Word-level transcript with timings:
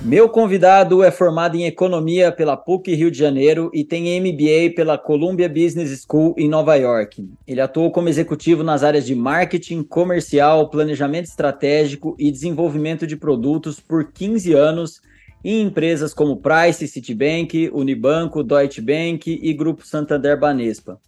Meu 0.00 0.28
convidado 0.28 1.02
é 1.02 1.10
formado 1.10 1.56
em 1.56 1.66
economia 1.66 2.30
pela 2.30 2.56
PUC 2.56 2.94
Rio 2.94 3.10
de 3.10 3.18
Janeiro 3.18 3.68
e 3.74 3.82
tem 3.82 4.20
MBA 4.20 4.74
pela 4.76 4.96
Columbia 4.96 5.48
Business 5.48 6.04
School 6.08 6.36
em 6.38 6.48
Nova 6.48 6.76
York. 6.76 7.28
Ele 7.44 7.60
atuou 7.60 7.90
como 7.90 8.08
executivo 8.08 8.62
nas 8.62 8.84
áreas 8.84 9.04
de 9.04 9.16
marketing, 9.16 9.82
comercial, 9.82 10.70
planejamento 10.70 11.24
estratégico 11.24 12.14
e 12.16 12.30
desenvolvimento 12.30 13.08
de 13.08 13.16
produtos 13.16 13.80
por 13.80 14.12
15 14.12 14.52
anos 14.52 15.00
em 15.44 15.62
empresas 15.62 16.14
como 16.14 16.36
Price, 16.36 16.86
Citibank, 16.86 17.68
Unibanco, 17.74 18.44
Deutsche 18.44 18.80
Bank 18.80 19.40
e 19.42 19.52
Grupo 19.52 19.84
Santander 19.84 20.38
Banespa. 20.38 21.00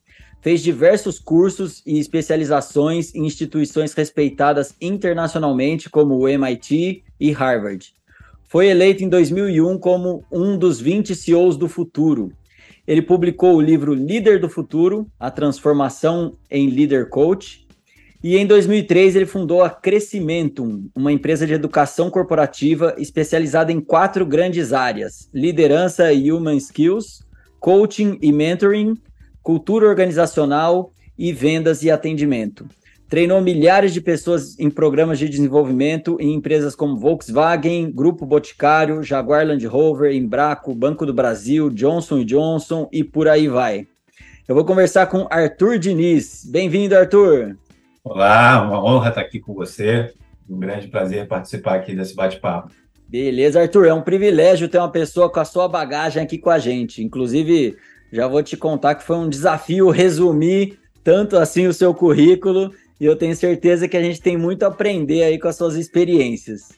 Fez 0.43 0.63
diversos 0.63 1.21
cursos 1.21 1.81
e 1.87 2.01
especializações 2.01 3.15
em 3.15 3.25
instituições 3.25 3.95
respeitadas 3.95 4.75
internacionalmente 4.81 5.89
como 5.89 6.17
o 6.17 6.27
MIT 6.29 7.05
e 7.21 7.31
Harvard. 7.31 7.95
Foi 8.51 8.67
eleito 8.67 9.05
em 9.05 9.09
2001 9.09 9.79
como 9.79 10.25
um 10.29 10.59
dos 10.59 10.81
20 10.81 11.15
CEOs 11.15 11.57
do 11.57 11.69
futuro. 11.69 12.33
Ele 12.85 13.01
publicou 13.01 13.55
o 13.55 13.61
livro 13.61 13.95
Líder 13.95 14.41
do 14.41 14.49
Futuro: 14.49 15.07
A 15.21 15.31
Transformação 15.31 16.37
em 16.51 16.69
Leader 16.69 17.09
Coach. 17.09 17.65
E 18.21 18.37
em 18.37 18.45
2003 18.45 19.15
ele 19.15 19.25
fundou 19.25 19.63
a 19.63 19.71
Crescimentum, 19.71 20.91
uma 20.97 21.13
empresa 21.13 21.47
de 21.47 21.53
educação 21.53 22.11
corporativa 22.11 22.93
especializada 22.99 23.71
em 23.71 23.81
quatro 23.81 24.27
grandes 24.27 24.73
áreas: 24.73 25.31
liderança 25.33 26.13
e 26.13 26.33
human 26.33 26.57
skills, 26.57 27.23
coaching 27.61 28.19
e 28.21 28.33
mentoring, 28.33 28.97
cultura 29.45 29.87
organizacional 29.87 30.93
e 31.17 31.33
vendas 31.33 31.85
e 31.85 31.91
atendimento. 31.91 32.67
Treinou 33.11 33.41
milhares 33.41 33.93
de 33.93 34.01
pessoas 34.01 34.57
em 34.57 34.71
programas 34.71 35.19
de 35.19 35.29
desenvolvimento 35.29 36.17
em 36.21 36.33
empresas 36.33 36.77
como 36.77 36.97
Volkswagen, 36.97 37.91
Grupo 37.91 38.25
Boticário, 38.25 39.03
Jaguar 39.03 39.45
Land 39.45 39.67
Rover, 39.67 40.15
Embraco, 40.15 40.73
Banco 40.77 41.05
do 41.05 41.13
Brasil, 41.13 41.69
Johnson 41.71 42.25
Johnson 42.25 42.89
e 42.93 43.03
por 43.03 43.27
aí 43.27 43.49
vai. 43.49 43.89
Eu 44.47 44.55
vou 44.55 44.65
conversar 44.65 45.09
com 45.09 45.27
Arthur 45.29 45.77
Diniz. 45.77 46.49
Bem-vindo, 46.49 46.97
Arthur. 46.97 47.59
Olá, 48.05 48.63
uma 48.65 48.81
honra 48.81 49.09
estar 49.09 49.23
aqui 49.23 49.41
com 49.41 49.55
você. 49.55 50.15
Um 50.49 50.61
grande 50.61 50.87
prazer 50.87 51.27
participar 51.27 51.75
aqui 51.75 51.97
desse 51.97 52.15
bate-papo. 52.15 52.71
Beleza, 53.09 53.61
Arthur. 53.61 53.89
É 53.89 53.93
um 53.93 54.03
privilégio 54.03 54.69
ter 54.69 54.79
uma 54.79 54.89
pessoa 54.89 55.29
com 55.29 55.41
a 55.41 55.45
sua 55.45 55.67
bagagem 55.67 56.23
aqui 56.23 56.39
com 56.39 56.51
a 56.51 56.61
gente. 56.61 57.03
Inclusive, 57.03 57.77
já 58.13 58.29
vou 58.29 58.41
te 58.41 58.57
contar 58.57 58.95
que 58.95 59.03
foi 59.03 59.17
um 59.17 59.29
desafio 59.29 59.91
resumir 59.91 60.79
tanto 61.03 61.37
assim 61.37 61.67
o 61.67 61.75
seu 61.75 61.93
currículo 61.93 62.71
e 63.01 63.07
eu 63.07 63.17
tenho 63.17 63.35
certeza 63.35 63.89
que 63.89 63.97
a 63.97 64.03
gente 64.03 64.21
tem 64.21 64.37
muito 64.37 64.63
a 64.63 64.69
aprender 64.69 65.23
aí 65.23 65.39
com 65.39 65.49
as 65.49 65.57
suas 65.57 65.75
experiências. 65.75 66.69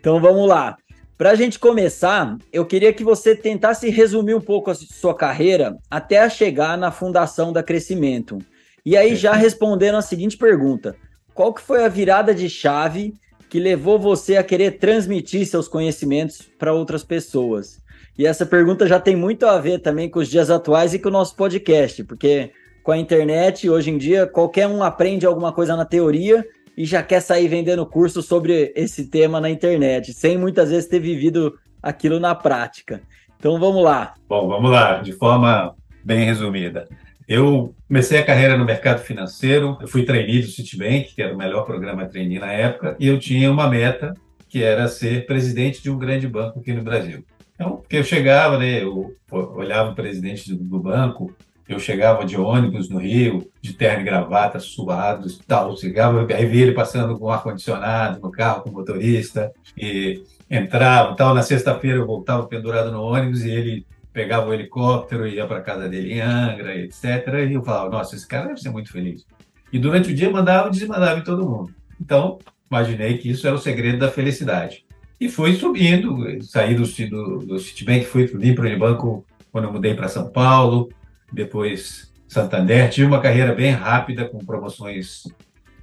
Então 0.00 0.20
vamos 0.20 0.48
lá. 0.48 0.76
Para 1.16 1.30
a 1.30 1.34
gente 1.34 1.58
começar, 1.58 2.36
eu 2.52 2.66
queria 2.66 2.92
que 2.92 3.04
você 3.04 3.36
tentasse 3.36 3.88
resumir 3.88 4.34
um 4.34 4.40
pouco 4.40 4.70
a 4.70 4.74
sua 4.74 5.14
carreira 5.14 5.76
até 5.90 6.28
chegar 6.28 6.76
na 6.76 6.90
fundação 6.90 7.52
da 7.52 7.62
Crescimento. 7.62 8.38
E 8.84 8.96
aí 8.96 9.14
já 9.14 9.34
respondendo 9.34 9.96
a 9.96 10.02
seguinte 10.02 10.36
pergunta: 10.36 10.96
qual 11.34 11.54
que 11.54 11.60
foi 11.60 11.84
a 11.84 11.88
virada 11.88 12.34
de 12.34 12.48
chave 12.48 13.14
que 13.48 13.60
levou 13.60 13.98
você 13.98 14.36
a 14.36 14.42
querer 14.42 14.78
transmitir 14.78 15.46
seus 15.46 15.68
conhecimentos 15.68 16.42
para 16.58 16.72
outras 16.72 17.04
pessoas? 17.04 17.78
E 18.18 18.26
essa 18.26 18.44
pergunta 18.44 18.86
já 18.86 18.98
tem 18.98 19.14
muito 19.14 19.46
a 19.46 19.58
ver 19.58 19.80
também 19.80 20.08
com 20.08 20.18
os 20.18 20.28
dias 20.28 20.50
atuais 20.50 20.94
e 20.94 20.98
com 20.98 21.08
o 21.10 21.12
nosso 21.12 21.36
podcast, 21.36 22.02
porque 22.04 22.50
com 22.82 22.92
a 22.92 22.98
internet, 22.98 23.68
hoje 23.68 23.90
em 23.90 23.98
dia, 23.98 24.26
qualquer 24.26 24.66
um 24.66 24.82
aprende 24.82 25.26
alguma 25.26 25.52
coisa 25.52 25.76
na 25.76 25.84
teoria 25.84 26.44
e 26.76 26.84
já 26.84 27.02
quer 27.02 27.20
sair 27.20 27.48
vendendo 27.48 27.84
curso 27.84 28.22
sobre 28.22 28.72
esse 28.74 29.06
tema 29.08 29.40
na 29.40 29.50
internet, 29.50 30.12
sem 30.12 30.38
muitas 30.38 30.70
vezes 30.70 30.88
ter 30.88 31.00
vivido 31.00 31.58
aquilo 31.82 32.18
na 32.18 32.34
prática. 32.34 33.02
Então 33.38 33.58
vamos 33.58 33.82
lá. 33.82 34.14
Bom, 34.28 34.48
vamos 34.48 34.70
lá, 34.70 34.98
de 34.98 35.12
forma 35.12 35.74
bem 36.04 36.24
resumida. 36.24 36.88
Eu 37.28 37.74
comecei 37.86 38.18
a 38.18 38.24
carreira 38.24 38.56
no 38.56 38.64
mercado 38.64 39.00
financeiro, 39.00 39.78
eu 39.80 39.86
fui 39.86 40.04
trainee 40.04 40.42
do 40.42 40.48
Citibank, 40.48 41.14
que 41.14 41.22
era 41.22 41.34
o 41.34 41.38
melhor 41.38 41.64
programa 41.64 42.06
trainee 42.06 42.38
na 42.38 42.52
época, 42.52 42.96
e 42.98 43.06
eu 43.06 43.18
tinha 43.18 43.50
uma 43.50 43.68
meta 43.68 44.14
que 44.48 44.62
era 44.62 44.88
ser 44.88 45.26
presidente 45.26 45.80
de 45.80 45.90
um 45.90 45.98
grande 45.98 46.26
banco 46.26 46.58
aqui 46.58 46.72
no 46.72 46.82
Brasil. 46.82 47.24
Então, 47.54 47.76
porque 47.76 47.96
eu 47.96 48.04
chegava, 48.04 48.58
né, 48.58 48.82
eu 48.82 49.14
olhava 49.30 49.92
o 49.92 49.94
presidente 49.94 50.52
do 50.52 50.80
banco, 50.80 51.32
eu 51.72 51.78
chegava 51.78 52.24
de 52.24 52.36
ônibus 52.36 52.88
no 52.88 52.98
Rio, 52.98 53.48
de 53.60 53.72
terno 53.72 54.00
e 54.00 54.04
gravata, 54.04 54.58
suados 54.58 55.36
e 55.36 55.46
tal. 55.46 55.76
Chegava, 55.76 56.26
aí 56.34 56.46
via 56.46 56.62
ele 56.62 56.72
passando 56.72 57.18
com 57.18 57.30
ar-condicionado 57.30 58.20
no 58.20 58.30
carro 58.30 58.62
com 58.62 58.70
motorista, 58.70 59.52
e 59.78 60.22
entrava 60.50 61.14
tal. 61.14 61.34
Na 61.34 61.42
sexta-feira 61.42 61.98
eu 61.98 62.06
voltava 62.06 62.46
pendurado 62.46 62.90
no 62.90 63.02
ônibus 63.02 63.44
e 63.44 63.50
ele 63.50 63.86
pegava 64.12 64.48
o 64.48 64.52
helicóptero 64.52 65.28
ia 65.28 65.46
para 65.46 65.60
casa 65.60 65.88
dele 65.88 66.14
em 66.14 66.20
Angra, 66.20 66.76
etc. 66.76 67.04
E 67.48 67.54
eu 67.54 67.62
falava, 67.62 67.88
nossa, 67.88 68.16
esse 68.16 68.26
cara 68.26 68.48
deve 68.48 68.60
ser 68.60 68.70
muito 68.70 68.90
feliz. 68.90 69.24
E 69.72 69.78
durante 69.78 70.10
o 70.10 70.14
dia 70.14 70.28
mandava 70.28 70.68
e 70.68 70.72
desmandava 70.72 71.20
em 71.20 71.24
todo 71.24 71.48
mundo. 71.48 71.72
Então, 72.00 72.38
imaginei 72.68 73.18
que 73.18 73.30
isso 73.30 73.46
era 73.46 73.54
o 73.54 73.60
segredo 73.60 73.98
da 73.98 74.10
felicidade. 74.10 74.84
E 75.20 75.28
fui 75.28 75.54
subindo, 75.54 76.42
saí 76.42 76.74
do, 76.74 76.82
do, 76.84 77.38
do 77.46 77.58
Citibank, 77.58 78.06
fui 78.06 78.26
para 78.26 78.64
o 78.64 78.66
Unibanco 78.66 79.24
quando 79.52 79.66
eu 79.66 79.72
mudei 79.72 79.94
para 79.94 80.08
São 80.08 80.30
Paulo, 80.30 80.88
depois 81.32 82.12
Santander. 82.26 82.88
Tive 82.90 83.06
uma 83.06 83.20
carreira 83.20 83.52
bem 83.54 83.72
rápida, 83.72 84.28
com 84.28 84.38
promoções 84.38 85.24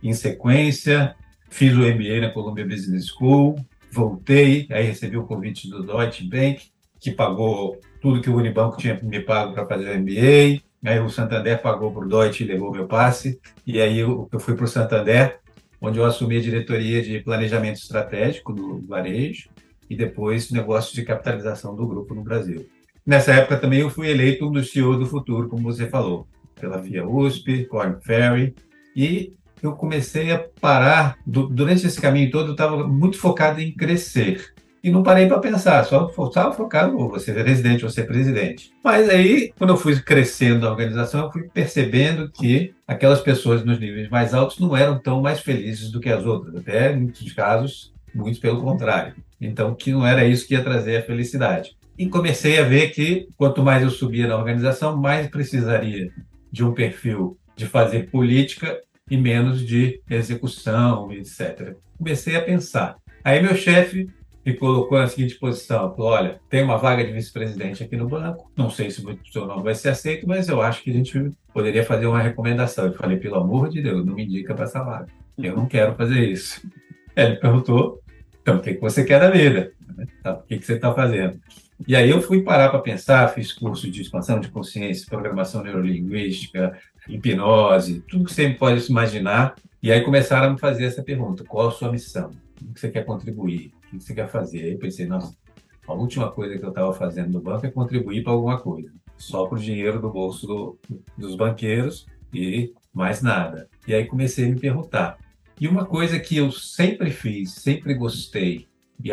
em 0.01 0.13
sequência. 0.13 1.15
Fiz 1.49 1.73
o 1.73 1.79
MBA 1.79 2.21
na 2.21 2.29
Columbia 2.29 2.65
Business 2.65 3.07
School, 3.07 3.55
voltei, 3.91 4.67
aí 4.69 4.85
recebi 4.85 5.17
o 5.17 5.25
convite 5.25 5.69
do 5.69 5.81
Deutsche 5.81 6.27
Bank, 6.27 6.69
que 6.99 7.11
pagou 7.11 7.79
tudo 8.01 8.21
que 8.21 8.29
o 8.29 8.35
Unibanco 8.35 8.77
tinha 8.77 8.99
me 9.01 9.21
pago 9.21 9.53
para 9.53 9.65
fazer 9.65 9.89
o 9.89 9.99
MBA. 9.99 10.61
Aí 10.85 10.99
o 10.99 11.09
Santander 11.09 11.61
pagou 11.61 11.91
para 11.91 12.05
o 12.05 12.07
Deutsche 12.07 12.43
e 12.43 12.47
levou 12.47 12.71
meu 12.71 12.87
passe. 12.87 13.39
E 13.65 13.81
aí 13.81 13.99
eu, 13.99 14.29
fui 14.39 14.55
para 14.55 14.65
o 14.65 14.67
Santander, 14.67 15.39
onde 15.81 15.99
eu 15.99 16.05
assumi 16.05 16.37
a 16.37 16.41
diretoria 16.41 17.01
de 17.01 17.19
planejamento 17.19 17.77
estratégico 17.77 18.53
do 18.53 18.85
varejo 18.85 19.49
e 19.89 19.95
depois 19.95 20.51
negócios 20.51 20.93
de 20.93 21.03
capitalização 21.03 21.75
do 21.75 21.87
grupo 21.87 22.13
no 22.13 22.23
Brasil. 22.23 22.67
Nessa 23.07 23.31
época 23.31 23.55
também 23.55 23.79
eu 23.79 23.89
fui 23.89 24.09
eleito 24.09 24.45
um 24.45 24.51
dos 24.51 24.69
CEOs 24.69 24.99
do 24.99 25.05
futuro, 25.05 25.47
como 25.47 25.63
você 25.63 25.87
falou, 25.87 26.27
pela 26.59 26.83
FIA 26.83 27.07
USP, 27.07 27.63
Corn 27.63 27.95
Ferry, 28.03 28.53
e 28.93 29.31
eu 29.63 29.71
comecei 29.71 30.29
a 30.29 30.45
parar, 30.59 31.17
durante 31.25 31.87
esse 31.87 32.01
caminho 32.01 32.29
todo 32.29 32.47
eu 32.47 32.51
estava 32.51 32.85
muito 32.85 33.17
focado 33.17 33.61
em 33.61 33.71
crescer, 33.71 34.53
e 34.83 34.91
não 34.91 35.03
parei 35.03 35.25
para 35.25 35.39
pensar, 35.39 35.85
só 35.85 36.11
estava 36.27 36.53
focado, 36.53 36.97
ou 36.97 37.09
você 37.09 37.33
ser 37.33 37.45
residente 37.45 37.85
ou 37.85 37.89
ser 37.89 38.03
presidente. 38.03 38.73
Mas 38.83 39.07
aí, 39.07 39.53
quando 39.57 39.69
eu 39.69 39.77
fui 39.77 39.97
crescendo 40.01 40.65
na 40.65 40.71
organização, 40.71 41.27
eu 41.27 41.31
fui 41.31 41.43
percebendo 41.43 42.29
que 42.29 42.73
aquelas 42.85 43.21
pessoas 43.21 43.63
nos 43.63 43.79
níveis 43.79 44.09
mais 44.09 44.33
altos 44.33 44.59
não 44.59 44.75
eram 44.75 44.99
tão 44.99 45.21
mais 45.21 45.39
felizes 45.39 45.91
do 45.91 46.01
que 46.01 46.09
as 46.09 46.25
outras, 46.25 46.57
até 46.57 46.91
em 46.91 47.03
muitos 47.03 47.31
casos, 47.31 47.93
muito 48.13 48.41
pelo 48.41 48.61
contrário. 48.61 49.15
Então, 49.39 49.73
que 49.73 49.93
não 49.93 50.05
era 50.05 50.25
isso 50.25 50.45
que 50.45 50.55
ia 50.55 50.63
trazer 50.63 50.97
a 50.97 51.03
felicidade. 51.03 51.77
E 51.97 52.07
comecei 52.07 52.59
a 52.59 52.63
ver 52.63 52.91
que 52.91 53.27
quanto 53.35 53.63
mais 53.63 53.81
eu 53.81 53.89
subia 53.89 54.27
na 54.27 54.37
organização, 54.37 54.95
mais 54.95 55.27
precisaria 55.27 56.11
de 56.51 56.63
um 56.63 56.73
perfil 56.73 57.37
de 57.55 57.65
fazer 57.65 58.09
política 58.11 58.79
e 59.09 59.17
menos 59.17 59.65
de 59.65 60.01
execução, 60.09 61.11
etc. 61.11 61.75
Comecei 61.97 62.35
a 62.35 62.41
pensar. 62.41 62.97
Aí 63.23 63.41
meu 63.41 63.55
chefe 63.55 64.07
me 64.45 64.53
colocou 64.53 64.97
na 64.97 65.07
seguinte 65.07 65.35
posição, 65.35 65.93
falou, 65.93 66.11
olha, 66.11 66.39
tem 66.49 66.63
uma 66.63 66.77
vaga 66.77 67.03
de 67.03 67.11
vice-presidente 67.11 67.83
aqui 67.83 67.97
no 67.97 68.07
banco, 68.07 68.49
não 68.55 68.69
sei 68.69 68.89
se 68.89 69.05
o 69.05 69.19
seu 69.29 69.45
nome 69.45 69.63
vai 69.63 69.75
ser 69.75 69.89
aceito, 69.89 70.25
mas 70.25 70.47
eu 70.47 70.61
acho 70.61 70.81
que 70.83 70.89
a 70.89 70.93
gente 70.93 71.31
poderia 71.53 71.83
fazer 71.83 72.05
uma 72.05 72.21
recomendação. 72.21 72.85
Eu 72.85 72.93
falei, 72.93 73.17
pelo 73.17 73.35
amor 73.35 73.67
de 73.67 73.81
Deus, 73.81 74.05
não 74.05 74.13
me 74.13 74.23
indica 74.23 74.53
para 74.53 74.63
essa 74.63 74.81
vaga. 74.81 75.07
Eu 75.37 75.55
não 75.55 75.65
quero 75.65 75.95
fazer 75.95 76.29
isso. 76.29 76.61
Ele 77.15 77.35
perguntou, 77.35 78.01
então, 78.41 78.57
o 78.57 78.61
que 78.61 78.75
você 78.75 79.03
quer 79.03 79.19
da 79.19 79.29
vida? 79.29 79.73
O 80.23 80.43
que 80.43 80.61
você 80.61 80.75
está 80.75 80.93
fazendo? 80.93 81.37
E 81.85 81.95
aí 81.95 82.09
eu 82.09 82.21
fui 82.21 82.41
parar 82.41 82.69
para 82.69 82.79
pensar, 82.79 83.27
fiz 83.29 83.53
curso 83.53 83.89
de 83.89 84.01
expansão 84.01 84.39
de 84.39 84.49
consciência, 84.49 85.05
programação 85.07 85.61
neurolinguística, 85.61 86.77
hipnose, 87.07 88.01
tudo 88.07 88.25
que 88.25 88.33
você 88.33 88.49
pode 88.49 88.89
imaginar. 88.89 89.55
E 89.81 89.91
aí 89.91 90.01
começaram 90.01 90.47
a 90.47 90.49
me 90.51 90.59
fazer 90.59 90.85
essa 90.85 91.03
pergunta: 91.03 91.43
qual 91.43 91.67
a 91.67 91.71
sua 91.71 91.91
missão? 91.91 92.31
O 92.61 92.73
que 92.73 92.79
você 92.79 92.89
quer 92.89 93.05
contribuir? 93.05 93.73
O 93.87 93.97
que 93.97 94.03
você 94.03 94.15
quer 94.15 94.27
fazer? 94.29 94.63
Aí 94.63 94.71
eu 94.71 94.79
pensei, 94.79 95.05
nossa, 95.05 95.35
a 95.87 95.93
última 95.93 96.31
coisa 96.31 96.57
que 96.57 96.65
eu 96.65 96.69
estava 96.69 96.91
fazendo 96.93 97.31
no 97.31 97.41
banco 97.41 97.65
é 97.65 97.71
contribuir 97.71 98.23
para 98.23 98.33
alguma 98.33 98.59
coisa. 98.59 98.91
Só 99.15 99.45
para 99.45 99.57
o 99.57 99.61
dinheiro 99.61 100.01
do 100.01 100.09
bolso 100.09 100.47
do, 100.47 100.79
dos 101.17 101.35
banqueiros. 101.35 102.07
e 102.33 102.73
mais 102.93 103.21
nada. 103.21 103.69
E 103.87 103.93
aí 103.93 104.05
comecei 104.05 104.45
a 104.45 104.49
me 104.49 104.59
perguntar. 104.59 105.17
E 105.61 105.67
uma 105.67 105.85
coisa 105.85 106.19
que 106.19 106.37
eu 106.37 106.51
sempre 106.51 107.11
fiz, 107.11 107.51
sempre 107.51 107.93
gostei, 107.93 108.67
e 109.03 109.11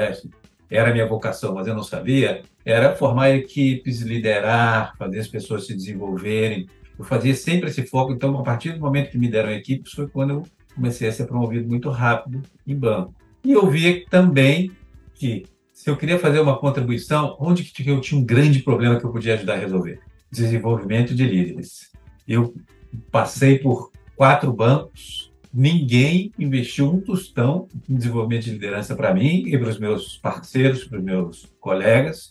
era 0.70 0.90
a 0.90 0.92
minha 0.92 1.06
vocação, 1.06 1.54
mas 1.54 1.66
eu 1.66 1.74
não 1.74 1.82
sabia, 1.82 2.42
era 2.64 2.94
formar 2.94 3.30
equipes, 3.30 4.00
liderar, 4.00 4.96
fazer 4.96 5.20
as 5.20 5.28
pessoas 5.28 5.66
se 5.66 5.74
desenvolverem. 5.74 6.66
Eu 6.98 7.04
fazia 7.04 7.34
sempre 7.34 7.68
esse 7.68 7.86
foco, 7.86 8.12
então, 8.12 8.38
a 8.38 8.42
partir 8.42 8.72
do 8.72 8.80
momento 8.80 9.10
que 9.10 9.18
me 9.18 9.28
deram 9.28 9.50
equipes, 9.50 9.92
foi 9.92 10.08
quando 10.08 10.30
eu 10.30 10.42
comecei 10.74 11.08
a 11.08 11.12
ser 11.12 11.26
promovido 11.26 11.68
muito 11.68 11.90
rápido 11.90 12.42
em 12.66 12.76
banco. 12.76 13.14
E 13.44 13.52
eu 13.52 13.68
via 13.68 14.04
também 14.08 14.70
que, 15.14 15.44
se 15.72 15.90
eu 15.90 15.96
queria 15.96 16.18
fazer 16.18 16.40
uma 16.40 16.58
contribuição, 16.58 17.36
onde 17.38 17.64
que 17.64 17.88
eu 17.88 18.00
tinha 18.00 18.20
um 18.20 18.24
grande 18.24 18.60
problema 18.60 18.98
que 18.98 19.04
eu 19.04 19.12
podia 19.12 19.34
ajudar 19.34 19.54
a 19.54 19.58
resolver? 19.58 20.00
Desenvolvimento 20.30 21.14
de 21.14 21.24
líderes. 21.24 21.90
Eu 22.26 22.54
passei 23.10 23.58
por 23.58 23.92
quatro 24.16 24.52
bancos, 24.52 25.23
ninguém 25.54 26.32
investiu 26.36 26.92
um 26.92 27.00
tostão 27.00 27.68
em 27.88 27.94
desenvolvimento 27.94 28.44
de 28.44 28.50
liderança 28.50 28.96
para 28.96 29.14
mim 29.14 29.44
e 29.46 29.56
para 29.56 29.68
os 29.68 29.78
meus 29.78 30.16
parceiros, 30.16 30.84
para 30.84 30.98
os 30.98 31.04
meus 31.04 31.46
colegas. 31.60 32.30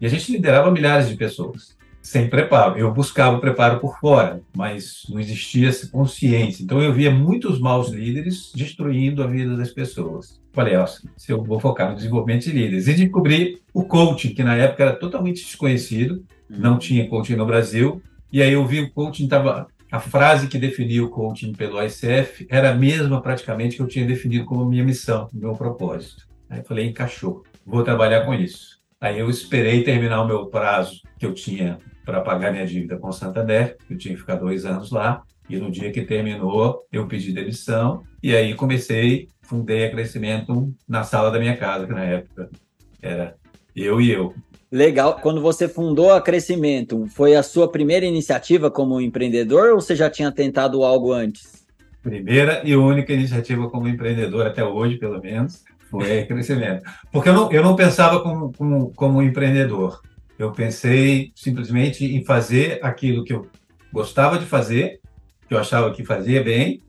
E 0.00 0.06
a 0.06 0.08
gente 0.08 0.32
liderava 0.32 0.70
milhares 0.70 1.08
de 1.08 1.16
pessoas 1.16 1.76
sem 2.04 2.28
preparo. 2.28 2.78
Eu 2.78 2.92
buscava 2.92 3.36
o 3.36 3.40
preparo 3.40 3.80
por 3.80 3.98
fora, 3.98 4.40
mas 4.54 5.02
não 5.08 5.18
existia 5.18 5.68
essa 5.68 5.88
consciência. 5.88 6.62
Então 6.62 6.80
eu 6.80 6.92
via 6.92 7.10
muitos 7.10 7.58
maus 7.58 7.88
líderes 7.90 8.52
destruindo 8.54 9.22
a 9.22 9.26
vida 9.26 9.56
das 9.56 9.70
pessoas. 9.70 10.40
Falei, 10.52 10.76
ó, 10.76 10.86
se 10.86 11.32
eu 11.32 11.42
vou 11.42 11.58
focar 11.58 11.90
no 11.90 11.96
desenvolvimento 11.96 12.44
de 12.44 12.52
líderes. 12.52 12.86
E 12.88 12.94
descobri 12.94 13.60
o 13.72 13.84
coaching, 13.84 14.34
que 14.34 14.44
na 14.44 14.54
época 14.54 14.84
era 14.84 14.92
totalmente 14.96 15.42
desconhecido, 15.42 16.24
não 16.48 16.78
tinha 16.78 17.08
coaching 17.08 17.36
no 17.36 17.46
Brasil. 17.46 18.02
E 18.30 18.42
aí 18.42 18.52
eu 18.52 18.66
vi 18.66 18.80
o 18.80 18.92
coaching 18.92 19.24
estava 19.24 19.66
a 19.94 20.00
frase 20.00 20.48
que 20.48 20.58
definia 20.58 21.04
o 21.04 21.08
coaching 21.08 21.52
pelo 21.52 21.80
ICF 21.80 22.48
era 22.50 22.72
a 22.72 22.74
mesma 22.74 23.22
praticamente 23.22 23.76
que 23.76 23.82
eu 23.82 23.86
tinha 23.86 24.04
definido 24.04 24.44
como 24.44 24.64
minha 24.64 24.82
missão, 24.82 25.28
meu 25.32 25.52
propósito. 25.52 26.26
Aí 26.50 26.58
eu 26.58 26.64
falei, 26.64 26.86
encaixou, 26.86 27.44
vou 27.64 27.84
trabalhar 27.84 28.24
com 28.24 28.34
isso. 28.34 28.80
Aí 29.00 29.20
eu 29.20 29.30
esperei 29.30 29.84
terminar 29.84 30.20
o 30.22 30.26
meu 30.26 30.46
prazo 30.46 31.00
que 31.16 31.24
eu 31.24 31.32
tinha 31.32 31.78
para 32.04 32.20
pagar 32.20 32.50
minha 32.50 32.66
dívida 32.66 32.96
com 32.96 33.06
o 33.06 33.12
Santander, 33.12 33.76
eu 33.88 33.96
tinha 33.96 34.12
que 34.12 34.20
ficar 34.20 34.34
dois 34.34 34.66
anos 34.66 34.90
lá, 34.90 35.22
e 35.48 35.58
no 35.58 35.70
dia 35.70 35.92
que 35.92 36.02
terminou, 36.02 36.84
eu 36.90 37.06
pedi 37.06 37.30
demissão, 37.30 38.02
e 38.20 38.34
aí 38.34 38.52
comecei, 38.52 39.28
fundei 39.42 39.86
a 39.86 39.90
Crescimento 39.92 40.74
na 40.88 41.04
sala 41.04 41.30
da 41.30 41.38
minha 41.38 41.56
casa, 41.56 41.86
que 41.86 41.92
na 41.92 42.02
época 42.02 42.50
era 43.00 43.36
eu 43.76 44.00
e 44.00 44.10
eu. 44.10 44.34
Legal. 44.74 45.20
Quando 45.22 45.40
você 45.40 45.68
fundou 45.68 46.12
a 46.12 46.20
Crescimento, 46.20 47.06
foi 47.14 47.36
a 47.36 47.44
sua 47.44 47.70
primeira 47.70 48.04
iniciativa 48.04 48.68
como 48.68 49.00
empreendedor 49.00 49.70
ou 49.70 49.80
você 49.80 49.94
já 49.94 50.10
tinha 50.10 50.32
tentado 50.32 50.82
algo 50.82 51.12
antes? 51.12 51.64
Primeira 52.02 52.60
e 52.64 52.74
única 52.74 53.12
iniciativa 53.12 53.70
como 53.70 53.86
empreendedor, 53.86 54.44
até 54.44 54.64
hoje, 54.64 54.96
pelo 54.96 55.20
menos, 55.20 55.62
foi 55.88 56.24
Crescimento. 56.26 56.82
Porque 57.12 57.28
eu 57.28 57.34
não, 57.34 57.52
eu 57.52 57.62
não 57.62 57.76
pensava 57.76 58.20
como, 58.20 58.52
como, 58.52 58.92
como 58.96 59.22
empreendedor. 59.22 60.00
Eu 60.36 60.50
pensei 60.50 61.30
simplesmente 61.36 62.04
em 62.04 62.24
fazer 62.24 62.80
aquilo 62.82 63.22
que 63.22 63.32
eu 63.32 63.46
gostava 63.92 64.40
de 64.40 64.44
fazer, 64.44 64.98
que 65.46 65.54
eu 65.54 65.58
achava 65.58 65.92
que 65.92 66.04
fazia 66.04 66.42
bem, 66.42 66.82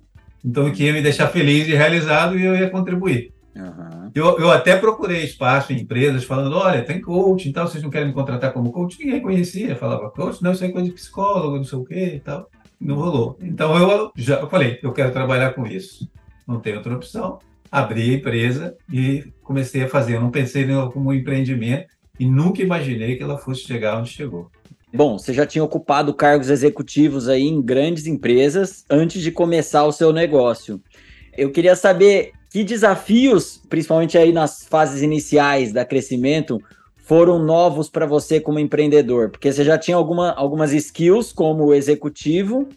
então 0.43 0.71
que 0.71 0.85
ia 0.85 0.91
me 0.91 1.03
deixar 1.03 1.27
feliz 1.27 1.67
e 1.67 1.75
realizado 1.75 2.35
e 2.35 2.45
eu 2.45 2.55
ia 2.55 2.67
contribuir. 2.67 3.31
Uhum. 3.55 4.11
Eu, 4.13 4.37
eu 4.39 4.51
até 4.51 4.75
procurei 4.75 5.23
espaço 5.23 5.71
em 5.71 5.79
empresas 5.79 6.23
falando, 6.23 6.57
olha, 6.57 6.83
tem 6.83 6.99
coach 6.99 7.47
e 7.47 7.53
tal, 7.53 7.67
vocês 7.67 7.81
não 7.81 7.89
querem 7.89 8.09
me 8.09 8.13
contratar 8.13 8.51
como 8.51 8.71
coach? 8.71 8.99
Ninguém 8.99 9.21
conhecia, 9.21 9.75
falava, 9.75 10.09
coach, 10.09 10.43
não, 10.43 10.51
isso 10.51 10.65
é 10.65 10.69
coisa 10.69 10.87
de 10.87 10.93
psicólogo, 10.93 11.57
não 11.57 11.63
sei 11.63 11.79
o 11.79 11.85
quê 11.85 12.13
e 12.15 12.19
tal. 12.19 12.49
Não 12.79 12.95
rolou. 12.95 13.37
Então 13.41 13.77
eu 13.77 14.11
já 14.17 14.39
eu 14.39 14.49
falei, 14.49 14.79
eu 14.83 14.91
quero 14.91 15.13
trabalhar 15.13 15.53
com 15.53 15.65
isso. 15.65 16.09
Não 16.45 16.59
tem 16.59 16.75
outra 16.75 16.93
opção. 16.93 17.39
Abri 17.71 18.11
a 18.11 18.17
empresa 18.17 18.75
e 18.91 19.25
comecei 19.41 19.83
a 19.83 19.87
fazer. 19.87 20.15
Eu 20.15 20.21
não 20.21 20.29
pensei 20.31 20.67
como 20.91 21.09
um 21.09 21.13
empreendimento, 21.13 21.95
e 22.19 22.25
nunca 22.25 22.61
imaginei 22.61 23.15
que 23.15 23.23
ela 23.23 23.37
fosse 23.37 23.61
chegar 23.61 23.97
onde 23.97 24.09
chegou. 24.09 24.49
Bom, 24.93 25.17
você 25.17 25.33
já 25.33 25.45
tinha 25.45 25.63
ocupado 25.63 26.13
cargos 26.13 26.49
executivos 26.49 27.27
aí 27.27 27.43
em 27.43 27.61
grandes 27.61 28.07
empresas 28.07 28.85
antes 28.89 29.21
de 29.21 29.31
começar 29.31 29.83
o 29.83 29.91
seu 29.91 30.13
negócio. 30.13 30.81
Eu 31.37 31.51
queria 31.51 31.75
saber 31.75 32.31
que 32.55 32.63
desafios, 32.63 33.61
principalmente 33.67 34.17
aí 34.17 34.31
nas 34.31 34.65
fases 34.65 35.01
iniciais 35.01 35.73
da 35.73 35.83
crescimento, 35.83 36.57
foram 36.95 37.37
novos 37.37 37.89
para 37.89 38.05
você 38.05 38.39
como 38.39 38.59
empreendedor? 38.59 39.29
Porque 39.29 39.51
você 39.51 39.61
já 39.61 39.77
tinha 39.77 39.97
alguma, 39.97 40.31
algumas 40.31 40.71
skills 40.71 41.33
como 41.33 41.73
executivo, 41.73 42.69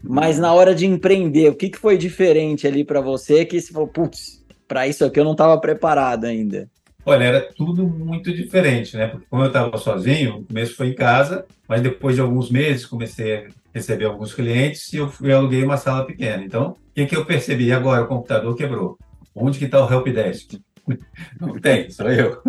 mas 0.00 0.38
na 0.38 0.54
hora 0.54 0.72
de 0.72 0.86
empreender, 0.86 1.48
o 1.48 1.54
que, 1.56 1.68
que 1.68 1.78
foi 1.78 1.98
diferente 1.98 2.64
ali 2.64 2.84
para 2.84 3.00
você 3.00 3.44
que 3.44 3.60
você 3.60 3.72
falou, 3.72 3.88
putz, 3.88 4.40
para 4.68 4.86
isso 4.86 5.04
aqui 5.04 5.18
eu 5.18 5.24
não 5.24 5.32
estava 5.32 5.60
preparado 5.60 6.26
ainda? 6.26 6.70
Olha, 7.04 7.24
era 7.24 7.40
tudo 7.40 7.88
muito 7.88 8.32
diferente, 8.32 8.96
né? 8.96 9.08
Porque 9.08 9.26
como 9.28 9.42
eu 9.42 9.48
estava 9.48 9.76
sozinho, 9.78 10.36
o 10.36 10.44
começo 10.44 10.76
foi 10.76 10.90
em 10.90 10.94
casa, 10.94 11.44
mas 11.68 11.82
depois 11.82 12.14
de 12.14 12.20
alguns 12.20 12.52
meses 12.52 12.86
comecei 12.86 13.34
a 13.34 13.44
receber 13.74 14.04
alguns 14.04 14.32
clientes 14.32 14.92
e 14.92 14.98
eu, 14.98 15.08
fui, 15.08 15.32
aluguei 15.32 15.64
uma 15.64 15.76
sala 15.76 16.06
pequena. 16.06 16.44
Então, 16.44 16.68
o 16.68 16.76
que, 16.94 17.04
que 17.04 17.16
eu 17.16 17.24
percebi? 17.26 17.72
Agora 17.72 18.04
o 18.04 18.06
computador 18.06 18.54
quebrou. 18.54 18.96
Onde 19.34 19.58
que 19.58 19.64
está 19.64 19.84
o 19.84 19.92
helpdesk? 19.92 20.60
Não 21.40 21.58
tem, 21.58 21.90
sou 21.90 22.10
eu. 22.10 22.42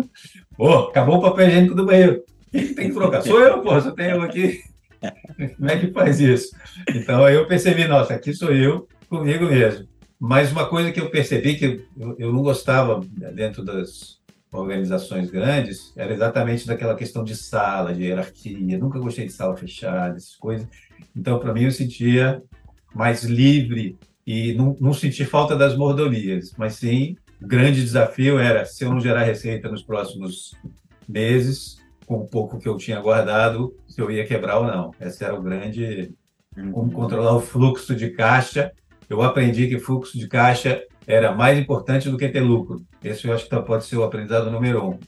Pô, 0.56 0.74
acabou 0.88 1.16
o 1.16 1.22
papel 1.22 1.48
higiênico 1.48 1.74
do 1.74 1.86
banheiro. 1.86 2.22
Quem 2.50 2.74
tem 2.74 2.88
que 2.88 2.94
trocar? 2.94 3.22
Sou 3.22 3.40
eu, 3.40 3.60
pô, 3.62 3.80
só 3.80 3.90
tenho 3.90 4.22
aqui. 4.22 4.60
Como 5.56 5.70
é 5.70 5.78
que 5.78 5.92
faz 5.92 6.20
isso? 6.20 6.50
Então 6.94 7.24
aí 7.24 7.34
eu 7.34 7.46
percebi, 7.46 7.86
nossa, 7.86 8.14
aqui 8.14 8.32
sou 8.32 8.52
eu 8.52 8.86
comigo 9.08 9.46
mesmo. 9.46 9.86
Mas 10.18 10.50
uma 10.50 10.66
coisa 10.66 10.90
que 10.90 11.00
eu 11.00 11.10
percebi 11.10 11.56
que 11.56 11.84
eu, 11.96 12.16
eu 12.18 12.32
não 12.32 12.42
gostava 12.42 13.00
dentro 13.34 13.64
das 13.64 14.18
organizações 14.50 15.30
grandes 15.30 15.92
era 15.96 16.12
exatamente 16.14 16.66
daquela 16.66 16.94
questão 16.94 17.22
de 17.22 17.36
sala, 17.36 17.92
de 17.92 18.04
hierarquia. 18.04 18.78
Nunca 18.78 18.98
gostei 18.98 19.26
de 19.26 19.32
sala 19.32 19.56
fechada, 19.56 20.16
essas 20.16 20.36
coisas. 20.36 20.66
Então, 21.14 21.38
para 21.38 21.52
mim, 21.52 21.64
eu 21.64 21.70
sentia 21.70 22.42
mais 22.94 23.24
livre 23.24 23.98
e 24.26 24.52
não, 24.54 24.76
não 24.80 24.92
senti 24.92 25.24
falta 25.24 25.54
das 25.54 25.76
mordomias, 25.76 26.52
mas 26.58 26.74
sim, 26.74 27.16
o 27.40 27.46
grande 27.46 27.82
desafio 27.82 28.38
era 28.38 28.64
se 28.64 28.84
eu 28.84 28.90
não 28.90 29.00
gerar 29.00 29.22
receita 29.22 29.70
nos 29.70 29.82
próximos 29.82 30.54
meses, 31.08 31.76
com 32.06 32.16
o 32.16 32.26
pouco 32.26 32.58
que 32.58 32.68
eu 32.68 32.76
tinha 32.76 33.00
guardado, 33.00 33.74
se 33.86 34.00
eu 34.00 34.10
ia 34.10 34.26
quebrar 34.26 34.58
ou 34.58 34.66
não. 34.66 34.92
Esse 35.00 35.24
era 35.24 35.34
o 35.34 35.42
grande 35.42 36.12
como 36.72 36.90
controlar 36.90 37.36
o 37.36 37.40
fluxo 37.40 37.94
de 37.94 38.10
caixa. 38.10 38.72
Eu 39.08 39.22
aprendi 39.22 39.68
que 39.68 39.78
fluxo 39.78 40.18
de 40.18 40.26
caixa 40.26 40.82
era 41.06 41.34
mais 41.34 41.58
importante 41.58 42.08
do 42.08 42.16
que 42.16 42.28
ter 42.28 42.40
lucro. 42.40 42.82
Esse 43.04 43.26
eu 43.26 43.34
acho 43.34 43.48
que 43.48 43.62
pode 43.62 43.84
ser 43.84 43.96
o 43.96 44.04
aprendizado 44.04 44.50
número 44.50 44.90
um. 44.90 44.98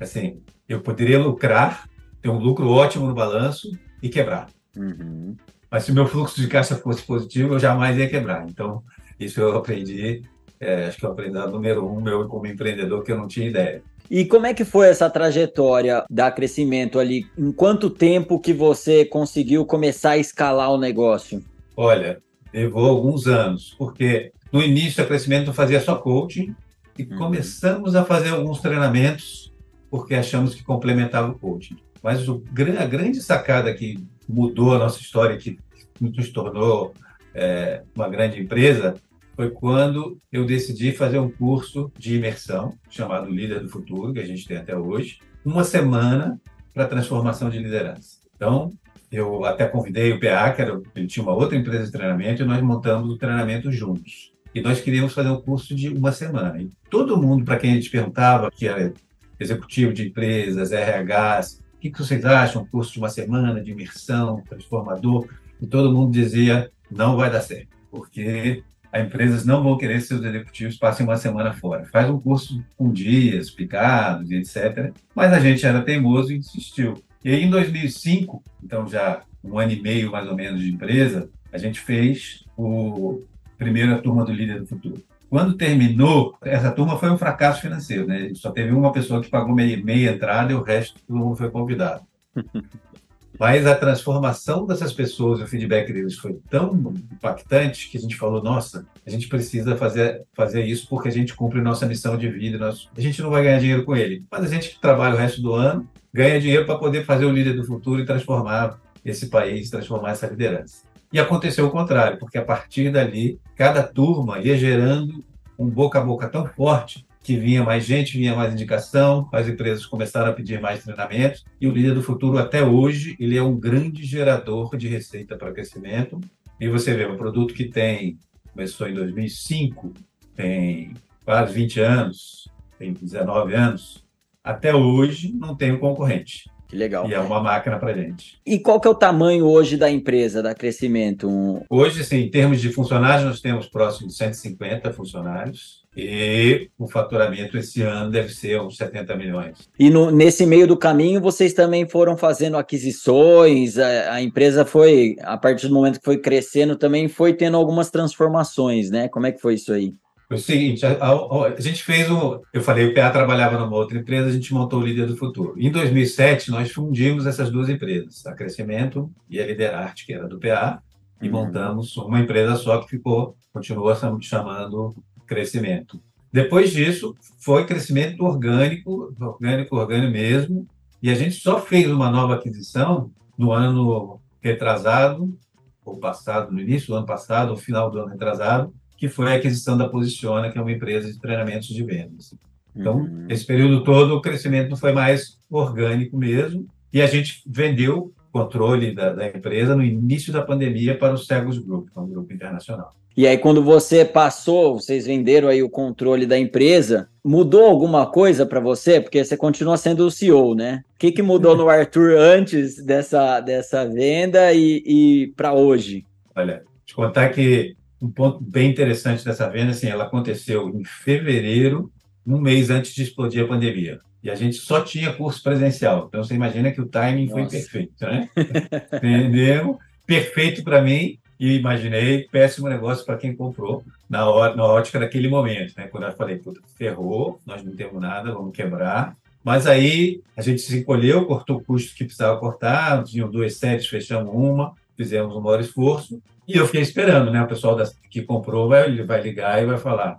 Assim, 0.00 0.40
eu 0.68 0.80
poderia 0.80 1.18
lucrar, 1.18 1.88
ter 2.20 2.28
um 2.28 2.38
lucro 2.38 2.68
ótimo 2.68 3.06
no 3.06 3.14
balanço 3.14 3.70
e 4.02 4.08
quebrar. 4.08 4.48
Uhum. 4.76 5.36
Mas 5.72 5.84
se 5.84 5.90
o 5.90 5.94
meu 5.94 6.06
fluxo 6.06 6.38
de 6.38 6.48
caixa 6.48 6.76
fosse 6.76 7.02
positivo, 7.02 7.54
eu 7.54 7.58
jamais 7.58 7.96
ia 7.96 8.06
quebrar. 8.06 8.44
Então, 8.46 8.82
isso 9.18 9.40
eu 9.40 9.56
aprendi, 9.56 10.22
é, 10.60 10.84
acho 10.84 10.98
que 10.98 11.06
é 11.06 11.08
o 11.08 11.12
aprendizado 11.12 11.50
número 11.50 11.86
um 11.86 11.98
meu 11.98 12.28
como 12.28 12.46
empreendedor, 12.46 13.02
que 13.02 13.10
eu 13.10 13.16
não 13.16 13.26
tinha 13.26 13.48
ideia. 13.48 13.82
E 14.10 14.26
como 14.26 14.44
é 14.44 14.52
que 14.52 14.66
foi 14.66 14.88
essa 14.88 15.08
trajetória 15.08 16.04
da 16.10 16.30
crescimento 16.30 16.98
ali? 16.98 17.26
Em 17.38 17.50
quanto 17.50 17.88
tempo 17.88 18.38
que 18.38 18.52
você 18.52 19.06
conseguiu 19.06 19.64
começar 19.64 20.10
a 20.10 20.18
escalar 20.18 20.70
o 20.70 20.76
negócio? 20.76 21.42
Olha, 21.74 22.20
levou 22.52 22.90
alguns 22.90 23.26
anos, 23.26 23.74
porque 23.78 24.30
no 24.52 24.62
início, 24.62 25.02
o 25.02 25.06
crescimento 25.06 25.54
fazia 25.54 25.80
só 25.80 25.94
coaching 25.94 26.54
e 26.98 27.04
uhum. 27.04 27.16
começamos 27.16 27.96
a 27.96 28.04
fazer 28.04 28.28
alguns 28.28 28.60
treinamentos 28.60 29.50
porque 29.88 30.14
achamos 30.14 30.54
que 30.54 30.62
complementava 30.62 31.30
o 31.30 31.38
coaching. 31.38 31.76
Mas 32.02 32.28
o, 32.28 32.42
a 32.78 32.84
grande 32.84 33.22
sacada 33.22 33.72
que 33.72 33.96
mudou 34.32 34.74
a 34.74 34.78
nossa 34.78 35.00
história, 35.00 35.36
que 35.36 35.58
nos 36.00 36.30
tornou 36.30 36.94
é, 37.34 37.82
uma 37.94 38.08
grande 38.08 38.40
empresa, 38.40 38.94
foi 39.34 39.50
quando 39.50 40.18
eu 40.30 40.44
decidi 40.44 40.92
fazer 40.92 41.18
um 41.18 41.30
curso 41.30 41.90
de 41.98 42.16
imersão 42.16 42.74
chamado 42.90 43.30
Líder 43.30 43.60
do 43.60 43.68
Futuro, 43.68 44.12
que 44.12 44.20
a 44.20 44.26
gente 44.26 44.46
tem 44.46 44.56
até 44.56 44.76
hoje, 44.76 45.18
uma 45.44 45.64
semana 45.64 46.40
para 46.74 46.86
transformação 46.86 47.50
de 47.50 47.58
liderança. 47.58 48.18
Então, 48.34 48.72
eu 49.10 49.44
até 49.44 49.66
convidei 49.66 50.12
o 50.12 50.20
PA, 50.20 50.50
que 50.52 50.62
era, 50.62 50.80
ele 50.94 51.06
tinha 51.06 51.22
uma 51.22 51.34
outra 51.34 51.56
empresa 51.56 51.86
de 51.86 51.92
treinamento, 51.92 52.42
e 52.42 52.46
nós 52.46 52.62
montamos 52.62 53.10
o 53.10 53.18
treinamento 53.18 53.70
juntos. 53.70 54.32
E 54.54 54.60
nós 54.60 54.80
queríamos 54.80 55.14
fazer 55.14 55.30
um 55.30 55.40
curso 55.40 55.74
de 55.74 55.88
uma 55.88 56.12
semana. 56.12 56.60
E 56.60 56.70
todo 56.90 57.20
mundo, 57.20 57.44
para 57.44 57.56
quem 57.56 57.72
a 57.72 57.74
gente 57.74 57.90
perguntava, 57.90 58.50
que 58.50 58.66
era 58.66 58.92
executivo 59.40 59.92
de 59.92 60.08
empresas, 60.08 60.72
RHs, 60.72 61.61
que, 61.82 61.90
que 61.90 61.98
vocês 61.98 62.24
acham? 62.24 62.62
Um 62.62 62.66
curso 62.66 62.92
de 62.92 62.98
uma 63.00 63.08
semana, 63.08 63.60
de 63.60 63.72
imersão, 63.72 64.40
transformador. 64.48 65.26
E 65.60 65.66
todo 65.66 65.92
mundo 65.92 66.12
dizia, 66.12 66.70
não 66.88 67.16
vai 67.16 67.28
dar 67.28 67.40
certo, 67.40 67.76
porque 67.90 68.62
as 68.92 69.04
empresas 69.04 69.44
não 69.44 69.62
vão 69.64 69.76
querer 69.76 69.94
que 69.94 70.02
seus 70.02 70.24
executivos 70.24 70.76
passem 70.76 71.04
uma 71.04 71.16
semana 71.16 71.52
fora. 71.52 71.84
Faz 71.86 72.08
um 72.08 72.20
curso 72.20 72.64
com 72.76 72.92
dias, 72.92 73.50
picados 73.50 74.30
e 74.30 74.36
etc. 74.36 74.92
Mas 75.14 75.32
a 75.32 75.40
gente 75.40 75.66
era 75.66 75.82
teimoso 75.82 76.32
e 76.32 76.36
insistiu. 76.36 77.02
E 77.24 77.30
aí, 77.30 77.42
em 77.42 77.50
2005, 77.50 78.42
então 78.62 78.86
já 78.86 79.22
um 79.42 79.58
ano 79.58 79.72
e 79.72 79.82
meio 79.82 80.12
mais 80.12 80.28
ou 80.28 80.36
menos 80.36 80.60
de 80.60 80.70
empresa, 80.70 81.28
a 81.52 81.58
gente 81.58 81.80
fez 81.80 82.44
o 82.56 83.22
primeira 83.58 84.00
turma 84.00 84.24
do 84.24 84.32
Líder 84.32 84.60
do 84.60 84.66
Futuro. 84.66 85.02
Quando 85.32 85.54
terminou, 85.54 86.36
essa 86.42 86.70
turma 86.70 86.98
foi 86.98 87.10
um 87.10 87.16
fracasso 87.16 87.62
financeiro, 87.62 88.06
né? 88.06 88.30
Só 88.34 88.50
teve 88.50 88.70
uma 88.70 88.92
pessoa 88.92 89.22
que 89.22 89.30
pagou 89.30 89.54
meia, 89.54 89.82
meia 89.82 90.10
entrada 90.10 90.52
e 90.52 90.54
o 90.54 90.62
resto 90.62 91.00
não 91.08 91.34
foi 91.34 91.50
convidado. 91.50 92.02
Mas 93.40 93.66
a 93.66 93.74
transformação 93.74 94.66
dessas 94.66 94.92
pessoas, 94.92 95.40
o 95.40 95.46
feedback 95.46 95.90
deles 95.90 96.18
foi 96.18 96.38
tão 96.50 96.92
impactante 97.10 97.88
que 97.88 97.96
a 97.96 98.00
gente 98.02 98.14
falou: 98.14 98.42
nossa, 98.42 98.86
a 99.06 99.08
gente 99.08 99.26
precisa 99.26 99.74
fazer, 99.74 100.22
fazer 100.34 100.66
isso 100.66 100.86
porque 100.86 101.08
a 101.08 101.12
gente 101.12 101.34
cumpre 101.34 101.62
nossa 101.62 101.86
missão 101.86 102.18
de 102.18 102.28
vida. 102.28 102.58
Nós, 102.58 102.90
a 102.94 103.00
gente 103.00 103.22
não 103.22 103.30
vai 103.30 103.42
ganhar 103.42 103.58
dinheiro 103.58 103.86
com 103.86 103.96
ele, 103.96 104.26
mas 104.30 104.44
a 104.44 104.48
gente 104.48 104.78
trabalha 104.82 105.14
o 105.14 105.18
resto 105.18 105.40
do 105.40 105.54
ano, 105.54 105.88
ganha 106.12 106.38
dinheiro 106.38 106.66
para 106.66 106.76
poder 106.76 107.06
fazer 107.06 107.24
o 107.24 107.32
líder 107.32 107.54
do 107.54 107.64
futuro 107.64 108.02
e 108.02 108.04
transformar 108.04 108.78
esse 109.02 109.30
país, 109.30 109.70
transformar 109.70 110.10
essa 110.10 110.26
liderança. 110.26 110.91
E 111.12 111.20
aconteceu 111.20 111.66
o 111.66 111.70
contrário, 111.70 112.18
porque 112.18 112.38
a 112.38 112.44
partir 112.44 112.90
dali, 112.90 113.38
cada 113.54 113.82
turma 113.82 114.38
ia 114.38 114.56
gerando 114.56 115.22
um 115.58 115.68
boca 115.68 115.98
a 115.98 116.02
boca 116.02 116.28
tão 116.28 116.46
forte 116.46 117.06
que 117.22 117.36
vinha 117.36 117.62
mais 117.62 117.84
gente, 117.84 118.18
vinha 118.18 118.34
mais 118.34 118.52
indicação, 118.52 119.28
as 119.32 119.46
empresas 119.46 119.86
começaram 119.86 120.30
a 120.30 120.34
pedir 120.34 120.60
mais 120.60 120.82
treinamentos, 120.82 121.44
e 121.60 121.68
o 121.68 121.70
Líder 121.70 121.94
do 121.94 122.02
Futuro, 122.02 122.38
até 122.38 122.64
hoje, 122.64 123.16
ele 123.20 123.36
é 123.36 123.42
um 123.42 123.58
grande 123.58 124.04
gerador 124.04 124.76
de 124.76 124.88
receita 124.88 125.36
para 125.36 125.52
crescimento. 125.52 126.20
E 126.60 126.68
você 126.68 126.94
vê, 126.94 127.06
um 127.06 127.16
produto 127.16 127.54
que 127.54 127.66
tem, 127.66 128.18
começou 128.52 128.88
em 128.88 128.94
2005, 128.94 129.92
tem 130.34 130.94
quase 131.24 131.52
20 131.52 131.80
anos, 131.80 132.48
tem 132.78 132.92
19 132.92 133.54
anos, 133.54 134.04
até 134.42 134.74
hoje 134.74 135.32
não 135.32 135.54
tem 135.54 135.70
um 135.70 135.78
concorrente. 135.78 136.50
Que 136.72 136.78
legal. 136.78 137.06
E 137.06 137.12
é 137.12 137.20
uma 137.20 137.38
máquina 137.38 137.78
para 137.78 137.92
gente. 137.92 138.40
E 138.46 138.58
qual 138.58 138.80
que 138.80 138.88
é 138.88 138.90
o 138.90 138.94
tamanho 138.94 139.44
hoje 139.44 139.76
da 139.76 139.90
empresa, 139.90 140.42
da 140.42 140.54
crescimento? 140.54 141.28
Hoje, 141.68 142.00
assim, 142.00 142.16
em 142.16 142.30
termos 142.30 142.62
de 142.62 142.72
funcionários, 142.72 143.26
nós 143.26 143.42
temos 143.42 143.66
próximo 143.66 144.08
de 144.08 144.14
150 144.14 144.90
funcionários. 144.90 145.82
E 145.94 146.70
o 146.78 146.88
faturamento 146.88 147.58
esse 147.58 147.82
ano 147.82 148.10
deve 148.10 148.30
ser 148.30 148.58
uns 148.58 148.78
70 148.78 149.14
milhões. 149.16 149.68
E 149.78 149.90
no, 149.90 150.10
nesse 150.10 150.46
meio 150.46 150.66
do 150.66 150.74
caminho, 150.74 151.20
vocês 151.20 151.52
também 151.52 151.86
foram 151.86 152.16
fazendo 152.16 152.56
aquisições, 152.56 153.76
a, 153.76 154.14
a, 154.14 154.22
empresa 154.22 154.64
foi, 154.64 155.16
a 155.20 155.36
partir 155.36 155.68
do 155.68 155.74
momento 155.74 155.98
que 155.98 156.04
foi 156.06 156.16
crescendo, 156.16 156.76
também 156.76 157.06
foi 157.06 157.34
tendo 157.34 157.58
algumas 157.58 157.90
transformações, 157.90 158.90
né? 158.90 159.08
Como 159.08 159.26
é 159.26 159.32
que 159.32 159.42
foi 159.42 159.52
isso 159.52 159.70
aí? 159.70 159.92
Foi 160.32 160.38
o 160.38 160.40
seguinte, 160.40 160.86
a, 160.86 160.92
a, 160.92 161.46
a, 161.48 161.60
gente 161.60 161.84
fez 161.84 162.10
um. 162.10 162.40
Eu 162.54 162.62
falei, 162.62 162.86
o 162.86 162.94
PA 162.94 163.10
trabalhava 163.10 163.58
numa 163.58 163.76
outra 163.76 163.98
empresa, 163.98 164.28
a 164.28 164.32
gente 164.32 164.54
montou 164.54 164.80
o 164.80 164.82
Líder 164.82 165.04
do 165.04 165.14
Futuro. 165.14 165.54
Em 165.58 165.70
2007, 165.70 166.50
nós 166.50 166.70
fundimos 166.70 167.26
essas 167.26 167.50
duas 167.50 167.68
empresas, 167.68 168.24
a 168.24 168.32
Crescimento 168.32 169.12
e 169.28 169.38
a 169.38 169.46
Liderarte, 169.46 170.06
que 170.06 170.14
era 170.14 170.26
do 170.26 170.40
PA, 170.40 170.82
e 171.20 171.26
uhum. 171.26 171.32
montamos 171.32 171.94
uma 171.98 172.18
empresa 172.18 172.56
só 172.56 172.78
que 172.80 172.88
ficou, 172.88 173.36
continuou 173.52 173.94
chamando 174.22 174.94
Crescimento. 175.26 176.00
Depois 176.32 176.70
disso, 176.70 177.14
foi 177.38 177.66
crescimento 177.66 178.24
orgânico, 178.24 179.14
orgânico, 179.20 179.76
orgânico 179.76 180.12
mesmo, 180.12 180.66
e 181.02 181.10
a 181.10 181.14
gente 181.14 181.34
só 181.34 181.60
fez 181.60 181.90
uma 181.90 182.08
nova 182.08 182.36
aquisição 182.36 183.10
no 183.36 183.52
ano 183.52 184.18
retrasado, 184.40 185.38
ou 185.84 185.98
passado, 185.98 186.50
no 186.50 186.58
início 186.58 186.86
do 186.86 186.94
ano 186.94 187.04
passado, 187.04 187.50
no 187.50 187.56
final 187.58 187.90
do 187.90 187.98
ano 187.98 188.08
retrasado, 188.08 188.72
que 189.02 189.08
foi 189.08 189.32
a 189.32 189.34
aquisição 189.34 189.76
da 189.76 189.88
Posiciona, 189.88 190.48
que 190.48 190.56
é 190.56 190.60
uma 190.60 190.70
empresa 190.70 191.12
de 191.12 191.18
treinamentos 191.18 191.66
de 191.66 191.82
vendas. 191.82 192.32
Então, 192.74 192.98
uhum. 192.98 193.26
esse 193.28 193.44
período 193.44 193.82
todo, 193.82 194.14
o 194.14 194.20
crescimento 194.20 194.70
não 194.70 194.76
foi 194.76 194.92
mais 194.92 195.40
orgânico 195.50 196.16
mesmo, 196.16 196.68
e 196.92 197.02
a 197.02 197.06
gente 197.08 197.42
vendeu 197.44 198.12
controle 198.30 198.94
da, 198.94 199.12
da 199.12 199.26
empresa 199.26 199.74
no 199.74 199.82
início 199.82 200.32
da 200.32 200.40
pandemia 200.40 200.96
para 200.96 201.14
o 201.14 201.18
Cegos 201.18 201.58
Group, 201.58 201.88
que 201.90 201.98
é 201.98 202.00
um 202.00 202.06
grupo 202.06 202.32
internacional. 202.32 202.92
E 203.16 203.26
aí, 203.26 203.36
quando 203.36 203.60
você 203.60 204.04
passou, 204.04 204.78
vocês 204.78 205.04
venderam 205.04 205.48
aí 205.48 205.64
o 205.64 205.68
controle 205.68 206.24
da 206.24 206.38
empresa, 206.38 207.08
mudou 207.24 207.64
alguma 207.64 208.06
coisa 208.06 208.46
para 208.46 208.60
você? 208.60 209.00
Porque 209.00 209.24
você 209.24 209.36
continua 209.36 209.76
sendo 209.76 210.06
o 210.06 210.12
CEO, 210.12 210.54
né? 210.54 210.84
O 210.94 210.98
que, 211.00 211.10
que 211.10 211.22
mudou 211.22 211.56
no 211.56 211.68
Arthur 211.68 212.16
antes 212.16 212.80
dessa, 212.84 213.40
dessa 213.40 213.84
venda 213.84 214.52
e, 214.52 214.80
e 214.86 215.32
para 215.36 215.52
hoje? 215.52 216.06
Olha, 216.36 216.62
te 216.86 216.94
contar 216.94 217.30
que 217.30 217.74
um 218.02 218.10
ponto 218.10 218.42
bem 218.42 218.68
interessante 218.68 219.24
dessa 219.24 219.48
venda, 219.48 219.70
assim, 219.70 219.86
ela 219.86 220.04
aconteceu 220.04 220.68
em 220.68 220.84
fevereiro, 220.84 221.90
um 222.26 222.36
mês 222.38 222.68
antes 222.68 222.92
de 222.94 223.04
explodir 223.04 223.44
a 223.44 223.46
pandemia. 223.48 224.00
E 224.22 224.30
a 224.30 224.34
gente 224.34 224.56
só 224.56 224.80
tinha 224.80 225.12
curso 225.12 225.40
presencial. 225.40 226.06
Então 226.08 226.22
você 226.22 226.34
imagina 226.34 226.72
que 226.72 226.80
o 226.80 226.86
timing 226.86 227.26
Nossa. 227.26 227.40
foi 227.40 227.48
perfeito, 227.48 228.04
né? 228.04 228.28
Entendeu? 228.92 229.78
Perfeito 230.04 230.64
para 230.64 230.82
mim 230.82 231.18
e 231.38 231.56
imaginei 231.56 232.28
péssimo 232.30 232.68
negócio 232.68 233.04
para 233.04 233.16
quem 233.16 233.34
comprou 233.34 233.84
na, 234.10 234.28
hora, 234.28 234.54
na 234.56 234.64
ótica 234.64 234.98
daquele 234.98 235.28
momento, 235.28 235.74
né? 235.76 235.86
Quando 235.86 236.04
eu 236.04 236.12
falei, 236.12 236.38
puta, 236.38 236.60
ferrou, 236.76 237.40
nós 237.46 237.62
não 237.64 237.74
temos 237.74 238.00
nada, 238.00 238.32
vamos 238.32 238.54
quebrar. 238.54 239.16
Mas 239.44 239.66
aí 239.66 240.20
a 240.36 240.42
gente 240.42 240.60
se 240.60 240.76
encolheu, 240.76 241.24
cortou 241.24 241.56
o 241.56 241.64
custo 241.64 241.96
que 241.96 242.04
precisava 242.04 242.38
cortar, 242.38 243.02
tinham 243.04 243.30
duas 243.30 243.56
séries, 243.56 243.86
fechamos 243.86 244.32
uma, 244.32 244.72
fizemos 244.96 245.34
um 245.34 245.40
maior 245.40 245.60
esforço 245.60 246.22
e 246.46 246.56
eu 246.56 246.66
fiquei 246.66 246.82
esperando, 246.82 247.30
né? 247.30 247.42
O 247.42 247.46
pessoal 247.46 247.76
das, 247.76 247.94
que 248.10 248.22
comprou 248.22 248.68
vai, 248.68 249.02
vai 249.02 249.22
ligar 249.22 249.62
e 249.62 249.66
vai 249.66 249.78
falar, 249.78 250.18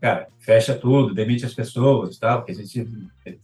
cara, 0.00 0.26
fecha 0.38 0.74
tudo, 0.74 1.14
demite 1.14 1.44
as 1.44 1.54
pessoas, 1.54 2.18
tal, 2.18 2.38
porque 2.38 2.52
a 2.52 2.54
gente 2.54 2.88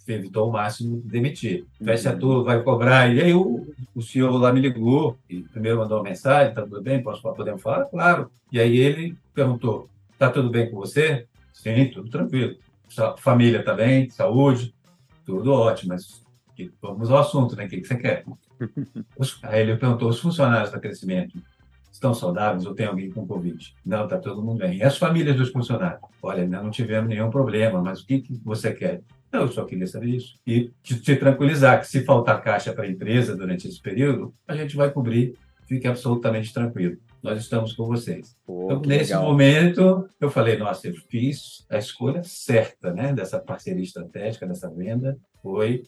evitou 0.09 0.49
o 0.49 0.52
máximo 0.52 1.00
de 1.00 1.09
demitir. 1.09 1.64
Fecha 1.83 2.12
uhum. 2.12 2.18
tudo, 2.18 2.45
vai 2.45 2.62
cobrar. 2.62 3.14
E 3.14 3.21
aí 3.21 3.35
o, 3.35 3.66
o 3.95 4.02
senhor 4.02 4.30
lá 4.38 4.52
me 4.52 4.61
ligou 4.61 5.16
e 5.28 5.42
primeiro 5.42 5.78
mandou 5.78 5.99
uma 5.99 6.04
mensagem, 6.04 6.54
tá 6.54 6.62
tudo 6.62 6.83
bem, 6.83 7.02
posso 7.02 7.23
podemos 7.23 7.62
falar? 7.62 7.85
Claro. 7.87 8.30
E 8.50 8.59
aí 8.59 8.76
ele 8.76 9.16
perguntou, 9.35 9.88
tá 10.18 10.30
tudo 10.30 10.50
bem 10.50 10.71
com 10.71 10.76
você? 10.76 11.26
Sim, 11.52 11.90
tudo 11.92 12.11
tranquilo. 12.11 12.56
Família 13.18 13.62
tá 13.62 13.75
bem? 13.75 14.09
Saúde? 14.11 14.75
Tudo 15.25 15.52
ótimo, 15.52 15.92
mas 15.92 16.25
vamos 16.80 17.11
ao 17.11 17.18
assunto, 17.18 17.56
né? 17.56 17.66
O 17.66 17.68
que, 17.68 17.80
que 17.80 17.87
você 17.87 17.97
quer? 17.97 18.25
Aí 19.42 19.62
ele 19.62 19.76
perguntou, 19.76 20.08
os 20.08 20.20
funcionários 20.20 20.70
da 20.70 20.80
Crescimento 20.80 21.38
estão 21.90 22.12
saudáveis 22.12 22.66
ou 22.66 22.75
tem 22.75 22.86
alguém 22.86 23.10
com 23.10 23.26
Covid? 23.26 23.75
Não, 23.84 24.04
está 24.04 24.18
todo 24.18 24.42
mundo 24.42 24.58
bem. 24.58 24.78
E 24.78 24.82
as 24.82 24.98
famílias 24.98 25.36
dos 25.36 25.50
funcionários? 25.50 26.00
Olha, 26.22 26.42
ainda 26.42 26.62
não 26.62 26.70
tivemos 26.70 27.08
nenhum 27.08 27.30
problema, 27.30 27.82
mas 27.82 28.00
o 28.00 28.06
que, 28.06 28.20
que 28.20 28.40
você 28.44 28.72
quer? 28.72 29.02
Não, 29.32 29.42
eu 29.42 29.48
só 29.48 29.64
queria 29.64 29.86
saber 29.86 30.08
isso. 30.08 30.38
E 30.46 30.70
te, 30.82 31.00
te 31.00 31.16
tranquilizar 31.16 31.80
que 31.80 31.86
se 31.86 32.04
faltar 32.04 32.42
caixa 32.42 32.72
para 32.72 32.84
a 32.84 32.88
empresa 32.88 33.36
durante 33.36 33.66
esse 33.66 33.80
período, 33.80 34.34
a 34.46 34.54
gente 34.54 34.76
vai 34.76 34.90
cobrir, 34.90 35.36
fique 35.66 35.86
absolutamente 35.86 36.52
tranquilo. 36.52 36.96
Nós 37.22 37.40
estamos 37.40 37.72
com 37.72 37.86
vocês. 37.86 38.36
Pô, 38.46 38.66
então, 38.66 38.80
nesse 38.82 39.10
legal. 39.10 39.25
momento, 39.25 40.08
eu 40.20 40.30
falei, 40.30 40.56
nossa, 40.56 40.86
eu 40.86 40.94
fiz 41.08 41.66
a 41.68 41.76
escolha 41.76 42.22
certa, 42.22 42.92
né, 42.92 43.12
dessa 43.12 43.38
parceria 43.40 43.82
estratégica, 43.82 44.46
dessa 44.46 44.70
venda, 44.70 45.18
foi 45.47 45.85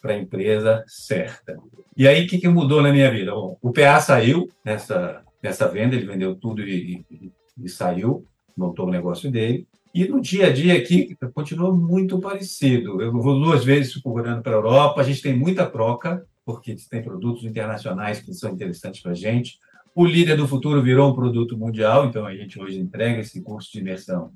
para 0.00 0.12
a 0.12 0.18
empresa 0.18 0.84
certa. 0.86 1.58
E 1.96 2.06
aí, 2.06 2.24
o 2.24 2.28
que, 2.28 2.38
que 2.38 2.48
mudou 2.48 2.80
na 2.80 2.92
minha 2.92 3.10
vida? 3.10 3.32
Bom, 3.32 3.58
o 3.60 3.72
PA 3.72 4.00
saiu 4.00 4.48
nessa, 4.64 5.22
nessa 5.42 5.66
venda, 5.66 5.96
ele 5.96 6.06
vendeu 6.06 6.36
tudo 6.36 6.62
e, 6.62 7.04
e, 7.10 7.32
e 7.58 7.68
saiu, 7.68 8.24
montou 8.56 8.86
o 8.86 8.90
negócio 8.90 9.28
dele. 9.28 9.66
E 9.92 10.06
no 10.06 10.20
dia 10.20 10.46
a 10.46 10.52
dia 10.52 10.76
aqui 10.76 11.16
continua 11.34 11.74
muito 11.74 12.20
parecido. 12.20 13.02
Eu 13.02 13.12
vou 13.12 13.40
duas 13.40 13.64
vezes 13.64 14.00
procurando 14.00 14.42
para 14.42 14.52
a 14.52 14.54
Europa, 14.54 15.00
a 15.00 15.04
gente 15.04 15.20
tem 15.20 15.36
muita 15.36 15.66
troca, 15.66 16.24
porque 16.46 16.76
tem 16.88 17.02
produtos 17.02 17.44
internacionais 17.44 18.20
que 18.20 18.32
são 18.32 18.52
interessantes 18.52 19.02
para 19.02 19.10
a 19.10 19.16
gente. 19.16 19.58
O 19.92 20.06
líder 20.06 20.36
do 20.36 20.46
futuro 20.46 20.80
virou 20.80 21.10
um 21.10 21.14
produto 21.16 21.58
mundial, 21.58 22.06
então 22.06 22.24
a 22.24 22.34
gente 22.34 22.60
hoje 22.60 22.78
entrega 22.78 23.20
esse 23.20 23.42
curso 23.42 23.72
de 23.72 23.80
imersão 23.80 24.30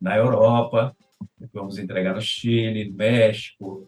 na 0.00 0.16
Europa, 0.16 0.96
vamos 1.52 1.78
entregar 1.78 2.14
no 2.14 2.22
Chile, 2.22 2.88
no 2.88 2.96
México, 2.96 3.86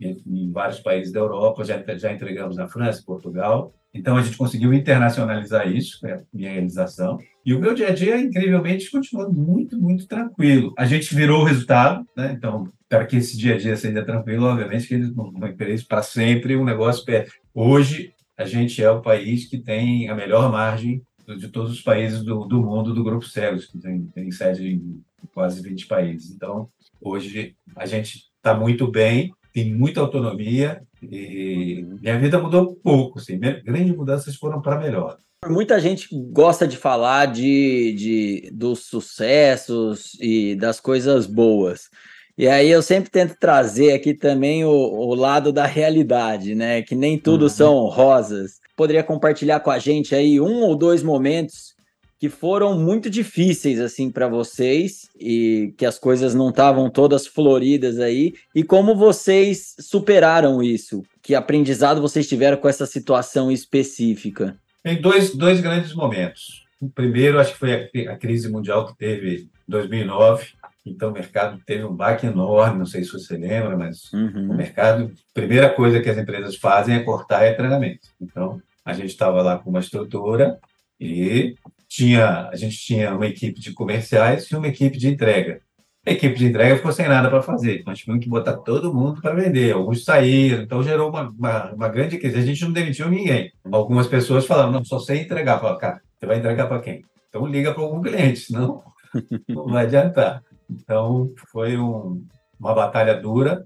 em 0.00 0.50
vários 0.50 0.80
países 0.80 1.12
da 1.12 1.20
Europa, 1.20 1.64
já, 1.64 1.82
já 1.96 2.12
entregamos 2.12 2.56
na 2.56 2.68
França, 2.68 3.02
Portugal. 3.04 3.72
Então 3.92 4.16
a 4.16 4.22
gente 4.22 4.36
conseguiu 4.36 4.72
internacionalizar 4.72 5.70
isso, 5.70 6.06
é 6.06 6.22
minha 6.32 6.52
realização. 6.52 7.18
E 7.44 7.52
o 7.52 7.58
meu 7.58 7.74
dia 7.74 7.88
a 7.88 7.94
dia, 7.94 8.20
incrivelmente, 8.20 8.90
continua 8.90 9.28
muito, 9.28 9.78
muito 9.80 10.06
tranquilo. 10.06 10.72
A 10.78 10.86
gente 10.86 11.14
virou 11.14 11.40
o 11.40 11.44
resultado, 11.44 12.06
né? 12.16 12.32
Então, 12.36 12.70
para 12.88 13.06
que 13.06 13.16
esse 13.16 13.36
dia 13.36 13.54
a 13.54 13.58
dia 13.58 13.76
seja 13.76 14.04
tranquilo, 14.04 14.46
obviamente 14.46 14.86
que 14.86 14.94
eles 14.94 15.14
não 15.14 15.32
isso 15.68 15.86
para 15.86 16.02
sempre. 16.02 16.56
Um 16.56 16.64
negócio 16.64 17.04
é 17.12 17.26
hoje 17.54 18.12
a 18.36 18.44
gente 18.44 18.82
é 18.82 18.90
o 18.90 19.02
país 19.02 19.46
que 19.46 19.58
tem 19.58 20.08
a 20.08 20.14
melhor 20.14 20.50
margem 20.50 21.02
de 21.26 21.48
todos 21.48 21.72
os 21.72 21.82
países 21.82 22.22
do, 22.22 22.46
do 22.46 22.62
mundo 22.62 22.94
do 22.94 23.04
Grupo 23.04 23.26
Cegos, 23.26 23.66
que 23.66 23.78
tem, 23.78 24.02
tem 24.06 24.30
sede 24.30 24.66
em 24.66 25.02
quase 25.32 25.62
20 25.62 25.86
países. 25.86 26.30
Então, 26.30 26.68
hoje 27.00 27.54
a 27.76 27.86
gente 27.86 28.30
está 28.36 28.54
muito 28.54 28.90
bem, 28.90 29.32
tem 29.52 29.74
muita 29.74 30.00
autonomia 30.00 30.82
e 31.02 31.84
minha 32.00 32.18
vida 32.18 32.38
mudou 32.38 32.74
pouco, 32.76 33.18
assim, 33.18 33.38
grandes 33.38 33.96
mudanças 33.96 34.36
foram 34.36 34.60
para 34.60 34.78
melhor. 34.78 35.16
Muita 35.46 35.80
gente 35.80 36.08
gosta 36.30 36.68
de 36.68 36.76
falar 36.76 37.26
de, 37.26 37.94
de, 37.94 38.50
dos 38.52 38.80
sucessos 38.80 40.12
e 40.20 40.54
das 40.54 40.78
coisas 40.78 41.26
boas. 41.26 41.88
E 42.36 42.46
aí 42.46 42.70
eu 42.70 42.82
sempre 42.82 43.10
tento 43.10 43.36
trazer 43.38 43.92
aqui 43.92 44.14
também 44.14 44.64
o, 44.64 44.70
o 44.70 45.14
lado 45.14 45.52
da 45.52 45.64
realidade, 45.64 46.54
né? 46.54 46.82
Que 46.82 46.94
nem 46.94 47.18
tudo 47.18 47.42
uhum. 47.42 47.48
são 47.48 47.84
rosas. 47.86 48.60
Poderia 48.76 49.02
compartilhar 49.02 49.60
com 49.60 49.70
a 49.70 49.78
gente 49.78 50.14
aí 50.14 50.40
um 50.40 50.60
ou 50.62 50.76
dois 50.76 51.02
momentos 51.02 51.74
que 52.20 52.28
foram 52.28 52.78
muito 52.78 53.08
difíceis 53.08 53.80
assim 53.80 54.10
para 54.10 54.28
vocês 54.28 55.08
e 55.18 55.72
que 55.78 55.86
as 55.86 55.98
coisas 55.98 56.34
não 56.34 56.50
estavam 56.50 56.90
todas 56.90 57.26
floridas 57.26 57.98
aí 57.98 58.34
e 58.54 58.62
como 58.62 58.94
vocês 58.94 59.74
superaram 59.80 60.62
isso? 60.62 61.02
Que 61.22 61.34
aprendizado 61.34 62.02
vocês 62.02 62.28
tiveram 62.28 62.58
com 62.58 62.68
essa 62.68 62.84
situação 62.84 63.50
específica? 63.50 64.54
Tem 64.82 65.00
dois, 65.00 65.34
dois 65.34 65.60
grandes 65.60 65.94
momentos. 65.94 66.66
O 66.78 66.90
primeiro, 66.90 67.40
acho 67.40 67.54
que 67.54 67.58
foi 67.58 67.90
a, 68.06 68.12
a 68.12 68.16
crise 68.18 68.50
mundial 68.50 68.86
que 68.86 68.98
teve 68.98 69.36
em 69.36 69.50
2009. 69.66 70.48
Então, 70.84 71.10
o 71.10 71.12
mercado 71.12 71.58
teve 71.64 71.84
um 71.84 71.94
baque 71.94 72.26
enorme. 72.26 72.78
Não 72.78 72.86
sei 72.86 73.02
se 73.02 73.12
você 73.12 73.36
lembra, 73.36 73.76
mas 73.76 74.12
uhum. 74.12 74.50
o 74.50 74.56
mercado, 74.56 75.12
a 75.14 75.34
primeira 75.34 75.70
coisa 75.70 76.00
que 76.00 76.08
as 76.08 76.18
empresas 76.18 76.56
fazem 76.56 76.96
é 76.96 77.00
cortar 77.00 77.44
é 77.44 77.52
treinamento. 77.52 78.08
Então, 78.20 78.60
a 78.84 78.92
gente 78.92 79.08
estava 79.08 79.42
lá 79.42 79.58
com 79.58 79.70
uma 79.70 79.80
estrutura 79.80 80.58
e 80.98 81.54
tinha, 81.90 82.48
a 82.48 82.54
gente 82.54 82.78
tinha 82.78 83.12
uma 83.12 83.26
equipe 83.26 83.60
de 83.60 83.72
comerciais 83.72 84.48
e 84.48 84.54
uma 84.54 84.68
equipe 84.68 84.96
de 84.96 85.08
entrega. 85.08 85.60
A 86.06 86.12
equipe 86.12 86.36
de 86.36 86.46
entrega 86.46 86.76
ficou 86.76 86.92
sem 86.92 87.08
nada 87.08 87.28
para 87.28 87.42
fazer. 87.42 87.82
Nós 87.84 87.98
tivemos 87.98 88.22
que 88.22 88.30
botar 88.30 88.56
todo 88.58 88.94
mundo 88.94 89.20
para 89.20 89.34
vender. 89.34 89.72
Alguns 89.72 90.04
saíram, 90.04 90.62
então 90.62 90.84
gerou 90.84 91.10
uma, 91.10 91.28
uma, 91.28 91.72
uma, 91.72 91.88
grande 91.88 92.16
crise. 92.16 92.38
A 92.38 92.42
gente 92.42 92.64
não 92.64 92.72
demitiu 92.72 93.10
ninguém. 93.10 93.52
Algumas 93.72 94.06
pessoas 94.06 94.46
falaram: 94.46 94.70
não, 94.70 94.84
só 94.84 95.00
sei 95.00 95.22
entregar. 95.22 95.58
Falaram, 95.58 95.78
cara, 95.78 96.00
você 96.16 96.26
vai 96.26 96.38
entregar 96.38 96.68
para 96.68 96.80
quem? 96.80 97.04
Então 97.28 97.44
liga 97.44 97.74
para 97.74 97.82
algum 97.82 98.00
cliente, 98.00 98.38
senão 98.38 98.84
não 99.48 99.66
vai 99.66 99.84
adiantar. 99.84 100.42
Então 100.70 101.32
foi 101.50 101.76
um, 101.76 102.24
uma 102.58 102.72
batalha 102.72 103.20
dura. 103.20 103.64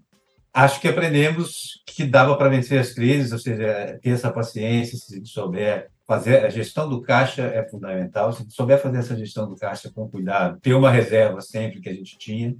Acho 0.53 0.81
que 0.81 0.89
aprendemos 0.89 1.83
que 1.87 2.05
dava 2.05 2.37
para 2.39 2.49
vencer 2.49 2.81
as 2.81 2.93
crises, 2.93 3.33
ou 3.33 3.39
seja, 3.39 3.99
ter 4.03 4.11
essa 4.11 4.33
paciência, 4.33 4.97
se 4.97 5.25
souber 5.27 5.91
fazer 6.07 6.45
a 6.45 6.49
gestão 6.49 6.89
do 6.89 7.01
caixa 7.01 7.43
é 7.43 7.67
fundamental. 7.69 8.33
Se 8.33 8.45
souber 8.51 8.81
fazer 8.81 8.99
essa 8.99 9.17
gestão 9.17 9.49
do 9.49 9.57
caixa 9.57 9.91
com 9.93 10.09
cuidado, 10.09 10.61
ter 10.61 10.75
uma 10.75 10.91
reserva 10.91 11.41
sempre 11.41 11.81
que 11.81 11.89
a 11.89 11.95
gente 11.95 12.19
tinha, 12.19 12.55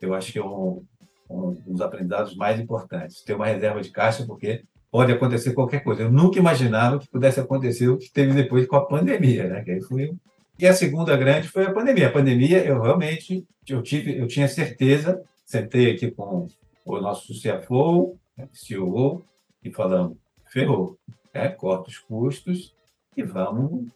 eu 0.00 0.14
acho 0.14 0.32
que 0.32 0.38
é 0.38 0.44
um, 0.44 0.84
um, 1.30 1.52
dos 1.66 1.80
aprendizados 1.80 2.36
mais 2.36 2.60
importantes. 2.60 3.22
Ter 3.22 3.34
uma 3.34 3.46
reserva 3.46 3.80
de 3.80 3.90
caixa, 3.90 4.26
porque 4.26 4.64
pode 4.90 5.12
acontecer 5.12 5.54
qualquer 5.54 5.82
coisa. 5.82 6.02
Eu 6.02 6.12
nunca 6.12 6.38
imaginava 6.38 6.98
que 6.98 7.08
pudesse 7.08 7.40
acontecer 7.40 7.88
o 7.88 7.96
que 7.96 8.12
teve 8.12 8.34
depois 8.34 8.66
com 8.66 8.76
a 8.76 8.86
pandemia, 8.86 9.48
né? 9.48 9.62
Que 9.62 9.70
aí 9.72 9.82
foi 9.82 10.14
e 10.58 10.66
a 10.66 10.74
segunda 10.74 11.16
grande 11.16 11.48
foi 11.48 11.64
a 11.64 11.72
pandemia. 11.72 12.08
A 12.08 12.12
pandemia, 12.12 12.64
eu 12.64 12.80
realmente 12.80 13.44
eu 13.68 13.82
tive, 13.82 14.18
eu 14.18 14.26
tinha 14.26 14.46
certeza. 14.46 15.22
Sentei 15.44 15.90
aqui 15.90 16.10
com 16.10 16.46
o 16.84 17.00
nosso 17.00 17.32
CFO, 17.32 18.16
CEO, 18.52 19.24
e 19.64 19.72
falamos: 19.72 20.16
ferrou, 20.52 20.98
é, 21.32 21.48
corta 21.48 21.88
os 21.88 21.98
custos 21.98 22.74
e 23.16 23.22
vamos 23.22 23.88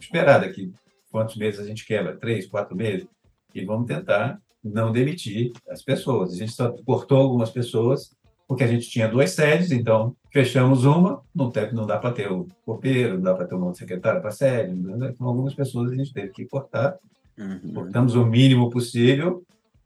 esperar 0.00 0.40
daqui 0.40 0.72
quantos 1.10 1.36
meses 1.36 1.60
a 1.60 1.64
gente 1.64 1.86
quebra? 1.86 2.16
Três, 2.16 2.46
quatro 2.46 2.76
meses? 2.76 3.06
E 3.54 3.64
vamos 3.64 3.86
tentar 3.86 4.40
não 4.62 4.90
demitir 4.90 5.52
as 5.68 5.82
pessoas. 5.82 6.32
A 6.32 6.36
gente 6.36 6.52
só 6.52 6.72
cortou 6.84 7.18
algumas 7.18 7.50
pessoas 7.50 8.10
porque 8.48 8.64
a 8.64 8.66
gente 8.66 8.90
tinha 8.90 9.08
duas 9.08 9.30
sedes, 9.30 9.70
então 9.70 10.14
fechamos 10.30 10.84
uma, 10.84 11.22
não, 11.34 11.50
teve, 11.50 11.74
não 11.74 11.86
dá 11.86 11.98
para 11.98 12.12
ter 12.12 12.30
o 12.30 12.46
copeiro, 12.64 13.14
não 13.14 13.22
dá 13.22 13.34
para 13.34 13.46
ter 13.46 13.54
um 13.54 13.74
secretário 13.74 14.20
para 14.20 14.28
a 14.28 14.32
sede, 14.32 14.74
né? 14.74 15.10
então 15.14 15.26
algumas 15.26 15.54
pessoas 15.54 15.92
a 15.92 15.94
gente 15.94 16.12
teve 16.12 16.28
que 16.28 16.44
cortar. 16.44 16.96
Uhum. 17.38 17.72
Cortamos 17.74 18.14
o 18.14 18.24
mínimo 18.24 18.68
possível, 18.70 19.42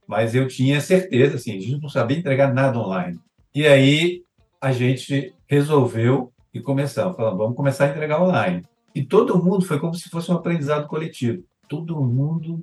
mas 0.07 0.35
eu 0.35 0.49
tinha 0.49 0.81
certeza, 0.81 1.37
assim, 1.37 1.57
a 1.57 1.61
gente 1.61 1.81
não 1.81 1.89
sabia 1.89 2.19
entregar 2.19 2.53
nada 2.53 2.79
online. 2.79 3.19
E 3.55 3.67
aí 3.67 4.23
a 4.61 4.73
gente 4.73 5.35
resolveu 5.47 6.33
e 6.53 6.61
começamos, 6.61 7.17
falando, 7.17 7.39
vamos 7.39 7.57
começar 7.57 7.87
a 7.87 7.91
entregar 7.91 8.21
online. 8.21 8.65
E 8.99 9.05
todo 9.05 9.41
mundo 9.41 9.65
foi 9.65 9.79
como 9.79 9.95
se 9.95 10.09
fosse 10.09 10.29
um 10.29 10.35
aprendizado 10.35 10.89
coletivo. 10.89 11.45
Todo 11.69 12.03
mundo 12.03 12.61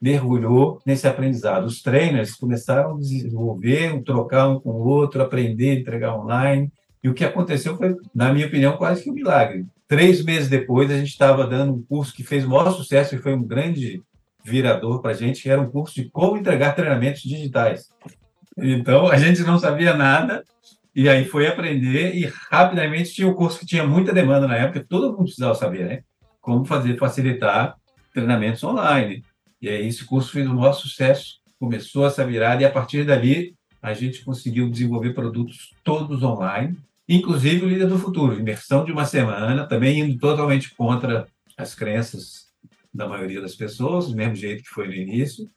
mergulhou 0.00 0.80
nesse 0.86 1.08
aprendizado. 1.08 1.64
Os 1.64 1.82
trainers 1.82 2.36
começaram 2.36 2.94
a 2.94 2.98
desenvolver, 3.00 4.00
trocar 4.04 4.46
um 4.46 4.60
com 4.60 4.70
o 4.70 4.86
outro, 4.86 5.20
aprender, 5.20 5.80
entregar 5.80 6.16
online. 6.16 6.72
E 7.02 7.08
o 7.08 7.12
que 7.12 7.24
aconteceu 7.24 7.76
foi, 7.76 7.96
na 8.14 8.32
minha 8.32 8.46
opinião, 8.46 8.76
quase 8.76 9.02
que 9.02 9.10
um 9.10 9.14
milagre. 9.14 9.66
Três 9.88 10.24
meses 10.24 10.48
depois, 10.48 10.88
a 10.92 10.96
gente 10.96 11.08
estava 11.08 11.44
dando 11.44 11.74
um 11.74 11.82
curso 11.82 12.14
que 12.14 12.22
fez 12.22 12.44
o 12.44 12.50
maior 12.50 12.70
sucesso 12.70 13.16
e 13.16 13.18
foi 13.18 13.34
um 13.34 13.42
grande 13.42 14.00
virador 14.44 15.02
para 15.02 15.10
a 15.10 15.14
gente, 15.14 15.42
que 15.42 15.50
era 15.50 15.60
um 15.60 15.68
curso 15.68 15.96
de 15.96 16.08
como 16.08 16.36
entregar 16.36 16.76
treinamentos 16.76 17.22
digitais. 17.22 17.88
Então, 18.56 19.08
a 19.08 19.16
gente 19.16 19.42
não 19.42 19.58
sabia 19.58 19.92
nada, 19.92 20.44
e 20.94 21.08
aí 21.08 21.24
foi 21.24 21.46
aprender 21.46 22.14
e 22.14 22.30
rapidamente 22.50 23.12
tinha 23.12 23.26
um 23.26 23.34
curso 23.34 23.58
que 23.58 23.66
tinha 23.66 23.86
muita 23.86 24.12
demanda 24.12 24.46
na 24.46 24.56
época, 24.56 24.86
todo 24.88 25.12
mundo 25.12 25.24
precisava 25.24 25.54
saber, 25.54 25.86
né? 25.86 26.02
Como 26.40 26.64
fazer, 26.64 26.96
facilitar 26.96 27.76
treinamentos 28.12 28.62
online. 28.62 29.24
E 29.60 29.68
aí 29.68 29.86
esse 29.86 30.04
curso 30.04 30.30
fez 30.30 30.46
um 30.46 30.54
maior 30.54 30.72
sucesso, 30.72 31.40
começou 31.58 32.06
essa 32.06 32.24
virada 32.24 32.62
e 32.62 32.64
a 32.64 32.70
partir 32.70 33.04
dali 33.04 33.54
a 33.82 33.92
gente 33.92 34.24
conseguiu 34.24 34.70
desenvolver 34.70 35.12
produtos 35.12 35.74
todos 35.82 36.22
online, 36.22 36.78
inclusive 37.08 37.64
o 37.64 37.68
Líder 37.68 37.88
do 37.88 37.98
Futuro, 37.98 38.38
imersão 38.38 38.84
de 38.84 38.92
uma 38.92 39.04
semana, 39.04 39.66
também 39.66 40.00
indo 40.00 40.18
totalmente 40.18 40.74
contra 40.74 41.26
as 41.56 41.74
crenças 41.74 42.44
da 42.92 43.08
maioria 43.08 43.40
das 43.40 43.54
pessoas, 43.54 44.08
do 44.08 44.16
mesmo 44.16 44.36
jeito 44.36 44.62
que 44.62 44.70
foi 44.70 44.86
no 44.86 44.94
início. 44.94 45.50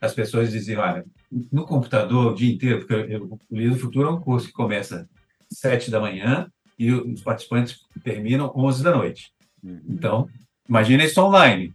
As 0.00 0.14
pessoas 0.14 0.50
diziam, 0.50 0.82
olha, 0.82 1.04
no 1.52 1.64
computador 1.64 2.32
o 2.32 2.34
dia 2.34 2.52
inteiro, 2.52 2.78
porque 2.80 3.12
eu, 3.12 3.24
o 3.24 3.56
Líder 3.56 3.70
do 3.70 3.78
Futuro 3.78 4.08
é 4.08 4.12
um 4.12 4.20
curso 4.20 4.46
que 4.46 4.52
começa 4.52 5.08
sete 5.50 5.90
da 5.90 6.00
manhã 6.00 6.50
e 6.78 6.92
os 6.92 7.22
participantes 7.22 7.80
terminam 8.04 8.46
às 8.46 8.56
11 8.56 8.82
da 8.84 8.94
noite. 8.94 9.32
Uhum. 9.62 9.80
Então, 9.88 10.28
imagina 10.68 11.04
isso 11.04 11.20
online. 11.20 11.72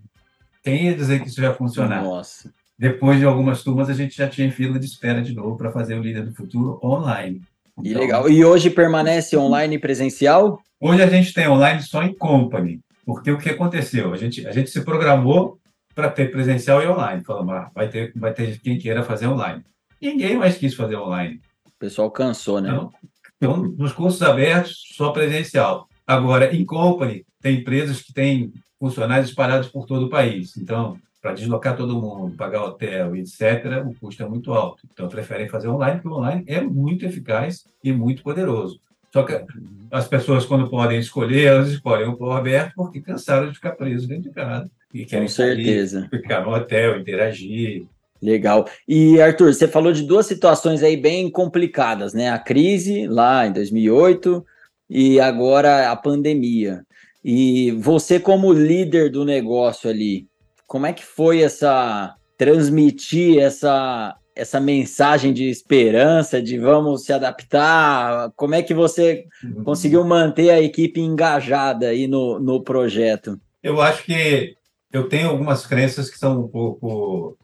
Quem 0.64 0.86
ia 0.86 0.96
dizer 0.96 1.22
que 1.22 1.28
isso 1.28 1.42
ia 1.42 1.54
funcionar? 1.54 2.02
Nossa. 2.04 2.54
Depois 2.80 3.20
de 3.20 3.26
algumas 3.26 3.64
turmas, 3.64 3.90
a 3.90 3.94
gente 3.94 4.16
já 4.16 4.28
tinha 4.28 4.52
fila 4.52 4.80
de 4.80 4.86
espera 4.86 5.22
de 5.22 5.34
novo 5.34 5.58
para 5.58 5.72
fazer 5.72 5.96
o 5.96 6.02
Líder 6.02 6.26
do 6.26 6.34
Futuro 6.34 6.80
online. 6.84 7.42
Então, 7.78 7.92
e 7.92 7.94
legal. 7.94 8.30
E 8.30 8.44
hoje 8.46 8.70
permanece 8.70 9.36
online 9.36 9.78
presencial? 9.78 10.60
Hoje 10.80 11.02
a 11.02 11.08
gente 11.08 11.34
tem 11.34 11.48
online 11.48 11.82
só 11.82 12.04
em 12.04 12.14
company, 12.14 12.80
porque 13.06 13.32
o 13.32 13.38
que 13.38 13.50
aconteceu? 13.50 14.14
A 14.14 14.18
gente, 14.18 14.46
a 14.48 14.52
gente 14.52 14.70
se 14.70 14.82
programou 14.82 15.58
para 15.94 16.10
ter 16.10 16.32
presencial 16.32 16.82
e 16.82 16.88
online. 16.88 17.24
Falamos, 17.24 17.54
ah, 17.54 17.72
vai 17.74 17.90
ter, 17.90 18.12
vai 18.16 18.34
ter 18.34 18.60
quem 18.60 18.78
queira 18.78 19.04
fazer 19.04 19.28
online. 19.28 19.64
Ninguém 20.02 20.38
mais 20.38 20.58
quis 20.58 20.74
fazer 20.74 20.98
online. 20.98 21.40
O 21.66 21.80
pessoal 21.80 22.12
cansou, 22.12 22.60
né? 22.60 22.70
Então, 22.70 22.92
então, 23.38 23.58
nos 23.58 23.92
cursos 23.92 24.22
abertos, 24.22 24.84
só 24.96 25.12
presencial. 25.12 25.88
Agora, 26.08 26.56
em 26.56 26.64
company, 26.64 27.26
tem 27.42 27.60
empresas 27.60 28.02
que 28.02 28.14
têm 28.14 28.54
funcionários 28.80 29.30
espalhados 29.30 29.68
por 29.68 29.86
todo 29.86 30.06
o 30.06 30.10
país. 30.10 30.56
Então, 30.56 30.98
para 31.22 31.34
deslocar 31.34 31.76
todo 31.76 32.00
mundo, 32.00 32.36
pagar 32.38 32.64
hotel, 32.64 33.16
etc., 33.16 33.84
o 33.86 33.94
custo 34.00 34.24
é 34.24 34.28
muito 34.28 34.54
alto. 34.54 34.88
Então, 34.92 35.10
preferem 35.10 35.50
fazer 35.50 35.68
online, 35.68 36.00
porque 36.00 36.08
o 36.08 36.18
online 36.20 36.44
é 36.48 36.62
muito 36.62 37.06
eficaz 37.06 37.66
e 37.84 37.92
muito 37.92 38.24
poderoso. 38.24 38.80
Só 39.12 39.24
que 39.24 39.46
as 39.92 40.08
pessoas, 40.08 40.46
quando 40.46 40.70
podem 40.70 41.00
escolher, 41.00 41.48
elas 41.48 41.70
escolhem 41.70 42.08
o 42.08 42.18
plano 42.18 42.34
aberto 42.34 42.74
porque 42.76 43.00
cansaram 43.00 43.50
de 43.50 43.56
ficar 43.56 43.74
presos 43.74 44.08
dentro 44.08 44.24
de 44.24 44.32
casa. 44.32 44.72
E 44.94 45.06
querem 45.06 45.28
Com 45.28 45.34
certeza. 45.34 46.08
Sair, 46.10 46.22
ficar 46.22 46.44
no 46.44 46.54
hotel, 46.54 47.00
interagir. 47.00 47.86
Legal. 48.22 48.66
E, 48.88 49.20
Arthur, 49.22 49.54
você 49.54 49.68
falou 49.68 49.92
de 49.92 50.04
duas 50.04 50.26
situações 50.26 50.82
aí 50.82 50.96
bem 50.96 51.30
complicadas, 51.30 52.14
né? 52.14 52.30
A 52.30 52.40
crise 52.40 53.06
lá 53.08 53.46
em 53.46 53.52
2008 53.52 54.46
e 54.90 55.20
agora 55.20 55.92
a 55.92 55.96
pandemia. 55.96 56.86
E 57.24 57.72
você, 57.72 58.20
como 58.20 58.54
líder 58.54 59.10
do 59.10 59.26
negócio 59.26 59.90
ali, 59.90 60.28
como 60.68 60.86
é 60.86 60.94
que 60.94 61.04
foi 61.04 61.42
essa 61.42 62.16
transmitir 62.38 63.40
essa 63.40 64.16
essa 64.36 64.60
mensagem 64.60 65.32
de 65.32 65.48
esperança, 65.48 66.42
de 66.42 66.58
vamos 66.58 67.06
se 67.06 67.14
adaptar? 67.14 68.32
Como 68.36 68.56
é 68.56 68.64
que 68.64 68.74
você 68.74 69.26
uhum. 69.44 69.64
conseguiu 69.64 70.04
manter 70.04 70.50
a 70.50 70.60
equipe 70.60 71.00
engajada 71.00 71.90
aí 71.90 72.08
no, 72.08 72.40
no 72.40 72.64
projeto? 72.64 73.40
Eu 73.62 73.80
acho 73.80 74.04
que 74.04 74.56
eu 74.94 75.10
tenho 75.10 75.30
algumas 75.30 75.66
crenças 75.66 76.08
que 76.08 76.20
são 76.20 76.40
um 76.40 76.48
pouco, 76.48 77.36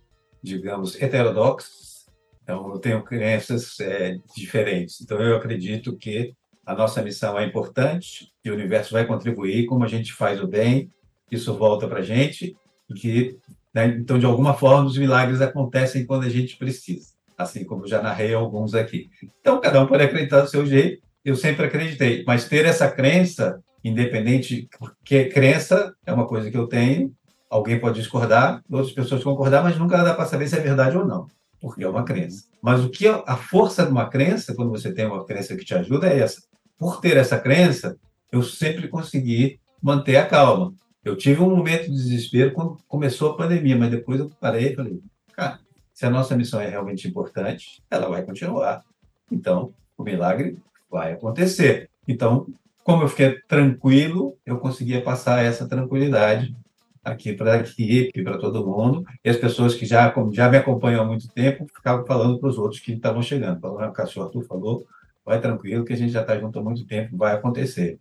digamos, 0.41 0.95
heterodoxas. 1.01 2.07
Então, 2.43 2.71
eu 2.71 2.79
tenho 2.79 3.03
crenças 3.03 3.79
é, 3.79 4.17
diferentes. 4.35 5.01
Então, 5.01 5.19
eu 5.19 5.35
acredito 5.35 5.97
que 5.97 6.35
a 6.63 6.75
nossa 6.75 7.01
missão 7.01 7.37
é 7.39 7.45
importante, 7.45 8.31
que 8.43 8.51
o 8.51 8.53
universo 8.53 8.93
vai 8.93 9.05
contribuir, 9.05 9.65
como 9.65 9.83
a 9.83 9.87
gente 9.87 10.13
faz 10.13 10.39
o 10.39 10.47
bem, 10.47 10.91
isso 11.31 11.55
volta 11.55 11.87
para 11.87 11.99
a 11.99 12.03
gente, 12.03 12.55
e 12.87 12.93
que, 12.93 13.37
né, 13.73 13.87
então, 13.87 14.19
de 14.19 14.27
alguma 14.27 14.53
forma, 14.53 14.85
os 14.85 14.97
milagres 14.97 15.41
acontecem 15.41 16.05
quando 16.05 16.25
a 16.25 16.29
gente 16.29 16.55
precisa, 16.55 17.13
assim 17.35 17.65
como 17.65 17.87
já 17.87 18.01
narrei 18.01 18.33
alguns 18.33 18.75
aqui. 18.75 19.09
Então, 19.41 19.59
cada 19.59 19.81
um 19.81 19.87
pode 19.87 20.03
acreditar 20.03 20.41
do 20.41 20.49
seu 20.49 20.65
jeito, 20.67 21.01
eu 21.25 21.35
sempre 21.35 21.65
acreditei, 21.65 22.23
mas 22.25 22.47
ter 22.47 22.65
essa 22.65 22.89
crença, 22.89 23.59
independente, 23.83 24.67
porque 24.77 25.25
crença 25.25 25.95
é 26.05 26.13
uma 26.13 26.27
coisa 26.27 26.51
que 26.51 26.57
eu 26.57 26.67
tenho, 26.67 27.11
alguém 27.49 27.79
pode 27.79 27.99
discordar, 27.99 28.61
outras 28.69 28.91
pessoas 28.93 29.23
concordar, 29.23 29.63
mas 29.63 29.77
nunca 29.77 30.03
dá 30.03 30.13
para 30.13 30.25
saber 30.25 30.47
se 30.47 30.57
é 30.57 30.61
verdade 30.61 30.95
ou 30.97 31.05
não. 31.05 31.27
porque 31.59 31.83
é 31.83 31.89
uma 31.89 32.05
crença. 32.05 32.45
Mas 32.61 32.83
o 32.83 32.89
que 32.89 33.07
a 33.07 33.35
força 33.35 33.85
de 33.85 33.91
uma 33.91 34.07
crença, 34.07 34.55
quando 34.55 34.69
você 34.69 34.93
tem 34.93 35.05
uma 35.05 35.25
crença 35.25 35.57
que 35.57 35.65
te 35.65 35.73
ajuda, 35.73 36.07
é 36.07 36.19
essa. 36.19 36.41
Por 36.77 37.01
ter 37.01 37.17
essa 37.17 37.37
crença, 37.37 37.97
eu 38.31 38.41
sempre 38.43 38.87
consegui 38.87 39.59
manter 39.81 40.15
a 40.15 40.25
calma. 40.25 40.73
Eu 41.03 41.17
tive 41.17 41.41
um 41.41 41.49
momento 41.49 41.85
de 41.85 41.95
desespero 41.95 42.53
quando 42.53 42.77
começou 42.87 43.31
a 43.31 43.37
pandemia, 43.37 43.77
mas 43.77 43.91
depois 43.91 44.19
eu 44.19 44.31
parei 44.39 44.71
e 44.71 44.75
falei, 44.75 45.01
cara, 45.33 45.59
se 45.93 46.05
a 46.05 46.09
nossa 46.09 46.35
missão 46.35 46.61
é 46.61 46.69
realmente 46.69 47.07
importante, 47.07 47.81
ela 47.89 48.07
vai 48.07 48.23
continuar. 48.23 48.83
Então, 49.31 49.73
o 49.97 50.03
milagre 50.03 50.57
vai 50.89 51.13
acontecer. 51.13 51.89
Então, 52.07 52.47
como 52.83 53.03
eu 53.03 53.07
fiquei 53.07 53.39
tranquilo, 53.47 54.37
eu 54.45 54.59
conseguia 54.59 55.01
passar 55.01 55.43
essa 55.43 55.67
tranquilidade 55.67 56.55
aqui 57.09 57.33
para 57.33 57.53
a 57.53 57.57
equipe, 57.57 58.23
para 58.23 58.37
todo 58.37 58.65
mundo, 58.65 59.03
e 59.23 59.29
as 59.29 59.37
pessoas 59.37 59.73
que 59.73 59.85
já, 59.85 60.13
já 60.31 60.49
me 60.49 60.57
acompanham 60.57 61.03
há 61.03 61.05
muito 61.05 61.27
tempo 61.29 61.65
ficavam 61.73 62.05
falando 62.05 62.39
para 62.39 62.49
os 62.49 62.57
outros 62.57 62.79
que 62.79 62.93
estavam 62.93 63.21
chegando, 63.21 63.59
falando, 63.59 63.83
ah, 63.83 63.89
o 63.89 63.93
cachorro 63.93 64.27
Arthur 64.27 64.43
falou, 64.43 64.85
vai 65.25 65.39
tranquilo, 65.39 65.85
que 65.85 65.93
a 65.93 65.97
gente 65.97 66.11
já 66.11 66.21
está 66.21 66.37
junto 66.39 66.57
há 66.57 66.63
muito 66.63 66.85
tempo, 66.85 67.17
vai 67.17 67.33
acontecer. 67.33 67.97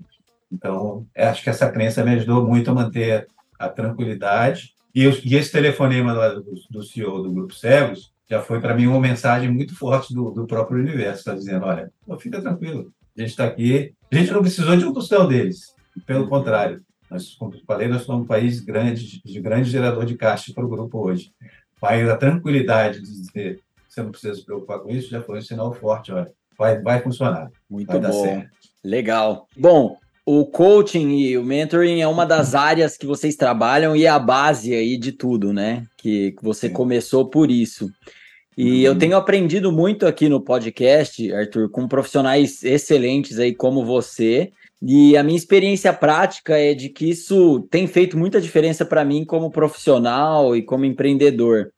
Então, 0.51 1.07
acho 1.17 1.43
que 1.43 1.51
essa 1.51 1.71
crença 1.71 2.05
me 2.05 2.13
ajudou 2.13 2.47
muito 2.47 2.71
a 2.71 2.75
manter 2.75 3.27
a 3.59 3.69
tranquilidade, 3.69 4.75
e, 4.95 5.05
eu, 5.05 5.13
e 5.25 5.37
esse 5.37 5.53
telefonema 5.53 6.15
do, 6.31 6.55
do 6.71 6.83
CEO 6.83 7.23
do 7.23 7.33
Grupo 7.33 7.55
Cegos 7.55 8.13
já 8.29 8.43
foi 8.43 8.61
para 8.61 8.75
mim 8.75 8.87
uma 8.87 9.01
mensagem 9.01 9.51
muito 9.51 9.75
forte 9.75 10.15
do, 10.15 10.31
do 10.31 10.47
próprio 10.47 10.79
universo, 10.79 11.19
está 11.19 11.35
dizendo, 11.35 11.65
olha, 11.65 11.91
fica 12.19 12.41
tranquilo, 12.41 12.93
a 13.17 13.21
gente 13.21 13.31
está 13.31 13.45
aqui, 13.45 13.95
a 14.11 14.17
gente 14.17 14.33
não 14.33 14.41
precisou 14.41 14.77
de 14.77 14.85
um 14.85 14.93
tostão 14.93 15.27
deles, 15.27 15.75
pelo 16.07 16.29
contrário, 16.29 16.83
nós, 17.11 17.35
como 17.35 17.55
eu 17.55 17.61
falei, 17.67 17.89
nós 17.89 18.03
somos 18.03 18.23
um 18.23 18.27
país 18.27 18.61
grande, 18.61 19.23
de 19.23 19.41
grande 19.41 19.71
gerador 19.71 20.05
de 20.05 20.17
caixa 20.17 20.53
para 20.55 20.65
o 20.65 20.69
grupo 20.69 20.99
hoje. 20.99 21.33
Mas 21.81 22.09
a 22.09 22.17
tranquilidade 22.17 23.01
de 23.01 23.07
dizer 23.07 23.61
você 23.89 24.03
não 24.03 24.11
precisa 24.11 24.35
se 24.35 24.45
preocupar 24.45 24.81
com 24.81 24.91
isso 24.91 25.11
já 25.11 25.23
foi 25.23 25.39
um 25.39 25.43
sinal 25.43 25.73
forte, 25.73 26.13
olha, 26.13 26.31
vai, 26.57 26.81
vai 26.81 27.01
funcionar. 27.01 27.51
Muito 27.69 27.89
vai 27.89 28.01
bom. 28.01 28.45
Legal. 28.85 29.49
Bom, 29.57 29.97
o 30.25 30.45
coaching 30.47 31.17
e 31.17 31.39
o 31.39 31.45
mentoring 31.45 32.01
é 32.01 32.07
uma 32.07 32.27
das 32.27 32.55
áreas 32.55 32.97
que 32.97 33.07
vocês 33.07 33.35
trabalham 33.35 33.97
e 33.97 34.05
é 34.05 34.09
a 34.09 34.19
base 34.19 34.75
aí 34.75 34.97
de 34.99 35.13
tudo, 35.13 35.53
né? 35.53 35.85
Que, 35.97 36.33
que 36.33 36.45
você 36.45 36.69
Sim. 36.69 36.75
começou 36.75 37.29
por 37.29 37.51
isso. 37.51 37.91
E 38.57 38.65
uhum. 38.65 38.79
eu 38.79 38.99
tenho 38.99 39.17
aprendido 39.17 39.73
muito 39.73 40.07
aqui 40.07 40.29
no 40.29 40.41
podcast, 40.41 41.33
Arthur, 41.33 41.71
com 41.71 41.89
profissionais 41.89 42.63
excelentes 42.63 43.39
aí 43.39 43.55
como 43.55 43.85
você, 43.85 44.53
e 44.81 45.17
a 45.17 45.23
minha 45.23 45.37
experiência 45.37 45.93
prática 45.93 46.57
é 46.57 46.73
de 46.73 46.89
que 46.89 47.11
isso 47.11 47.67
tem 47.71 47.87
feito 47.87 48.17
muita 48.17 48.41
diferença 48.41 48.85
para 48.85 49.05
mim 49.05 49.25
como 49.25 49.51
profissional 49.51 50.55
e 50.55 50.63
como 50.63 50.85
empreendedor. 50.85 51.73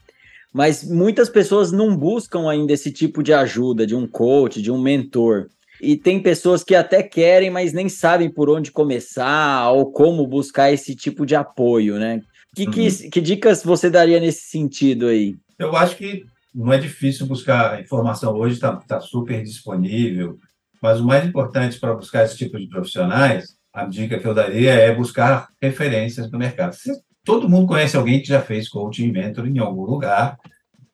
Mas 0.52 0.84
muitas 0.84 1.28
pessoas 1.28 1.72
não 1.72 1.96
buscam 1.96 2.50
ainda 2.50 2.72
esse 2.72 2.92
tipo 2.92 3.22
de 3.22 3.32
ajuda, 3.32 3.86
de 3.86 3.94
um 3.94 4.06
coach, 4.06 4.60
de 4.60 4.70
um 4.70 4.80
mentor. 4.80 5.46
E 5.80 5.96
tem 5.96 6.20
pessoas 6.20 6.62
que 6.62 6.74
até 6.74 7.02
querem, 7.02 7.50
mas 7.50 7.72
nem 7.72 7.88
sabem 7.88 8.28
por 8.28 8.50
onde 8.50 8.70
começar 8.70 9.70
ou 9.70 9.90
como 9.90 10.26
buscar 10.26 10.70
esse 10.70 10.94
tipo 10.94 11.24
de 11.24 11.34
apoio, 11.34 11.98
né? 11.98 12.20
Que, 12.54 12.64
uhum. 12.64 12.70
que, 12.70 13.10
que 13.10 13.20
dicas 13.20 13.62
você 13.62 13.88
daria 13.88 14.20
nesse 14.20 14.42
sentido 14.42 15.06
aí? 15.06 15.36
Eu 15.58 15.74
acho 15.74 15.96
que 15.96 16.26
não 16.54 16.72
é 16.72 16.78
difícil 16.78 17.26
buscar 17.26 17.80
informação 17.80 18.34
hoje, 18.34 18.56
está 18.56 18.76
tá 18.76 19.00
super 19.00 19.42
disponível. 19.42 20.38
Mas 20.82 21.00
o 21.00 21.06
mais 21.06 21.26
importante 21.26 21.78
para 21.78 21.94
buscar 21.94 22.24
esse 22.24 22.36
tipo 22.36 22.58
de 22.58 22.68
profissionais, 22.68 23.56
a 23.72 23.84
dica 23.84 24.18
que 24.18 24.26
eu 24.26 24.34
daria 24.34 24.72
é 24.72 24.94
buscar 24.94 25.48
referências 25.60 26.30
no 26.30 26.38
mercado. 26.38 26.76
Todo 27.24 27.48
mundo 27.48 27.66
conhece 27.66 27.96
alguém 27.96 28.20
que 28.20 28.28
já 28.28 28.40
fez 28.40 28.68
coaching 28.68 29.08
e 29.08 29.12
mentoring 29.12 29.56
em 29.56 29.58
algum 29.58 29.84
lugar, 29.84 30.38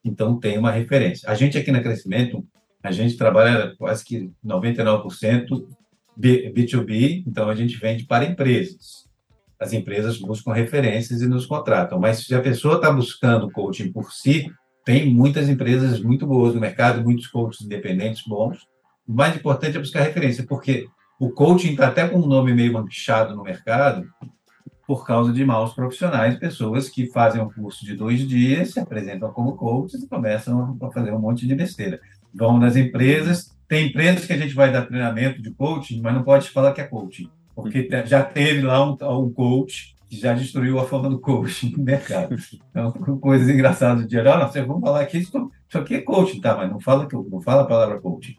então 0.05 0.39
tem 0.39 0.59
uma 0.59 0.71
referência. 0.71 1.31
A 1.31 1.35
gente 1.35 1.57
aqui 1.57 1.71
na 1.71 1.81
Crescimento, 1.81 2.45
a 2.83 2.91
gente 2.91 3.17
trabalha 3.17 3.75
quase 3.77 4.05
que 4.05 4.31
99% 4.45 5.67
B2B, 6.19 7.25
então 7.27 7.49
a 7.49 7.55
gente 7.55 7.77
vende 7.77 8.05
para 8.05 8.25
empresas. 8.25 9.07
As 9.59 9.73
empresas 9.73 10.19
buscam 10.19 10.53
referências 10.53 11.23
e 11.23 11.27
nos 11.27 11.47
contratam, 11.47 11.99
mas 11.99 12.27
se 12.27 12.35
a 12.35 12.41
pessoa 12.41 12.77
está 12.77 12.91
buscando 12.91 13.51
coaching 13.51 13.91
por 13.93 14.13
si, 14.13 14.51
tem 14.85 15.13
muitas 15.13 15.49
empresas 15.49 16.01
muito 16.01 16.27
boas 16.27 16.55
no 16.55 16.61
mercado, 16.61 17.03
muitos 17.03 17.27
coaches 17.27 17.63
independentes 17.65 18.23
bons, 18.27 18.67
o 19.07 19.13
mais 19.13 19.37
importante 19.37 19.77
é 19.77 19.81
buscar 19.81 20.03
referência, 20.03 20.45
porque 20.47 20.87
o 21.19 21.31
coaching 21.31 21.71
está 21.71 21.89
até 21.89 22.07
com 22.07 22.19
um 22.19 22.27
nome 22.27 22.53
meio 22.53 22.73
manchado 22.73 23.35
no 23.35 23.43
mercado 23.43 24.07
por 24.87 25.05
causa 25.05 25.33
de 25.33 25.45
maus 25.45 25.73
profissionais, 25.75 26.39
pessoas 26.39 26.89
que 26.89 27.07
fazem 27.07 27.41
um 27.41 27.51
curso 27.51 27.85
de 27.85 27.97
dois 27.97 28.27
dias, 28.27 28.73
se 28.73 28.79
apresentam 28.79 29.33
como 29.33 29.57
coaches 29.57 30.03
e 30.03 30.09
começam 30.09 30.79
a 30.81 30.91
fazer 30.93 31.13
um 31.13 31.19
monte 31.19 31.47
de 31.47 31.55
besteira. 31.55 32.01
Vão 32.33 32.59
nas 32.59 32.77
empresas, 32.77 33.57
tem 33.67 33.89
empresas 33.89 34.27
que 34.27 34.33
a 34.33 34.39
gente 34.39 34.55
vai 34.55 34.71
dar 34.71 34.87
treinamento 34.87 35.43
de 35.43 35.51
coaching, 35.51 36.01
mas 36.01 36.15
não 36.15 36.23
pode 36.23 36.51
falar 36.51 36.73
que 36.73 36.81
é 36.81 36.85
coaching, 36.85 37.29
porque 37.55 37.89
já 38.05 38.23
teve 38.23 38.63
lá 38.63 38.85
um, 38.85 38.97
um 39.25 39.33
coach 39.33 39.97
que 40.09 40.17
já 40.21 40.35
destruiu 40.35 40.79
a 40.79 40.87
fama 40.87 41.11
do 41.11 41.19
coaching 41.19 41.73
no 41.77 41.83
mercado. 41.83 42.37
Então, 42.71 42.93
coisas 43.19 43.49
engraçadas 43.49 44.03
do 44.03 44.09
dia, 44.09 44.23
não, 44.23 44.47
vocês 44.47 44.65
vão 44.65 44.81
falar 44.81 45.05
que 45.07 45.19
isso, 45.19 45.51
isso 45.69 45.79
aqui 45.79 45.97
é 45.97 46.01
coaching, 46.01 46.41
tá? 46.41 46.57
Mas 46.57 46.71
não 46.71 46.79
fala, 46.79 47.09
não 47.29 47.41
fala 47.41 47.63
a 47.63 47.67
palavra 47.67 48.01
coaching 48.01 48.37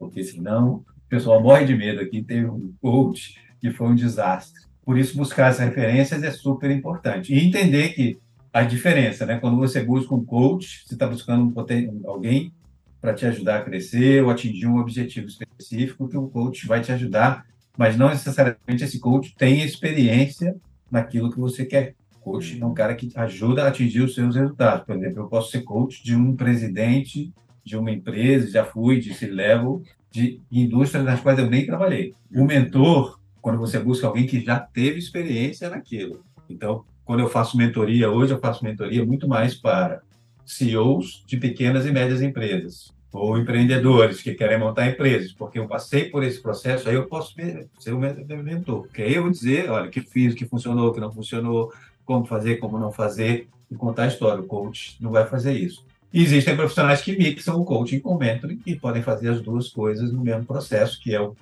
porque 0.00 0.24
senão 0.24 0.76
o 0.76 0.84
pessoal 1.10 1.42
morre 1.42 1.66
de 1.66 1.76
medo 1.76 2.00
aqui. 2.00 2.22
Teve 2.22 2.46
um 2.46 2.72
coach 2.80 3.36
que 3.60 3.70
foi 3.70 3.88
um 3.88 3.94
desastre. 3.94 4.62
Por 4.82 4.98
isso, 4.98 5.16
buscar 5.16 5.50
essas 5.50 5.66
referências 5.66 6.22
é 6.22 6.30
super 6.30 6.70
importante. 6.70 7.34
E 7.34 7.38
entender 7.38 7.90
que 7.90 8.18
a 8.50 8.62
diferença, 8.62 9.26
né? 9.26 9.38
Quando 9.38 9.58
você 9.58 9.84
busca 9.84 10.14
um 10.14 10.24
coach, 10.24 10.84
você 10.86 10.94
está 10.94 11.06
buscando 11.06 11.44
um, 11.44 12.08
alguém 12.08 12.52
para 13.00 13.14
te 13.14 13.26
ajudar 13.26 13.58
a 13.58 13.62
crescer 13.62 14.24
ou 14.24 14.30
atingir 14.30 14.66
um 14.66 14.78
objetivo 14.78 15.26
específico 15.28 16.08
que 16.08 16.16
o 16.16 16.28
coach 16.28 16.66
vai 16.66 16.80
te 16.80 16.90
ajudar, 16.92 17.46
mas 17.76 17.96
não 17.96 18.08
necessariamente 18.08 18.82
esse 18.82 18.98
coach 18.98 19.34
tem 19.36 19.62
experiência 19.62 20.56
naquilo 20.90 21.30
que 21.30 21.38
você 21.38 21.64
quer. 21.64 21.94
Coach 22.20 22.60
é 22.60 22.66
um 22.66 22.74
cara 22.74 22.94
que 22.94 23.10
ajuda 23.14 23.64
a 23.64 23.68
atingir 23.68 24.00
os 24.00 24.14
seus 24.14 24.34
resultados. 24.34 24.84
Por 24.84 24.96
exemplo, 24.96 25.22
eu 25.22 25.28
posso 25.28 25.50
ser 25.50 25.62
coach 25.62 26.02
de 26.02 26.14
um 26.14 26.34
presidente 26.34 27.32
de 27.64 27.76
uma 27.76 27.90
empresa, 27.90 28.50
já 28.50 28.64
fui 28.64 29.00
de 29.00 29.14
C-level, 29.14 29.82
de 30.10 30.40
indústrias 30.50 31.04
nas 31.04 31.20
quais 31.20 31.38
eu 31.38 31.48
nem 31.48 31.66
trabalhei. 31.66 32.14
O 32.34 32.44
mentor, 32.44 33.18
quando 33.40 33.58
você 33.58 33.78
busca 33.78 34.06
alguém 34.06 34.26
que 34.26 34.40
já 34.40 34.58
teve 34.58 34.98
experiência 34.98 35.70
naquilo. 35.70 36.24
Então, 36.48 36.84
quando 37.04 37.20
eu 37.20 37.28
faço 37.28 37.56
mentoria, 37.56 38.10
hoje 38.10 38.32
eu 38.32 38.38
faço 38.40 38.64
mentoria 38.64 39.04
muito 39.04 39.28
mais 39.28 39.54
para 39.54 40.00
CEOs 40.44 41.24
de 41.26 41.36
pequenas 41.36 41.86
e 41.86 41.92
médias 41.92 42.22
empresas, 42.22 42.92
ou 43.12 43.38
empreendedores 43.38 44.20
que 44.20 44.34
querem 44.34 44.58
montar 44.58 44.88
empresas, 44.88 45.32
porque 45.32 45.58
eu 45.58 45.66
passei 45.66 46.04
por 46.04 46.22
esse 46.24 46.40
processo, 46.40 46.88
aí 46.88 46.94
eu 46.94 47.06
posso 47.06 47.34
ser 47.78 47.92
o 47.92 47.98
mentor, 47.98 48.82
porque 48.82 49.02
aí 49.02 49.14
eu 49.14 49.22
vou 49.22 49.30
dizer, 49.30 49.70
olha, 49.70 49.88
o 49.88 49.90
que 49.90 50.00
fiz, 50.00 50.32
o 50.32 50.36
que 50.36 50.46
funcionou, 50.46 50.88
o 50.88 50.92
que 50.92 51.00
não 51.00 51.12
funcionou, 51.12 51.72
como 52.04 52.24
fazer, 52.24 52.56
como 52.56 52.78
não 52.78 52.90
fazer, 52.90 53.48
e 53.70 53.74
contar 53.76 54.04
a 54.04 54.08
história. 54.08 54.42
O 54.42 54.46
coach 54.46 54.96
não 55.00 55.12
vai 55.12 55.26
fazer 55.26 55.52
isso. 55.52 55.84
E 56.12 56.22
existem 56.22 56.56
profissionais 56.56 57.02
que 57.02 57.16
mixam 57.16 57.60
o 57.60 57.64
coaching 57.64 58.00
com 58.00 58.14
o 58.14 58.18
mentoring 58.18 58.60
e 58.66 58.74
podem 58.74 59.02
fazer 59.02 59.28
as 59.28 59.40
duas 59.40 59.68
coisas 59.68 60.12
no 60.12 60.20
mesmo 60.20 60.44
processo, 60.44 61.00
que 61.00 61.14
é 61.14 61.20
o, 61.20 61.36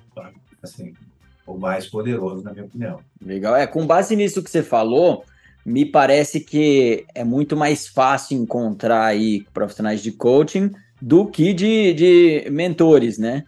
assim, 0.61 0.93
o 1.45 1.57
mais 1.57 1.87
poderoso, 1.87 2.43
na 2.43 2.51
minha 2.51 2.65
opinião. 2.65 2.99
Legal. 3.19 3.55
É, 3.55 3.65
com 3.65 3.85
base 3.85 4.15
nisso 4.15 4.43
que 4.43 4.49
você 4.49 4.61
falou, 4.61 5.25
me 5.65 5.85
parece 5.85 6.39
que 6.39 7.05
é 7.15 7.23
muito 7.23 7.57
mais 7.57 7.87
fácil 7.87 8.37
encontrar 8.37 9.05
aí 9.05 9.45
profissionais 9.53 10.01
de 10.01 10.11
coaching 10.11 10.71
do 11.01 11.25
que 11.25 11.53
de, 11.53 11.93
de 11.93 12.49
mentores, 12.51 13.17
né? 13.17 13.43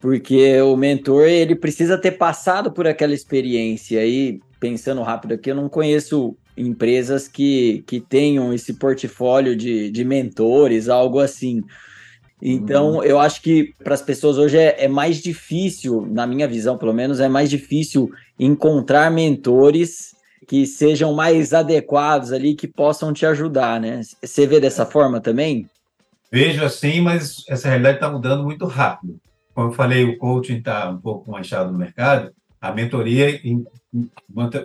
Porque 0.00 0.60
o 0.60 0.76
mentor, 0.76 1.26
ele 1.26 1.54
precisa 1.54 1.96
ter 1.96 2.12
passado 2.12 2.70
por 2.70 2.86
aquela 2.86 3.14
experiência 3.14 4.00
aí, 4.00 4.40
pensando 4.60 5.02
rápido 5.02 5.34
aqui, 5.34 5.50
eu 5.50 5.54
não 5.54 5.68
conheço 5.68 6.36
empresas 6.56 7.26
que, 7.28 7.82
que 7.86 8.00
tenham 8.00 8.52
esse 8.52 8.74
portfólio 8.74 9.56
de, 9.56 9.90
de 9.90 10.04
mentores, 10.04 10.88
algo 10.88 11.18
assim. 11.18 11.62
Então, 12.40 12.96
uhum. 12.96 13.02
eu 13.02 13.18
acho 13.18 13.40
que 13.40 13.74
para 13.82 13.94
as 13.94 14.02
pessoas 14.02 14.36
hoje 14.36 14.58
é, 14.58 14.84
é, 14.84 14.88
mais 14.88 15.18
difícil, 15.18 16.06
na 16.10 16.26
minha 16.26 16.46
visão 16.46 16.76
pelo 16.76 16.92
menos, 16.92 17.20
é 17.20 17.28
mais 17.28 17.48
difícil 17.48 18.10
encontrar 18.38 19.10
mentores 19.10 20.14
que 20.46 20.66
sejam 20.66 21.14
mais 21.14 21.54
adequados 21.54 22.32
ali, 22.32 22.54
que 22.54 22.68
possam 22.68 23.12
te 23.12 23.24
ajudar, 23.24 23.80
né? 23.80 24.02
Você 24.22 24.46
vê 24.46 24.60
dessa 24.60 24.84
forma 24.84 25.20
também? 25.20 25.68
Vejo 26.30 26.62
assim, 26.64 27.00
mas 27.00 27.44
essa 27.48 27.68
realidade 27.68 27.96
está 27.96 28.10
mudando 28.10 28.42
muito 28.42 28.66
rápido. 28.66 29.16
Como 29.54 29.68
eu 29.68 29.72
falei, 29.72 30.04
o 30.04 30.18
coaching 30.18 30.58
está 30.58 30.90
um 30.90 30.98
pouco 30.98 31.30
manchado 31.30 31.72
no 31.72 31.78
mercado, 31.78 32.32
a 32.60 32.72
mentoria, 32.72 33.40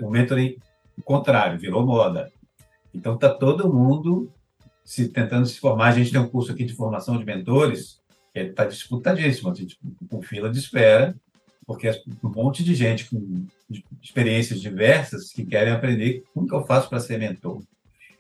o 0.01 0.09
mentoring 0.09 0.57
o 0.99 1.03
contrário, 1.03 1.57
virou 1.57 1.85
moda. 1.85 2.31
Então 2.93 3.15
está 3.15 3.29
todo 3.29 3.73
mundo 3.73 4.31
se 4.83 5.07
tentando 5.07 5.45
se 5.45 5.59
formar. 5.59 5.87
A 5.87 5.91
gente 5.91 6.11
tem 6.11 6.19
um 6.19 6.27
curso 6.27 6.51
aqui 6.51 6.65
de 6.65 6.73
formação 6.73 7.17
de 7.17 7.25
mentores 7.25 7.99
que 8.33 8.39
está 8.39 8.65
disputadíssimo, 8.65 9.49
a 9.49 9.55
gente 9.55 9.77
com 10.09 10.21
fila 10.21 10.49
de 10.49 10.59
espera, 10.59 11.15
porque 11.65 11.87
é 11.87 12.01
um 12.23 12.29
monte 12.29 12.63
de 12.63 12.75
gente 12.75 13.09
com 13.09 13.45
experiências 14.01 14.59
diversas 14.59 15.31
que 15.31 15.45
querem 15.45 15.71
aprender 15.71 16.23
como 16.33 16.47
que 16.47 16.53
eu 16.53 16.65
faço 16.65 16.89
para 16.89 16.99
ser 16.99 17.17
mentor. 17.17 17.61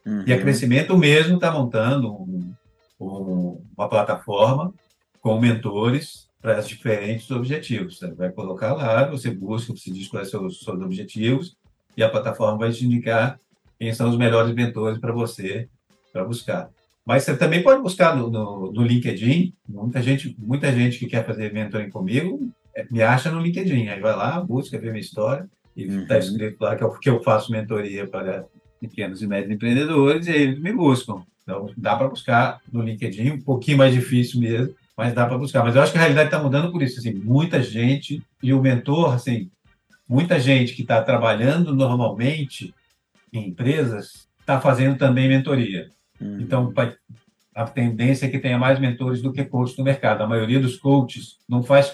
Uhum. 0.05 0.23
E 0.25 0.33
a 0.33 0.39
Crescimento 0.39 0.97
mesmo 0.97 1.35
está 1.35 1.51
montando 1.51 2.13
um, 2.13 2.53
um, 2.99 3.61
uma 3.75 3.89
plataforma 3.89 4.73
com 5.19 5.39
mentores 5.39 6.29
para 6.41 6.61
diferentes 6.61 7.29
objetivos. 7.31 7.97
Você 7.97 8.11
vai 8.13 8.31
colocar 8.31 8.73
lá, 8.73 9.05
você 9.05 9.29
busca, 9.29 9.73
você 9.73 9.91
diz 9.91 10.07
quais 10.07 10.29
são 10.29 10.45
os 10.45 10.61
seus 10.61 10.81
objetivos 10.81 11.57
e 11.99 12.03
a 12.03 12.09
plataforma 12.09 12.57
vai 12.57 12.71
te 12.71 12.85
indicar 12.85 13.37
quem 13.77 13.93
são 13.93 14.09
os 14.09 14.17
melhores 14.17 14.53
mentores 14.55 14.97
para 14.97 15.11
você 15.11 15.67
para 16.13 16.23
buscar. 16.23 16.69
Mas 17.05 17.23
você 17.23 17.35
também 17.35 17.61
pode 17.61 17.81
buscar 17.81 18.15
no, 18.15 18.29
no, 18.29 18.71
no, 18.71 18.83
LinkedIn. 18.83 19.53
Muita 19.67 20.01
gente, 20.01 20.35
muita 20.39 20.71
gente 20.71 20.97
que 20.97 21.07
quer 21.07 21.25
fazer 21.25 21.51
mentoring 21.51 21.89
comigo 21.89 22.49
é, 22.75 22.85
me 22.89 23.01
acha 23.01 23.29
no 23.29 23.41
LinkedIn. 23.41 23.89
Aí 23.89 23.99
vai 23.99 24.15
lá, 24.15 24.39
busca, 24.39 24.79
vê 24.79 24.89
minha 24.89 25.01
história 25.01 25.45
e 25.75 25.83
está 25.83 26.15
uhum. 26.15 26.19
escrito 26.19 26.61
lá 26.61 26.75
que 26.75 26.83
eu, 26.83 26.89
que 26.91 27.09
eu 27.09 27.21
faço 27.21 27.51
mentoria 27.51 28.07
para 28.07 28.45
pequenos 28.79 29.21
e 29.21 29.27
médios 29.27 29.51
empreendedores 29.51 30.27
e 30.27 30.31
eles 30.31 30.59
me 30.59 30.71
buscam. 30.71 31.23
Então 31.43 31.69
dá 31.75 31.95
para 31.95 32.07
buscar 32.07 32.61
no 32.71 32.81
LinkedIn, 32.81 33.31
um 33.31 33.41
pouquinho 33.41 33.77
mais 33.77 33.93
difícil 33.93 34.39
mesmo, 34.39 34.73
mas 34.95 35.13
dá 35.13 35.25
para 35.25 35.37
buscar. 35.37 35.63
Mas 35.63 35.75
eu 35.75 35.81
acho 35.81 35.91
que 35.91 35.97
a 35.97 36.01
realidade 36.01 36.27
está 36.27 36.41
mudando 36.41 36.71
por 36.71 36.81
isso. 36.81 36.99
Assim, 36.99 37.13
muita 37.13 37.61
gente 37.61 38.21
e 38.41 38.53
o 38.53 38.61
mentor, 38.61 39.13
assim, 39.13 39.49
muita 40.09 40.39
gente 40.39 40.73
que 40.73 40.81
está 40.81 41.01
trabalhando 41.03 41.73
normalmente 41.75 42.73
em 43.31 43.49
empresas 43.49 44.27
está 44.39 44.59
fazendo 44.59 44.97
também 44.97 45.29
mentoria. 45.29 45.89
Uhum. 46.19 46.41
Então, 46.41 46.73
a 47.53 47.65
tendência 47.65 48.25
é 48.25 48.29
que 48.29 48.39
tenha 48.39 48.57
mais 48.57 48.79
mentores 48.79 49.21
do 49.21 49.31
que 49.31 49.45
coaches 49.45 49.77
no 49.77 49.83
mercado. 49.83 50.23
A 50.23 50.27
maioria 50.27 50.59
dos 50.59 50.77
coaches 50.77 51.37
não 51.47 51.61
faz 51.61 51.91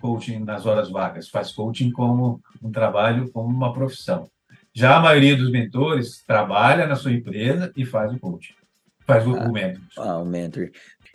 coaching 0.00 0.38
nas 0.38 0.64
horas 0.64 0.90
vagas, 0.90 1.28
faz 1.28 1.52
coaching 1.52 1.90
como 1.90 2.40
um 2.62 2.70
trabalho, 2.72 3.30
como 3.30 3.48
uma 3.48 3.72
profissão. 3.72 4.28
Já 4.72 4.96
a 4.96 5.00
maioria 5.00 5.36
dos 5.36 5.50
mentores 5.50 6.24
trabalha 6.26 6.86
na 6.86 6.96
sua 6.96 7.12
empresa 7.12 7.72
e 7.76 7.84
faz 7.84 8.12
o 8.12 8.18
coaching, 8.18 8.54
faz 9.06 9.26
o, 9.26 9.36
ah, 9.36 9.44
o 9.44 9.52
mentor. 9.52 9.82
Ah, 9.98 10.18
o 10.18 10.24
mentor. 10.24 10.70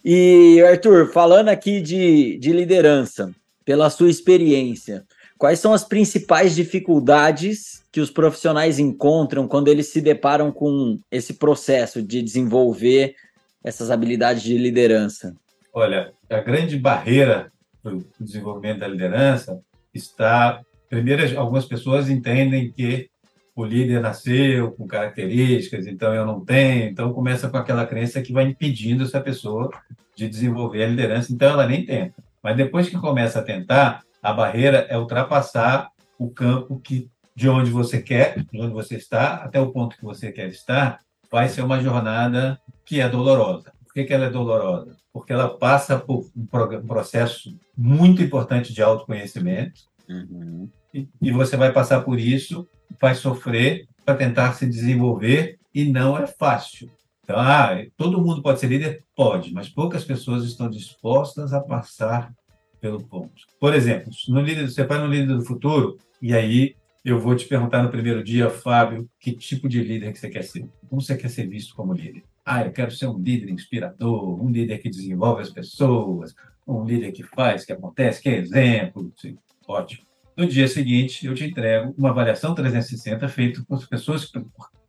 E, 0.06 0.62
Arthur, 0.62 1.12
falando 1.12 1.50
aqui 1.50 1.82
de, 1.82 2.38
de 2.38 2.54
liderança, 2.54 3.34
pela 3.66 3.90
sua 3.90 4.10
experiência, 4.10 5.06
quais 5.40 5.60
são 5.60 5.74
as 5.74 5.86
principais 5.86 6.54
dificuldades 6.54 7.82
que 7.92 8.02
os 8.02 8.12
profissionais 8.12 8.78
encontram 8.78 9.48
quando 9.48 9.70
eles 9.70 9.88
se 9.88 10.02
deparam 10.02 10.52
com 10.52 11.00
esse 11.10 11.36
processo 11.36 12.04
de 12.04 12.22
desenvolver 12.22 13.16
essas 13.64 13.90
habilidades 13.90 14.44
de 14.44 14.58
liderança? 14.58 15.34
Olha, 15.74 16.12
a 16.30 16.42
grande 16.42 16.78
barreira 16.78 17.52
para 17.82 17.96
o 17.96 18.06
desenvolvimento 18.20 18.80
da 18.80 18.88
liderança 18.88 19.62
está. 19.94 20.62
Primeiro, 20.90 21.40
algumas 21.40 21.66
pessoas 21.66 22.10
entendem 22.10 22.72
que 22.72 23.10
o 23.56 23.64
líder 23.64 24.02
nasceu 24.02 24.72
com 24.72 24.88
características, 24.88 25.88
então 25.88 26.14
eu 26.14 26.26
não 26.26 26.44
tenho. 26.44 26.90
Então 26.90 27.14
começa 27.14 27.48
com 27.48 27.58
aquela 27.58 27.86
crença 27.86 28.22
que 28.22 28.34
vai 28.34 28.44
impedindo 28.44 29.06
essa 29.06 29.22
pessoa 29.22 29.72
de 30.16 30.28
desenvolver 30.28 30.84
a 30.84 30.88
liderança, 30.88 31.32
então 31.32 31.50
ela 31.50 31.66
nem 31.66 31.86
tenta. 31.86 32.16
Mas 32.44 32.58
depois 32.58 32.90
que 32.90 32.98
começa 32.98 33.40
a 33.40 33.44
tentar, 33.44 34.04
a 34.22 34.34
barreira 34.34 34.88
é 34.90 34.98
ultrapassar 34.98 35.90
o 36.18 36.30
campo 36.30 36.80
que 36.80 37.10
de 37.36 37.48
onde 37.48 37.72
você 37.72 38.02
quer, 38.02 38.44
de 38.52 38.62
onde 38.62 38.74
você 38.74 38.98
está, 38.98 39.36
até 39.36 39.60
o 39.62 39.72
ponto 39.72 39.96
que 39.96 40.04
você 40.04 40.30
quer 40.30 40.50
estar, 40.50 41.00
vai 41.32 41.48
ser 41.48 41.62
uma 41.62 41.80
jornada 41.82 42.60
que 42.84 43.00
é 43.00 43.08
dolorosa. 43.08 43.72
Por 43.86 43.94
que, 43.94 44.04
que 44.04 44.14
ela 44.14 44.26
é 44.26 44.30
dolorosa? 44.30 44.98
Porque 45.14 45.32
ela 45.32 45.58
passa 45.58 45.98
por 45.98 46.30
um 46.36 46.88
processo 46.88 47.58
muito 47.78 48.22
importante 48.22 48.74
de 48.74 48.82
autoconhecimento, 48.82 49.82
uhum. 50.10 50.70
e, 50.94 51.08
e 51.22 51.32
você 51.32 51.56
vai 51.56 51.72
passar 51.72 52.02
por 52.02 52.20
isso, 52.20 52.68
vai 53.00 53.16
sofrer 53.16 53.88
para 54.06 54.16
tentar 54.16 54.54
se 54.54 54.68
desenvolver, 54.68 55.58
e 55.74 55.86
não 55.86 56.18
é 56.18 56.28
fácil. 56.28 56.92
Então, 57.24 57.40
ah, 57.40 57.70
todo 57.96 58.22
mundo 58.22 58.42
pode 58.42 58.60
ser 58.60 58.68
líder? 58.68 59.06
Pode, 59.16 59.54
mas 59.54 59.70
poucas 59.70 60.04
pessoas 60.04 60.44
estão 60.44 60.70
dispostas 60.70 61.54
a 61.54 61.62
passar 61.62 62.34
pelo 62.80 63.04
ponto. 63.04 63.46
Por 63.60 63.74
exemplo, 63.74 64.12
no 64.28 64.42
líder, 64.42 64.70
você 64.70 64.84
vai 64.84 65.00
no 65.00 65.08
líder 65.08 65.36
do 65.36 65.46
futuro, 65.46 65.98
e 66.22 66.34
aí 66.34 66.76
eu 67.04 67.20
vou 67.20 67.36
te 67.36 67.46
perguntar 67.46 67.82
no 67.82 67.90
primeiro 67.90 68.24
dia, 68.24 68.50
Fábio, 68.50 69.10
que 69.20 69.32
tipo 69.32 69.70
de 69.70 69.82
líder 69.82 70.12
que 70.12 70.20
você 70.20 70.30
quer 70.30 70.44
ser? 70.44 70.68
Como 70.90 71.02
você 71.02 71.16
quer 71.16 71.30
ser 71.30 71.48
visto 71.48 71.76
como 71.76 71.94
líder? 71.94 72.24
Ah, 72.46 72.66
eu 72.66 72.72
quero 72.72 72.92
ser 72.92 73.08
um 73.08 73.18
líder 73.18 73.50
inspirador, 73.50 74.44
um 74.44 74.50
líder 74.50 74.80
que 74.80 74.90
desenvolve 74.90 75.42
as 75.42 75.50
pessoas, 75.50 76.34
um 76.68 76.84
líder 76.84 77.12
que 77.12 77.24
faz, 77.24 77.66
que 77.66 77.72
acontece, 77.72 78.22
que 78.22 78.30
é 78.30 78.38
exemplo. 78.38 79.12
Sim, 79.16 79.38
ótimo. 79.68 80.04
No 80.36 80.48
dia 80.48 80.68
seguinte, 80.68 81.26
eu 81.26 81.36
te 81.36 81.44
entrego 81.44 81.94
uma 81.98 82.10
avaliação 82.10 82.56
360 82.56 83.28
feita 83.28 83.64
as 83.70 83.86
pessoas 83.86 84.32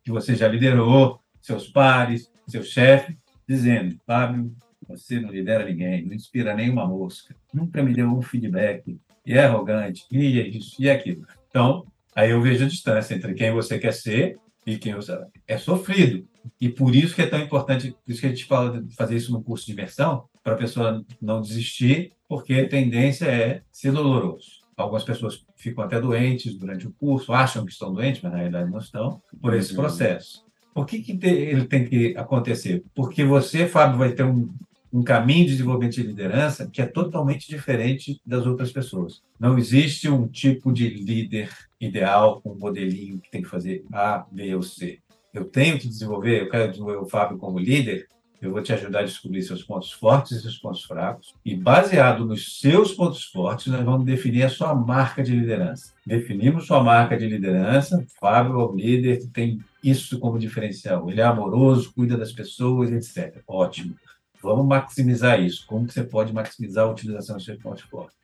que 0.02 0.10
você 0.10 0.34
já 0.34 0.48
liderou, 0.48 1.20
seus 1.40 1.68
pares, 1.68 2.30
seu 2.46 2.62
chefe, 2.62 3.16
dizendo, 3.48 3.96
Fábio, 4.06 4.54
você 4.90 5.20
não 5.20 5.30
lidera 5.30 5.64
ninguém, 5.64 6.04
não 6.04 6.14
inspira 6.14 6.54
nenhuma 6.54 6.86
mosca, 6.86 7.34
nunca 7.52 7.82
me 7.82 7.94
deu 7.94 8.08
um 8.08 8.22
feedback, 8.22 8.98
e 9.24 9.34
é 9.34 9.44
arrogante, 9.44 10.04
e 10.10 10.40
é 10.40 10.48
isso, 10.48 10.76
e 10.78 10.88
é 10.88 10.92
aquilo. 10.92 11.26
Então, 11.48 11.86
Aí 12.14 12.30
eu 12.30 12.42
vejo 12.42 12.64
a 12.64 12.68
distância 12.68 13.14
entre 13.14 13.34
quem 13.34 13.52
você 13.52 13.78
quer 13.78 13.92
ser 13.92 14.38
e 14.66 14.76
quem 14.76 14.94
você 14.94 15.18
é 15.46 15.56
sofrido. 15.56 16.26
E 16.60 16.68
por 16.68 16.94
isso 16.94 17.14
que 17.14 17.22
é 17.22 17.26
tão 17.26 17.40
importante, 17.40 17.92
por 18.04 18.10
isso 18.10 18.20
que 18.20 18.26
a 18.26 18.30
gente 18.30 18.44
fala 18.44 18.82
de 18.82 18.94
fazer 18.94 19.16
isso 19.16 19.32
no 19.32 19.42
curso 19.42 19.66
de 19.66 19.72
imersão, 19.72 20.24
para 20.42 20.54
a 20.54 20.58
pessoa 20.58 21.04
não 21.20 21.40
desistir, 21.40 22.12
porque 22.28 22.54
a 22.54 22.68
tendência 22.68 23.26
é 23.26 23.62
ser 23.70 23.92
doloroso. 23.92 24.60
Algumas 24.76 25.04
pessoas 25.04 25.44
ficam 25.56 25.84
até 25.84 26.00
doentes 26.00 26.54
durante 26.54 26.86
o 26.86 26.92
curso, 26.92 27.32
acham 27.32 27.64
que 27.64 27.72
estão 27.72 27.92
doentes, 27.92 28.22
mas 28.22 28.32
na 28.32 28.38
realidade 28.38 28.70
não 28.70 28.78
estão, 28.78 29.22
por 29.40 29.54
esse 29.54 29.70
uhum. 29.70 29.76
processo. 29.76 30.44
Por 30.72 30.86
que, 30.86 31.00
que 31.00 31.18
ele 31.22 31.66
tem 31.66 31.84
que 31.86 32.16
acontecer? 32.16 32.82
Porque 32.94 33.24
você, 33.24 33.66
Fábio, 33.66 33.98
vai 33.98 34.12
ter 34.12 34.24
um, 34.24 34.48
um 34.92 35.02
caminho 35.02 35.46
de 35.46 35.52
desenvolvimento 35.52 35.94
de 35.94 36.02
liderança 36.02 36.68
que 36.70 36.82
é 36.82 36.86
totalmente 36.86 37.48
diferente 37.48 38.20
das 38.24 38.46
outras 38.46 38.72
pessoas. 38.72 39.22
Não 39.38 39.56
existe 39.56 40.08
um 40.08 40.26
tipo 40.26 40.72
de 40.72 40.88
líder 40.88 41.50
ideal 41.80 42.40
um 42.44 42.54
modelinho 42.54 43.20
que 43.20 43.30
tem 43.30 43.42
que 43.42 43.48
fazer 43.48 43.84
A, 43.92 44.26
B 44.30 44.54
ou 44.54 44.62
C. 44.62 44.98
Eu 45.32 45.44
tenho 45.44 45.78
que 45.78 45.86
desenvolver, 45.86 46.42
eu 46.42 46.50
quero 46.50 46.70
desenvolver 46.70 46.98
o 46.98 47.08
Fábio 47.08 47.38
como 47.38 47.58
líder, 47.58 48.08
eu 48.42 48.50
vou 48.50 48.62
te 48.62 48.72
ajudar 48.72 49.00
a 49.00 49.04
descobrir 49.04 49.42
seus 49.42 49.62
pontos 49.62 49.92
fortes 49.92 50.32
e 50.32 50.40
seus 50.40 50.56
pontos 50.56 50.82
fracos. 50.82 51.34
E 51.44 51.54
baseado 51.54 52.24
nos 52.24 52.58
seus 52.58 52.92
pontos 52.92 53.24
fortes, 53.24 53.66
nós 53.66 53.84
vamos 53.84 54.06
definir 54.06 54.44
a 54.44 54.48
sua 54.48 54.74
marca 54.74 55.22
de 55.22 55.32
liderança. 55.32 55.92
Definimos 56.06 56.66
sua 56.66 56.82
marca 56.82 57.18
de 57.18 57.26
liderança. 57.26 58.02
Fábio 58.18 58.58
é 58.58 58.64
o 58.64 58.74
líder 58.74 59.18
que 59.18 59.26
tem 59.26 59.60
isso 59.84 60.18
como 60.18 60.38
diferencial. 60.38 61.10
Ele 61.10 61.20
é 61.20 61.24
amoroso, 61.24 61.92
cuida 61.92 62.16
das 62.16 62.32
pessoas, 62.32 62.90
etc. 62.90 63.42
Ótimo. 63.46 63.94
Vamos 64.42 64.66
maximizar 64.66 65.40
isso. 65.40 65.66
Como 65.66 65.86
que 65.86 65.92
você 65.92 66.02
pode 66.02 66.32
maximizar 66.32 66.84
a 66.86 66.90
utilização 66.90 67.38
seus 67.38 67.58
pontos 67.58 67.82
fortes? 67.82 68.16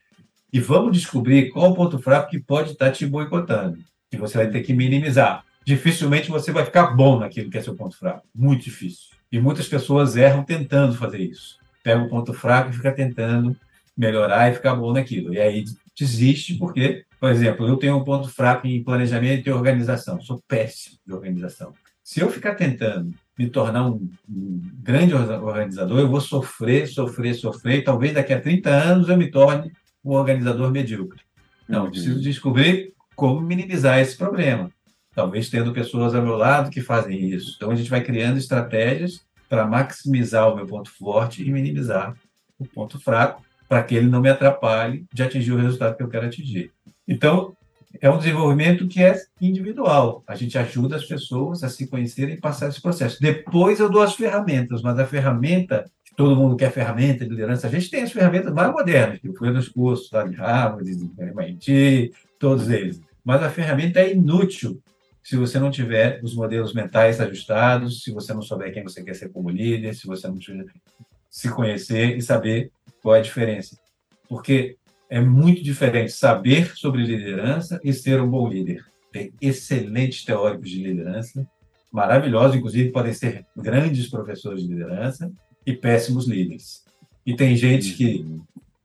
E 0.51 0.59
vamos 0.59 0.97
descobrir 0.97 1.49
qual 1.49 1.71
o 1.71 1.75
ponto 1.75 1.99
fraco 1.99 2.29
que 2.29 2.39
pode 2.39 2.71
estar 2.71 2.91
te 2.91 3.05
boicotando, 3.05 3.79
que 4.09 4.17
você 4.17 4.37
vai 4.37 4.49
ter 4.49 4.61
que 4.61 4.73
minimizar. 4.73 5.43
Dificilmente 5.65 6.29
você 6.29 6.51
vai 6.51 6.63
ficar 6.63 6.87
bom 6.87 7.19
naquilo 7.19 7.49
que 7.49 7.57
é 7.57 7.61
seu 7.61 7.75
ponto 7.75 7.97
fraco. 7.97 8.25
Muito 8.33 8.63
difícil. 8.63 9.09
E 9.31 9.39
muitas 9.39 9.67
pessoas 9.67 10.15
erram 10.15 10.43
tentando 10.43 10.95
fazer 10.95 11.19
isso. 11.19 11.57
Pega 11.83 12.01
o 12.01 12.09
ponto 12.09 12.33
fraco 12.33 12.69
e 12.69 12.73
fica 12.73 12.91
tentando 12.91 13.55
melhorar 13.95 14.49
e 14.49 14.55
ficar 14.55 14.75
bom 14.75 14.93
naquilo. 14.93 15.33
E 15.33 15.39
aí 15.39 15.65
desiste 15.97 16.53
porque, 16.55 17.03
por 17.19 17.29
exemplo, 17.29 17.67
eu 17.67 17.75
tenho 17.75 17.97
um 17.97 18.03
ponto 18.03 18.29
fraco 18.29 18.65
em 18.65 18.83
planejamento 18.83 19.47
e 19.47 19.51
organização. 19.51 20.21
Sou 20.21 20.41
péssimo 20.47 20.97
de 21.05 21.13
organização. 21.13 21.73
Se 22.01 22.21
eu 22.21 22.29
ficar 22.29 22.55
tentando 22.55 23.13
me 23.37 23.49
tornar 23.49 23.87
um, 23.87 24.09
um, 24.27 24.61
grande 24.81 25.13
organizador, 25.13 25.99
eu 25.99 26.09
vou 26.09 26.19
sofrer, 26.19 26.87
sofrer, 26.87 27.35
sofrer, 27.35 27.79
e 27.79 27.83
talvez 27.83 28.13
daqui 28.13 28.33
a 28.33 28.41
30 28.41 28.69
anos 28.69 29.09
eu 29.09 29.17
me 29.17 29.29
torne 29.29 29.71
um 30.03 30.11
organizador 30.11 30.71
medíocre. 30.71 31.21
Não, 31.67 31.85
eu 31.85 31.91
preciso 31.91 32.19
descobrir 32.21 32.93
como 33.15 33.41
minimizar 33.41 33.99
esse 33.99 34.17
problema. 34.17 34.71
Talvez 35.13 35.49
tendo 35.49 35.73
pessoas 35.73 36.15
ao 36.15 36.21
meu 36.21 36.35
lado 36.35 36.69
que 36.69 36.81
fazem 36.81 37.29
isso. 37.29 37.53
Então 37.55 37.71
a 37.71 37.75
gente 37.75 37.89
vai 37.89 38.03
criando 38.03 38.37
estratégias 38.37 39.21
para 39.49 39.65
maximizar 39.65 40.51
o 40.51 40.55
meu 40.55 40.65
ponto 40.65 40.91
forte 40.91 41.43
e 41.43 41.51
minimizar 41.51 42.15
o 42.59 42.65
ponto 42.65 42.99
fraco, 42.99 43.43
para 43.67 43.83
que 43.83 43.95
ele 43.95 44.07
não 44.07 44.21
me 44.21 44.29
atrapalhe 44.29 45.05
de 45.13 45.23
atingir 45.23 45.51
o 45.51 45.57
resultado 45.57 45.95
que 45.95 46.03
eu 46.03 46.07
quero 46.07 46.25
atingir. 46.25 46.71
Então, 47.07 47.55
é 47.99 48.09
um 48.09 48.17
desenvolvimento 48.17 48.87
que 48.87 49.01
é 49.01 49.19
individual. 49.41 50.23
A 50.27 50.35
gente 50.35 50.57
ajuda 50.57 50.95
as 50.95 51.05
pessoas 51.05 51.63
a 51.63 51.69
se 51.69 51.87
conhecerem 51.87 52.35
e 52.35 52.39
passar 52.39 52.69
esse 52.69 52.81
processo. 52.81 53.19
Depois 53.21 53.79
eu 53.79 53.89
dou 53.89 54.01
as 54.01 54.15
ferramentas, 54.15 54.81
mas 54.81 54.99
a 54.99 55.05
ferramenta, 55.05 55.85
todo 56.15 56.35
mundo 56.35 56.55
quer 56.55 56.71
ferramenta 56.71 57.23
de 57.23 57.31
liderança, 57.31 57.67
a 57.67 57.69
gente 57.69 57.89
tem 57.89 58.03
as 58.03 58.11
ferramentas 58.11 58.53
mais 58.53 58.71
modernas, 58.71 59.19
que 59.19 59.33
foi 59.33 59.49
nos 59.51 59.67
cursos 59.67 60.11
lá 60.11 60.23
de 60.23 60.35
Harvard, 60.35 60.95
de 60.95 61.11
MIT, 61.17 62.11
todos 62.39 62.69
eles. 62.69 63.01
Mas 63.23 63.41
a 63.41 63.49
ferramenta 63.49 63.99
é 63.99 64.13
inútil 64.13 64.81
se 65.23 65.35
você 65.35 65.59
não 65.59 65.69
tiver 65.69 66.21
os 66.23 66.33
modelos 66.33 66.73
mentais 66.73 67.19
ajustados, 67.19 68.01
se 68.01 68.11
você 68.11 68.33
não 68.33 68.41
souber 68.41 68.73
quem 68.73 68.83
você 68.83 69.03
quer 69.03 69.13
ser 69.13 69.27
como 69.29 69.49
líder, 69.49 69.93
se 69.93 70.07
você 70.07 70.25
não 70.25 70.37
se 71.29 71.49
conhecer 71.49 72.15
e 72.15 72.21
saber 72.21 72.71
qual 73.01 73.15
é 73.15 73.19
a 73.19 73.21
diferença. 73.21 73.77
Porque 74.29 74.77
é 75.09 75.19
muito 75.19 75.63
diferente 75.63 76.11
saber 76.11 76.75
sobre 76.75 77.03
liderança 77.03 77.79
e 77.83 77.93
ser 77.93 78.21
um 78.21 78.29
bom 78.29 78.47
líder. 78.47 78.85
Tem 79.11 79.31
excelentes 79.41 80.23
teóricos 80.23 80.69
de 80.69 80.83
liderança, 80.83 81.47
maravilhosos, 81.91 82.57
inclusive 82.57 82.91
podem 82.91 83.13
ser 83.13 83.45
grandes 83.55 84.07
professores 84.07 84.61
de 84.61 84.67
liderança, 84.67 85.31
e 85.67 85.73
péssimos 85.73 86.25
líderes. 86.25 86.85
E 87.25 87.35
tem 87.35 87.57
gente 87.57 87.93
que 87.93 88.25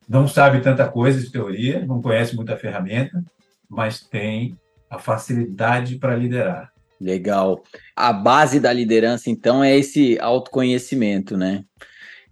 não 0.08 0.26
sabe 0.26 0.60
tanta 0.60 0.88
coisa 0.88 1.20
de 1.20 1.30
teoria, 1.30 1.86
não 1.86 2.02
conhece 2.02 2.34
muita 2.34 2.56
ferramenta, 2.56 3.24
mas 3.70 4.00
tem 4.00 4.58
a 4.90 4.98
facilidade 4.98 5.96
para 5.96 6.16
liderar. 6.16 6.72
Legal. 7.00 7.62
A 7.94 8.12
base 8.12 8.58
da 8.58 8.72
liderança, 8.72 9.30
então, 9.30 9.62
é 9.62 9.76
esse 9.76 10.18
autoconhecimento, 10.18 11.36
né? 11.36 11.64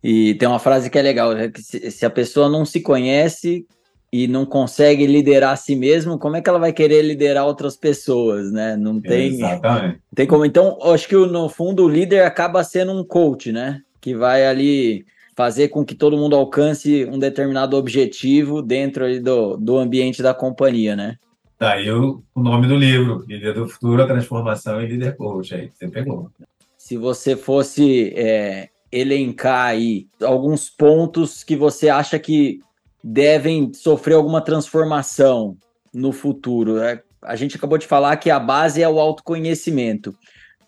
E 0.03 0.35
tem 0.35 0.49
uma 0.49 0.59
frase 0.59 0.91
que 0.91 0.99
é 0.99 1.03
legal: 1.03 1.37
é 1.37 1.49
que 1.49 1.63
se 1.63 2.05
a 2.05 2.11
pessoa 2.11 2.49
não 2.49 2.65
se 2.65 2.81
conhece 2.81 3.67
e 4.13 4.27
não 4.27 4.45
consegue 4.45 5.07
liderar 5.07 5.53
a 5.53 5.57
si 5.57 5.77
mesmo, 5.77 6.19
como 6.19 6.37
é 6.37 6.41
que 6.41 6.49
ela 6.49 6.59
vai 6.59 6.73
querer 6.73 7.03
liderar 7.03 7.47
outras 7.47 7.77
pessoas, 7.77 8.51
né? 8.51 8.77
Não 8.77 9.01
tem. 9.01 9.35
Exatamente. 9.35 9.95
Não 9.95 10.15
tem 10.15 10.27
como. 10.27 10.45
Então, 10.45 10.79
acho 10.83 11.09
que 11.09 11.15
no 11.15 11.49
fundo 11.49 11.85
o 11.85 11.89
líder 11.89 12.25
acaba 12.25 12.65
sendo 12.65 12.93
um 12.93 13.05
coach, 13.05 13.53
né? 13.53 13.81
Que 14.01 14.15
vai 14.15 14.47
ali 14.47 15.07
fazer 15.37 15.69
com 15.69 15.85
que 15.85 15.95
todo 15.95 16.17
mundo 16.17 16.35
alcance 16.35 17.05
um 17.07 17.19
determinado 17.19 17.77
objetivo 17.77 18.61
dentro 18.61 19.23
do, 19.23 19.57
do 19.57 19.79
ambiente 19.79 20.23
da 20.23 20.35
companhia, 20.35 20.97
né? 20.97 21.17
Daí 21.59 21.87
tá, 21.87 21.95
o, 21.95 22.23
o 22.35 22.43
nome 22.43 22.67
do 22.67 22.75
livro, 22.75 23.25
Líder 23.29 23.55
do 23.55 23.69
Futuro, 23.69 24.03
a 24.03 24.07
Transformação 24.07 24.81
em 24.83 24.87
Líder 24.87 25.17
Coach, 25.17 25.55
aí 25.55 25.71
você 25.73 25.89
pegou. 25.89 26.31
Se 26.77 26.97
você 26.97 27.37
fosse 27.37 28.13
é, 28.17 28.71
elencar 28.91 29.67
aí 29.67 30.09
alguns 30.23 30.69
pontos 30.69 31.45
que 31.45 31.55
você 31.55 31.89
acha 31.89 32.19
que 32.19 32.61
devem 33.03 33.73
sofrer 33.73 34.15
alguma 34.15 34.41
transformação 34.41 35.57
no 35.93 36.13
futuro. 36.13 36.79
É, 36.79 37.03
a 37.23 37.37
gente 37.37 37.57
acabou 37.57 37.79
de 37.79 37.87
falar 37.87 38.17
que 38.17 38.31
a 38.31 38.39
base 38.39 38.83
é 38.83 38.89
o 38.89 38.99
autoconhecimento. 38.99 40.15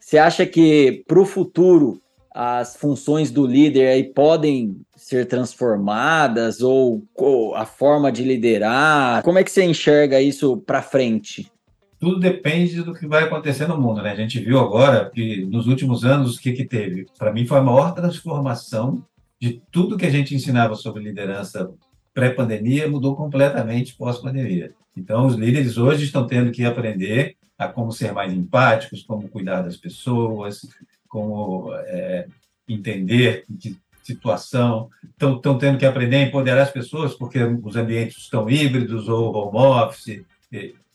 Você 0.01 0.19
acha 0.19 0.45
que 0.45 1.05
para 1.07 1.21
o 1.21 1.25
futuro 1.25 2.01
as 2.35 2.77
funções 2.77 3.31
do 3.31 3.47
líder 3.47 3.89
aí 3.89 4.05
podem 4.05 4.81
ser 4.97 5.27
transformadas 5.27 6.63
ou, 6.63 7.05
ou, 7.15 7.55
a 7.55 7.67
forma 7.67 8.11
de 8.11 8.25
liderar? 8.25 9.23
Como 9.23 9.39
é 9.39 9.45
que 9.45 9.51
você 9.51 9.65
enxerga 9.65 10.21
isso 10.21 10.57
para 10.57 10.81
frente? 10.81 11.51
Tudo 11.99 12.19
depende 12.19 12.83
do 12.83 12.95
que 12.95 13.07
vai 13.07 13.25
acontecer 13.25 13.69
no 13.69 13.81
mundo, 13.81 14.03
né? 14.03 14.11
A 14.11 14.17
gente 14.17 14.41
viu 14.41 14.59
agora 14.59 15.11
que 15.11 15.45
nos 15.45 15.67
últimos 15.67 16.05
anos 16.05 16.37
o 16.37 16.41
que 16.41 16.53
que 16.53 16.65
teve? 16.65 17.07
Para 17.17 17.33
mim 17.33 17.47
foi 17.47 17.59
a 17.59 17.63
maior 17.63 17.95
transformação 17.95 19.05
de 19.41 19.61
tudo 19.71 19.97
que 19.97 20.07
a 20.07 20.11
gente 20.11 20.35
ensinava 20.35 20.75
sobre 20.75 21.03
liderança 21.03 21.71
pré-pandemia 22.15 22.89
mudou 22.89 23.17
completamente 23.17 23.95
pós-pandemia. 23.95 24.73
Então 24.97 25.27
os 25.27 25.35
líderes 25.35 25.79
hoje 25.79 26.05
estão 26.05 26.27
tendo 26.27 26.51
que 26.51 26.65
aprender 26.65 27.37
a 27.59 27.69
como 27.69 27.93
ser 27.93 28.13
mais 28.13 28.33
empáticos, 28.33 29.03
como 29.03 29.29
cuidar 29.29 29.63
das 29.63 29.77
pessoas, 29.77 30.61
como 31.09 31.73
é, 31.75 32.27
entender 32.69 33.45
que 33.59 33.77
situação, 34.03 34.91
estão, 35.05 35.37
estão 35.37 35.59
tendo 35.59 35.79
que 35.79 35.87
aprender 35.87 36.17
a 36.17 36.23
empoderar 36.23 36.63
as 36.63 36.71
pessoas, 36.71 37.15
porque 37.15 37.39
os 37.39 37.77
ambientes 37.77 38.19
estão 38.19 38.51
híbridos 38.51 39.09
ou 39.09 39.33
home 39.33 39.59
office, 39.59 40.25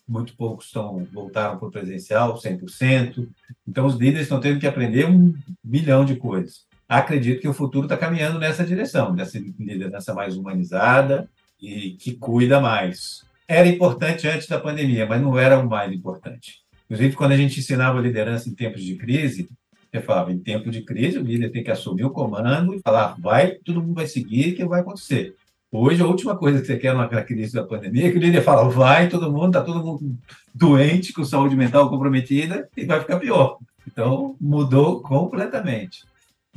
muito 0.08 0.36
poucos 0.36 0.67
estão 0.67 1.08
voltaram 1.12 1.58
para 1.58 1.67
o 1.67 1.71
presencial, 1.71 2.36
100%. 2.38 3.27
Então, 3.67 3.86
os 3.86 3.95
líderes 3.95 4.23
estão 4.23 4.39
tendo 4.39 4.60
que 4.60 4.67
aprender 4.67 5.06
um 5.06 5.34
milhão 5.63 6.06
de 6.06 6.15
coisas. 6.15 6.66
Acredito 6.88 7.41
que 7.41 7.47
o 7.47 7.54
futuro 7.54 7.86
está 7.86 7.97
caminhando 7.97 8.39
nessa 8.39 8.65
direção, 8.65 9.13
dessa 9.13 9.38
liderança 9.38 10.13
mais 10.13 10.38
humanizada 10.38 11.30
e 11.62 11.91
que 11.91 12.13
cuida 12.13 12.62
mais. 12.62 13.26
Era 13.47 13.67
importante 13.67 14.28
antes 14.28 14.47
da 14.47 14.60
pandemia, 14.60 15.06
mas 15.06 15.21
não 15.21 15.38
era 15.38 15.60
o 15.60 15.67
mais 15.67 15.91
importante. 15.91 16.62
Inclusive, 16.86 17.15
quando 17.15 17.34
a 17.34 17.38
gente 17.38 17.60
ensinava 17.60 18.00
liderança 18.00 18.50
em 18.50 18.54
tempos 18.54 18.82
de 18.82 18.95
crise, 18.95 19.50
você 19.91 20.02
falava, 20.02 20.32
em 20.32 20.39
tempo 20.39 20.69
de 20.69 20.82
crise, 20.82 21.17
o 21.17 21.23
líder 21.23 21.50
tem 21.52 21.63
que 21.63 21.71
assumir 21.71 22.06
o 22.06 22.10
comando 22.10 22.73
e 22.73 22.80
falar, 22.80 23.15
vai, 23.19 23.52
todo 23.52 23.82
mundo 23.82 23.95
vai 23.95 24.08
seguir, 24.08 24.54
que 24.54 24.65
vai 24.65 24.82
acontecer? 24.82 25.36
Hoje, 25.69 26.02
a 26.02 26.06
última 26.06 26.38
coisa 26.38 26.62
que 26.62 26.67
você 26.67 26.78
quer 26.78 26.93
na 26.93 27.08
crise 27.23 27.54
da 27.54 27.63
pandemia 27.63 28.08
é 28.08 28.12
que 28.12 28.17
o 28.17 28.21
líder 28.21 28.41
fala, 28.41 28.69
vai, 28.69 29.10
todo 29.10 29.32
mundo, 29.32 29.47
está 29.47 29.62
todo 29.62 29.84
mundo 29.84 30.17
doente, 30.56 31.12
com 31.12 31.26
saúde 31.26 31.56
mental 31.58 31.89
comprometida, 31.89 32.69
e 32.76 32.86
vai 32.86 33.02
ficar 33.02 33.19
pior. 33.19 33.58
Então, 33.86 34.36
mudou 34.39 35.02
completamente. 35.02 36.06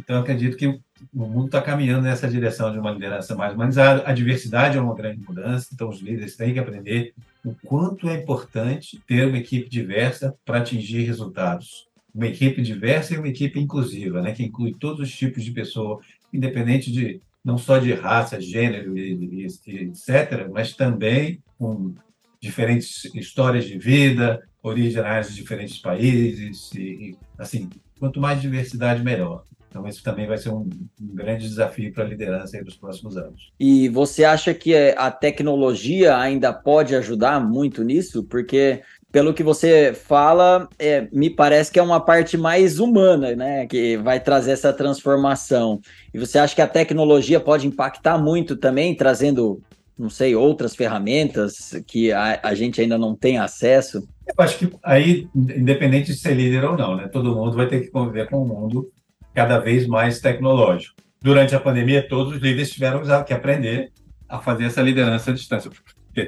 Então, 0.00 0.20
acredito 0.20 0.56
que 0.56 0.66
o 0.66 0.80
mundo 1.12 1.46
está 1.46 1.62
caminhando 1.62 2.02
nessa 2.02 2.28
direção 2.28 2.72
de 2.72 2.78
uma 2.78 2.90
liderança 2.90 3.34
mais 3.34 3.54
humanizada. 3.54 4.02
A 4.06 4.12
diversidade 4.12 4.76
é 4.76 4.80
uma 4.80 4.94
grande 4.94 5.20
mudança, 5.26 5.68
então 5.72 5.88
os 5.88 6.00
líderes 6.00 6.36
têm 6.36 6.52
que 6.52 6.58
aprender 6.58 7.12
o 7.44 7.54
quanto 7.64 8.08
é 8.08 8.14
importante 8.14 9.00
ter 9.06 9.26
uma 9.26 9.38
equipe 9.38 9.68
diversa 9.68 10.34
para 10.44 10.58
atingir 10.58 11.02
resultados 11.04 11.90
uma 12.14 12.26
equipe 12.26 12.60
diversa 12.60 13.14
e 13.14 13.18
uma 13.18 13.28
equipe 13.28 13.58
inclusiva, 13.58 14.20
né, 14.20 14.32
que 14.32 14.42
inclui 14.42 14.74
todos 14.74 15.08
os 15.08 15.16
tipos 15.16 15.44
de 15.44 15.52
pessoa, 15.52 16.00
independente 16.32 16.90
de 16.92 17.20
não 17.44 17.56
só 17.56 17.78
de 17.78 17.92
raça, 17.94 18.40
gênero 18.40 18.96
etc., 18.98 20.48
mas 20.52 20.74
também 20.74 21.42
com 21.58 21.94
diferentes 22.40 23.04
histórias 23.14 23.64
de 23.64 23.78
vida, 23.78 24.42
originários 24.62 25.30
de 25.30 25.36
diferentes 25.36 25.78
países, 25.78 26.70
e, 26.74 27.16
assim, 27.38 27.68
quanto 27.98 28.20
mais 28.20 28.40
diversidade, 28.40 29.02
melhor. 29.02 29.44
Então, 29.70 29.86
isso 29.86 30.02
também 30.02 30.26
vai 30.26 30.36
ser 30.36 30.50
um, 30.50 30.68
um 31.00 31.14
grande 31.14 31.48
desafio 31.48 31.92
para 31.92 32.02
a 32.02 32.06
liderança 32.06 32.60
nos 32.60 32.76
próximos 32.76 33.16
anos. 33.16 33.52
E 33.58 33.88
você 33.88 34.24
acha 34.24 34.52
que 34.52 34.74
a 34.74 35.12
tecnologia 35.12 36.18
ainda 36.18 36.52
pode 36.52 36.94
ajudar 36.96 37.38
muito 37.40 37.84
nisso? 37.84 38.24
Porque 38.24 38.82
pelo 39.12 39.32
que 39.32 39.44
você 39.44 39.94
fala, 39.94 40.68
é, 40.76 41.08
me 41.12 41.30
parece 41.30 41.70
que 41.70 41.78
é 41.78 41.82
uma 41.82 42.00
parte 42.00 42.36
mais 42.36 42.80
humana, 42.80 43.34
né? 43.36 43.66
Que 43.66 43.96
vai 43.96 44.18
trazer 44.18 44.52
essa 44.52 44.72
transformação. 44.72 45.80
E 46.12 46.18
você 46.18 46.38
acha 46.38 46.54
que 46.54 46.62
a 46.62 46.66
tecnologia 46.66 47.38
pode 47.38 47.66
impactar 47.68 48.18
muito 48.18 48.56
também, 48.56 48.94
trazendo, 48.94 49.62
não 49.96 50.10
sei, 50.10 50.34
outras 50.34 50.74
ferramentas 50.74 51.80
que 51.86 52.10
a, 52.10 52.40
a 52.42 52.54
gente 52.56 52.80
ainda 52.80 52.98
não 52.98 53.14
tem 53.14 53.38
acesso? 53.38 54.06
Eu 54.26 54.44
acho 54.44 54.58
que 54.58 54.72
aí, 54.82 55.28
independente 55.34 56.12
de 56.12 56.18
ser 56.18 56.34
líder 56.34 56.64
ou 56.64 56.76
não, 56.76 56.96
né? 56.96 57.06
Todo 57.06 57.36
mundo 57.36 57.56
vai 57.56 57.68
ter 57.68 57.82
que 57.82 57.90
conviver 57.90 58.28
com 58.28 58.42
um 58.42 58.46
mundo 58.46 58.90
cada 59.34 59.58
vez 59.58 59.86
mais 59.86 60.20
tecnológico. 60.20 60.96
Durante 61.22 61.54
a 61.54 61.60
pandemia, 61.60 62.06
todos 62.08 62.34
os 62.34 62.40
líderes 62.40 62.70
tiveram 62.70 63.02
que 63.24 63.32
aprender 63.32 63.92
a 64.28 64.38
fazer 64.38 64.64
essa 64.64 64.80
liderança 64.80 65.30
à 65.30 65.34
distância. 65.34 65.70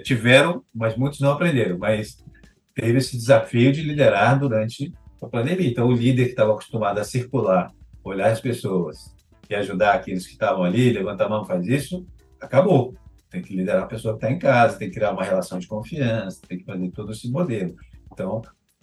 Tiveram, 0.02 0.62
mas 0.74 0.96
muitos 0.96 1.20
não 1.20 1.30
aprenderam. 1.30 1.78
Mas 1.78 2.22
teve 2.74 2.98
esse 2.98 3.16
desafio 3.16 3.72
de 3.72 3.82
liderar 3.82 4.38
durante 4.38 4.92
a 5.22 5.26
pandemia. 5.26 5.68
Então, 5.68 5.86
o 5.86 5.92
líder 5.92 6.24
que 6.24 6.30
estava 6.30 6.52
acostumado 6.52 6.98
a 6.98 7.04
circular, 7.04 7.70
olhar 8.04 8.30
as 8.30 8.40
pessoas 8.40 9.14
e 9.48 9.54
ajudar 9.54 9.94
aqueles 9.94 10.26
que 10.26 10.32
estavam 10.32 10.64
ali, 10.64 10.92
levantar 10.92 11.26
a 11.26 11.28
mão, 11.28 11.44
faz 11.44 11.66
isso, 11.66 12.06
acabou. 12.40 12.94
Tem 13.30 13.40
que 13.40 13.56
liderar 13.56 13.84
a 13.84 13.86
pessoa 13.86 14.14
que 14.14 14.24
está 14.24 14.30
em 14.30 14.38
casa, 14.38 14.78
tem 14.78 14.88
que 14.88 14.94
criar 14.94 15.12
uma 15.12 15.24
relação 15.24 15.58
de 15.58 15.66
confiança, 15.66 16.40
tem 16.46 16.58
que 16.58 16.64
fazer 16.64 16.90
todo 16.90 17.12
esse 17.12 17.30
modelo. 17.30 17.74
Então, 18.12 18.42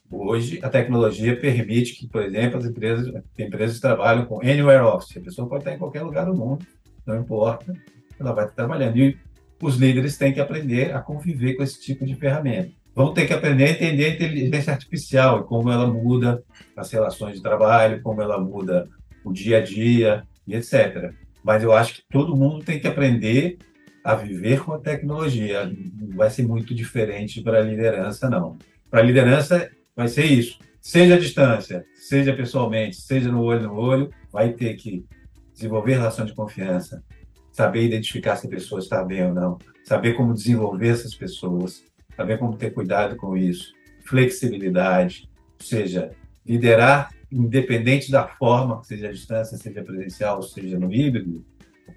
hoje, 0.10 0.60
a 0.63 0.69
tecnologia 0.69 1.39
permite 1.39 1.95
que, 1.95 2.08
por 2.08 2.22
exemplo, 2.22 2.58
as 2.58 2.65
empresas, 2.65 3.24
empresas 3.38 3.80
trabalham 3.80 4.26
com 4.26 4.41
anywhere 4.41 4.84
office. 4.84 5.17
A 5.17 5.22
pessoa 5.22 5.48
pode 5.48 5.62
estar 5.62 5.74
em 5.74 5.80
qualquer 5.80 6.04
lugar 6.04 6.26
do 6.26 6.36
mundo, 6.36 6.65
não 7.06 7.19
importa, 7.19 7.74
ela 8.19 8.34
vai 8.34 8.45
estar 8.45 8.56
trabalhando. 8.56 8.98
E 8.98 9.17
os 9.62 9.76
líderes 9.76 10.17
têm 10.17 10.34
que 10.34 10.39
aprender 10.39 10.95
a 10.95 11.00
conviver 11.00 11.56
com 11.56 11.63
esse 11.63 11.82
tipo 11.82 12.06
de 12.06 12.15
ferramenta 12.15 12.80
vão 13.00 13.13
ter 13.13 13.26
que 13.26 13.34
aprender 13.34 13.63
a 13.63 13.72
entender 13.72 14.06
a 14.06 14.10
inteligência 14.10 14.74
artificial 14.74 15.39
e 15.39 15.43
como 15.43 15.72
ela 15.72 15.88
muda 15.88 16.43
as 16.76 16.91
relações 16.91 17.36
de 17.36 17.41
trabalho, 17.41 18.02
como 18.02 18.22
ela 18.22 18.38
muda 18.38 18.89
o 19.24 19.32
dia 19.32 19.60
a 19.60 19.62
dia 19.62 20.24
e 20.45 20.54
etc. 20.54 21.13
Mas 21.41 21.63
eu 21.63 21.72
acho 21.72 21.95
que 21.95 22.04
todo 22.12 22.36
mundo 22.36 22.65
tem 22.65 22.78
que 22.78 22.89
aprender 22.89 23.58
a 24.04 24.15
viver 24.15 24.62
com 24.65 24.74
a 24.74 24.80
tecnologia. 24.80 25.65
Não 25.65 26.17
vai 26.17 26.30
ser 26.30 26.43
muito 26.43 26.76
diferente 26.76 27.41
para 27.41 27.60
a 27.60 27.63
liderança, 27.63 28.30
não. 28.30 28.58
Para 28.91 29.00
a 29.00 29.04
liderança, 29.04 29.72
vai 29.99 30.07
ser 30.07 30.23
isso. 30.23 30.57
Seja 30.81 31.15
à 31.15 31.19
distância, 31.19 31.85
seja 31.93 32.33
pessoalmente, 32.33 32.95
seja 32.95 33.29
no 33.29 33.43
olho 33.43 33.63
no 33.63 33.75
olho, 33.75 34.09
vai 34.31 34.53
ter 34.53 34.75
que 34.75 35.06
desenvolver 35.54 35.95
relação 35.95 36.25
de 36.25 36.33
confiança, 36.33 37.04
saber 37.52 37.83
identificar 37.83 38.37
se 38.37 38.47
a 38.47 38.50
pessoa 38.50 38.79
está 38.79 39.04
bem 39.04 39.25
ou 39.25 39.33
não, 39.33 39.58
saber 39.83 40.13
como 40.13 40.33
desenvolver 40.33 40.87
essas 40.87 41.13
pessoas, 41.13 41.83
saber 42.15 42.37
como 42.37 42.56
ter 42.56 42.71
cuidado 42.71 43.17
com 43.17 43.35
isso, 43.35 43.73
flexibilidade, 44.06 45.29
ou 45.60 45.65
seja, 45.65 46.12
liderar 46.45 47.10
independente 47.29 48.10
da 48.10 48.25
forma, 48.25 48.81
seja 48.85 49.10
a 49.10 49.12
distância, 49.12 49.58
seja 49.58 49.83
presencial, 49.83 50.41
seja 50.41 50.79
no 50.79 50.93
híbrido, 50.93 51.45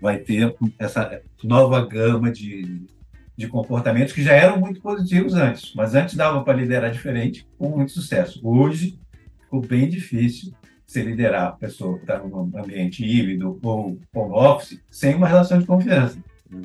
vai 0.00 0.18
ter 0.18 0.52
essa 0.76 1.22
nova 1.44 1.86
gama 1.86 2.32
de, 2.32 2.84
de 3.36 3.48
comportamentos 3.48 4.12
que 4.12 4.22
já 4.22 4.32
eram 4.32 4.60
muito 4.60 4.80
positivos 4.80 5.34
antes, 5.34 5.72
mas 5.74 5.94
antes 5.94 6.14
dava 6.14 6.42
para 6.44 6.54
liderar 6.54 6.90
diferente 6.90 7.46
com 7.58 7.70
muito 7.70 7.92
sucesso. 7.92 8.40
Hoje 8.42 8.98
ficou 9.40 9.60
bem 9.60 9.88
difícil 9.88 10.52
você 10.86 11.02
liderar 11.02 11.48
a 11.48 11.52
pessoa 11.52 11.96
que 11.96 12.02
está 12.02 12.18
num 12.18 12.50
ambiente 12.56 13.04
híbrido 13.04 13.58
ou 13.62 13.98
home 14.14 14.34
office 14.34 14.80
sem 14.90 15.14
uma 15.14 15.26
relação 15.26 15.58
de 15.58 15.66
confiança. 15.66 16.18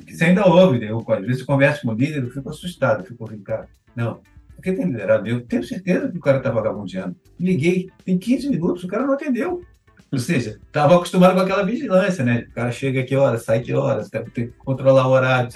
Você 0.06 0.24
ainda 0.24 0.46
ouve, 0.46 0.84
eu, 0.84 1.02
às 1.08 1.24
vezes 1.24 1.40
eu 1.40 1.46
converso 1.46 1.82
com 1.82 1.92
o 1.92 1.94
líder, 1.94 2.22
eu 2.22 2.30
fico 2.30 2.50
assustado, 2.50 3.00
eu 3.00 3.06
fico 3.06 3.24
ouvindo, 3.24 3.42
cara, 3.42 3.66
não, 3.96 4.20
porque 4.54 4.72
tem 4.72 4.86
liderado, 4.86 5.26
eu 5.26 5.40
tenho 5.40 5.64
certeza 5.64 6.10
que 6.10 6.18
o 6.18 6.20
cara 6.20 6.38
está 6.38 6.50
vagabundeando. 6.50 7.16
Liguei, 7.40 7.88
tem 8.04 8.18
15 8.18 8.50
minutos, 8.50 8.84
o 8.84 8.88
cara 8.88 9.06
não 9.06 9.14
atendeu. 9.14 9.62
Ou 10.10 10.18
seja, 10.18 10.58
estava 10.66 10.96
acostumado 10.96 11.34
com 11.34 11.40
aquela 11.40 11.62
vigilância, 11.62 12.24
né? 12.24 12.46
O 12.50 12.54
cara 12.54 12.72
chega 12.72 13.04
que 13.04 13.14
horas, 13.14 13.44
sai 13.44 13.60
que 13.60 13.72
horas, 13.72 14.10
tem 14.10 14.24
que 14.24 14.46
controlar 14.58 15.06
o 15.06 15.10
horário. 15.10 15.50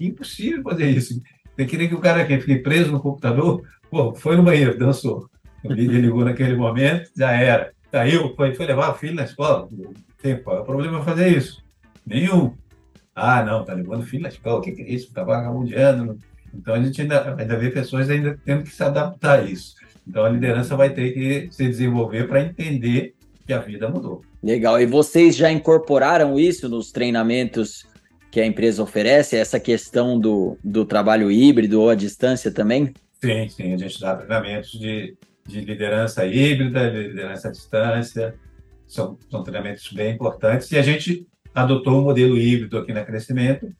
Impossível 0.00 0.62
fazer 0.62 0.90
isso. 0.90 1.20
Você 1.56 1.64
queria 1.66 1.88
que 1.88 1.94
o 1.94 2.00
cara 2.00 2.24
que 2.24 2.40
fique 2.40 2.58
preso 2.58 2.90
no 2.90 3.00
computador, 3.00 3.62
pô, 3.90 4.14
foi 4.14 4.36
no 4.36 4.42
banheiro, 4.42 4.78
dançou. 4.78 5.28
Ele 5.62 5.86
ligou 5.86 6.24
naquele 6.24 6.56
momento, 6.56 7.10
já 7.16 7.32
era. 7.32 7.72
Saiu, 7.90 8.34
foi, 8.34 8.54
foi 8.54 8.66
levar 8.66 8.90
o 8.90 8.94
filho 8.94 9.14
na 9.14 9.24
escola. 9.24 9.68
Tem, 10.20 10.36
qual 10.42 10.58
é 10.58 10.60
o 10.60 10.64
problema 10.64 11.02
fazer 11.02 11.28
isso? 11.28 11.62
Nenhum. 12.04 12.52
Ah, 13.14 13.42
não, 13.44 13.64
tá 13.64 13.72
levando 13.72 14.02
o 14.02 14.06
filho 14.06 14.24
na 14.24 14.28
escola, 14.28 14.58
o 14.58 14.60
que, 14.60 14.72
que 14.72 14.82
é 14.82 14.90
isso? 14.90 15.12
Tá 15.12 15.22
vagabundeando. 15.22 16.18
Então 16.52 16.74
a 16.74 16.82
gente 16.82 17.00
ainda, 17.00 17.34
ainda 17.36 17.56
vê 17.56 17.70
pessoas 17.70 18.10
ainda 18.10 18.38
tendo 18.44 18.64
que 18.64 18.70
se 18.70 18.82
adaptar 18.82 19.40
a 19.40 19.42
isso. 19.42 19.74
Então 20.06 20.24
a 20.24 20.28
liderança 20.28 20.76
vai 20.76 20.90
ter 20.90 21.12
que 21.12 21.48
se 21.52 21.66
desenvolver 21.68 22.28
para 22.28 22.42
entender 22.42 23.14
que 23.46 23.52
a 23.52 23.58
vida 23.58 23.88
mudou. 23.88 24.22
Legal. 24.42 24.80
E 24.80 24.86
vocês 24.86 25.36
já 25.36 25.50
incorporaram 25.50 26.38
isso 26.38 26.68
nos 26.68 26.90
treinamentos 26.90 27.86
que 28.34 28.40
a 28.40 28.46
empresa 28.46 28.82
oferece, 28.82 29.36
essa 29.36 29.60
questão 29.60 30.18
do, 30.18 30.58
do 30.64 30.84
trabalho 30.84 31.30
híbrido 31.30 31.80
ou 31.80 31.88
à 31.88 31.94
distância 31.94 32.50
também? 32.50 32.92
Sim, 33.22 33.48
sim. 33.48 33.72
A 33.72 33.76
gente 33.76 34.00
dá 34.00 34.16
treinamentos 34.16 34.72
de, 34.72 35.16
de 35.46 35.60
liderança 35.60 36.26
híbrida, 36.26 36.90
de 36.90 37.10
liderança 37.10 37.46
à 37.46 37.52
distância. 37.52 38.34
São, 38.88 39.16
são 39.30 39.44
treinamentos 39.44 39.88
bem 39.92 40.12
importantes. 40.12 40.68
E 40.72 40.76
a 40.76 40.82
gente 40.82 41.24
adotou 41.54 42.00
um 42.00 42.02
modelo 42.02 42.36
híbrido 42.36 42.76
aqui 42.76 42.92
na 42.92 43.04
Crescimento. 43.04 43.72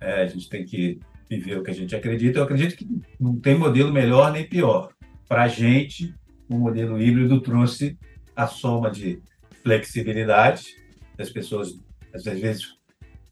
É, 0.00 0.22
a 0.22 0.26
gente 0.28 0.48
tem 0.48 0.64
que 0.64 1.00
viver 1.28 1.58
o 1.58 1.64
que 1.64 1.72
a 1.72 1.74
gente 1.74 1.96
acredita. 1.96 2.38
Eu 2.38 2.44
acredito 2.44 2.76
que 2.76 2.86
não 3.18 3.40
tem 3.40 3.58
modelo 3.58 3.92
melhor 3.92 4.30
nem 4.30 4.46
pior. 4.46 4.92
Para 5.28 5.42
a 5.42 5.48
gente, 5.48 6.14
o 6.48 6.54
modelo 6.54 7.02
híbrido 7.02 7.40
trouxe 7.40 7.98
a 8.36 8.46
soma 8.46 8.88
de 8.88 9.20
flexibilidade 9.64 10.76
das 11.16 11.28
pessoas, 11.28 11.76
às 12.14 12.22
vezes, 12.22 12.78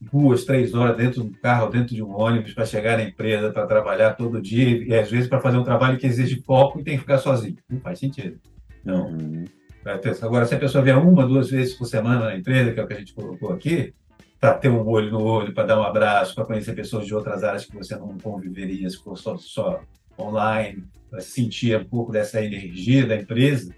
duas, 0.01 0.45
três 0.45 0.75
horas 0.75 0.97
dentro 0.97 1.25
do 1.25 1.37
carro, 1.39 1.71
dentro 1.71 1.95
de 1.95 2.03
um 2.03 2.17
ônibus 2.17 2.55
para 2.55 2.65
chegar 2.65 2.97
na 2.97 3.05
empresa, 3.05 3.51
para 3.51 3.67
trabalhar 3.67 4.15
todo 4.15 4.41
dia 4.41 4.85
e, 4.85 4.95
às 4.95 5.11
vezes, 5.11 5.29
para 5.29 5.41
fazer 5.41 5.59
um 5.59 5.65
trabalho 5.65 5.99
que 5.99 6.07
exige 6.07 6.43
foco 6.43 6.81
e 6.81 6.85
tem 6.85 6.95
que 6.95 7.01
ficar 7.01 7.19
sozinho. 7.19 7.57
Não 7.69 7.81
faz 7.81 7.99
sentido. 7.99 8.39
Não. 8.85 9.09
Uhum. 9.09 9.45
Agora, 10.23 10.45
se 10.45 10.55
a 10.55 10.59
pessoa 10.59 10.85
vier 10.85 10.97
uma, 10.97 11.27
duas 11.27 11.51
vezes 11.51 11.75
por 11.75 11.87
semana 11.87 12.27
na 12.27 12.37
empresa, 12.37 12.73
que 12.73 12.81
é 12.81 12.83
o 12.83 12.87
que 12.87 12.95
a 12.95 12.99
gente 12.99 13.15
colocou 13.15 13.53
aqui, 13.53 13.95
para 14.39 14.55
ter 14.55 14.69
um 14.69 14.87
olho 14.87 15.11
no 15.11 15.23
olho, 15.23 15.53
para 15.53 15.65
dar 15.67 15.81
um 15.81 15.83
abraço, 15.83 16.35
para 16.35 16.45
conhecer 16.45 16.75
pessoas 16.75 17.07
de 17.07 17.15
outras 17.15 17.43
áreas 17.43 17.65
que 17.65 17.75
você 17.75 17.97
não 17.97 18.17
conviveria 18.19 18.89
se 18.89 18.99
for 18.99 19.17
só, 19.17 19.37
só 19.37 19.81
online, 20.19 20.85
para 21.11 21.21
sentir 21.21 21.77
um 21.79 21.85
pouco 21.85 22.13
dessa 22.13 22.45
energia 22.45 23.07
da 23.07 23.17
empresa. 23.17 23.75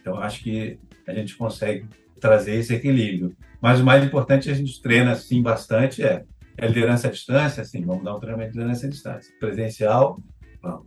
Então, 0.00 0.18
acho 0.18 0.42
que 0.42 0.78
a 1.06 1.12
gente 1.12 1.36
consegue 1.36 1.86
trazer 2.20 2.54
esse 2.56 2.74
equilíbrio. 2.74 3.34
Mas 3.60 3.80
o 3.80 3.84
mais 3.84 4.04
importante, 4.04 4.50
a 4.50 4.54
gente 4.54 4.80
treina, 4.80 5.12
assim, 5.12 5.42
bastante, 5.42 6.02
é, 6.02 6.24
é 6.56 6.66
liderança 6.66 7.08
à 7.08 7.10
distância, 7.10 7.62
assim, 7.62 7.84
vamos 7.84 8.04
dar 8.04 8.16
um 8.16 8.20
treinamento 8.20 8.52
de 8.52 8.58
liderança 8.58 8.86
à 8.86 8.90
distância. 8.90 9.34
Presencial, 9.38 10.20
vamos. 10.62 10.86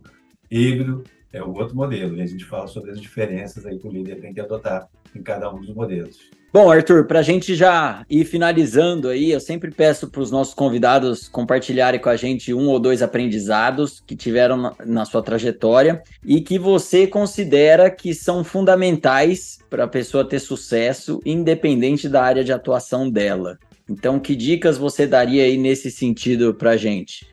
Híbrido, 0.50 1.04
é 1.32 1.42
o 1.42 1.52
outro 1.52 1.76
modelo. 1.76 2.16
E 2.16 2.22
a 2.22 2.26
gente 2.26 2.44
fala 2.44 2.66
sobre 2.66 2.90
as 2.90 3.00
diferenças 3.00 3.66
aí 3.66 3.78
que 3.78 3.86
o 3.86 3.90
líder 3.90 4.20
tem 4.20 4.32
que 4.32 4.40
adotar 4.40 4.88
em 5.14 5.22
cada 5.22 5.52
um 5.52 5.60
dos 5.60 5.74
modelos. 5.74 6.30
Bom, 6.54 6.70
Arthur, 6.70 7.06
para 7.06 7.18
a 7.18 7.22
gente 7.22 7.52
já 7.56 8.06
ir 8.08 8.24
finalizando 8.24 9.08
aí, 9.08 9.32
eu 9.32 9.40
sempre 9.40 9.72
peço 9.72 10.08
para 10.08 10.20
os 10.20 10.30
nossos 10.30 10.54
convidados 10.54 11.26
compartilharem 11.26 11.98
com 11.98 12.08
a 12.08 12.14
gente 12.14 12.54
um 12.54 12.68
ou 12.68 12.78
dois 12.78 13.02
aprendizados 13.02 14.00
que 14.06 14.14
tiveram 14.14 14.72
na, 14.86 15.04
sua 15.04 15.20
trajetória 15.20 16.00
e 16.24 16.40
que 16.40 16.56
você 16.56 17.08
considera 17.08 17.90
que 17.90 18.14
são 18.14 18.44
fundamentais 18.44 19.58
para 19.68 19.82
a 19.82 19.88
pessoa 19.88 20.24
ter 20.24 20.38
sucesso, 20.38 21.20
independente 21.26 22.08
da 22.08 22.22
área 22.22 22.44
de 22.44 22.52
atuação 22.52 23.10
dela. 23.10 23.58
Então, 23.90 24.20
que 24.20 24.36
dicas 24.36 24.78
você 24.78 25.08
daria 25.08 25.42
aí 25.42 25.56
nesse 25.56 25.90
sentido 25.90 26.54
para 26.54 26.70
a 26.70 26.76
gente? 26.76 27.26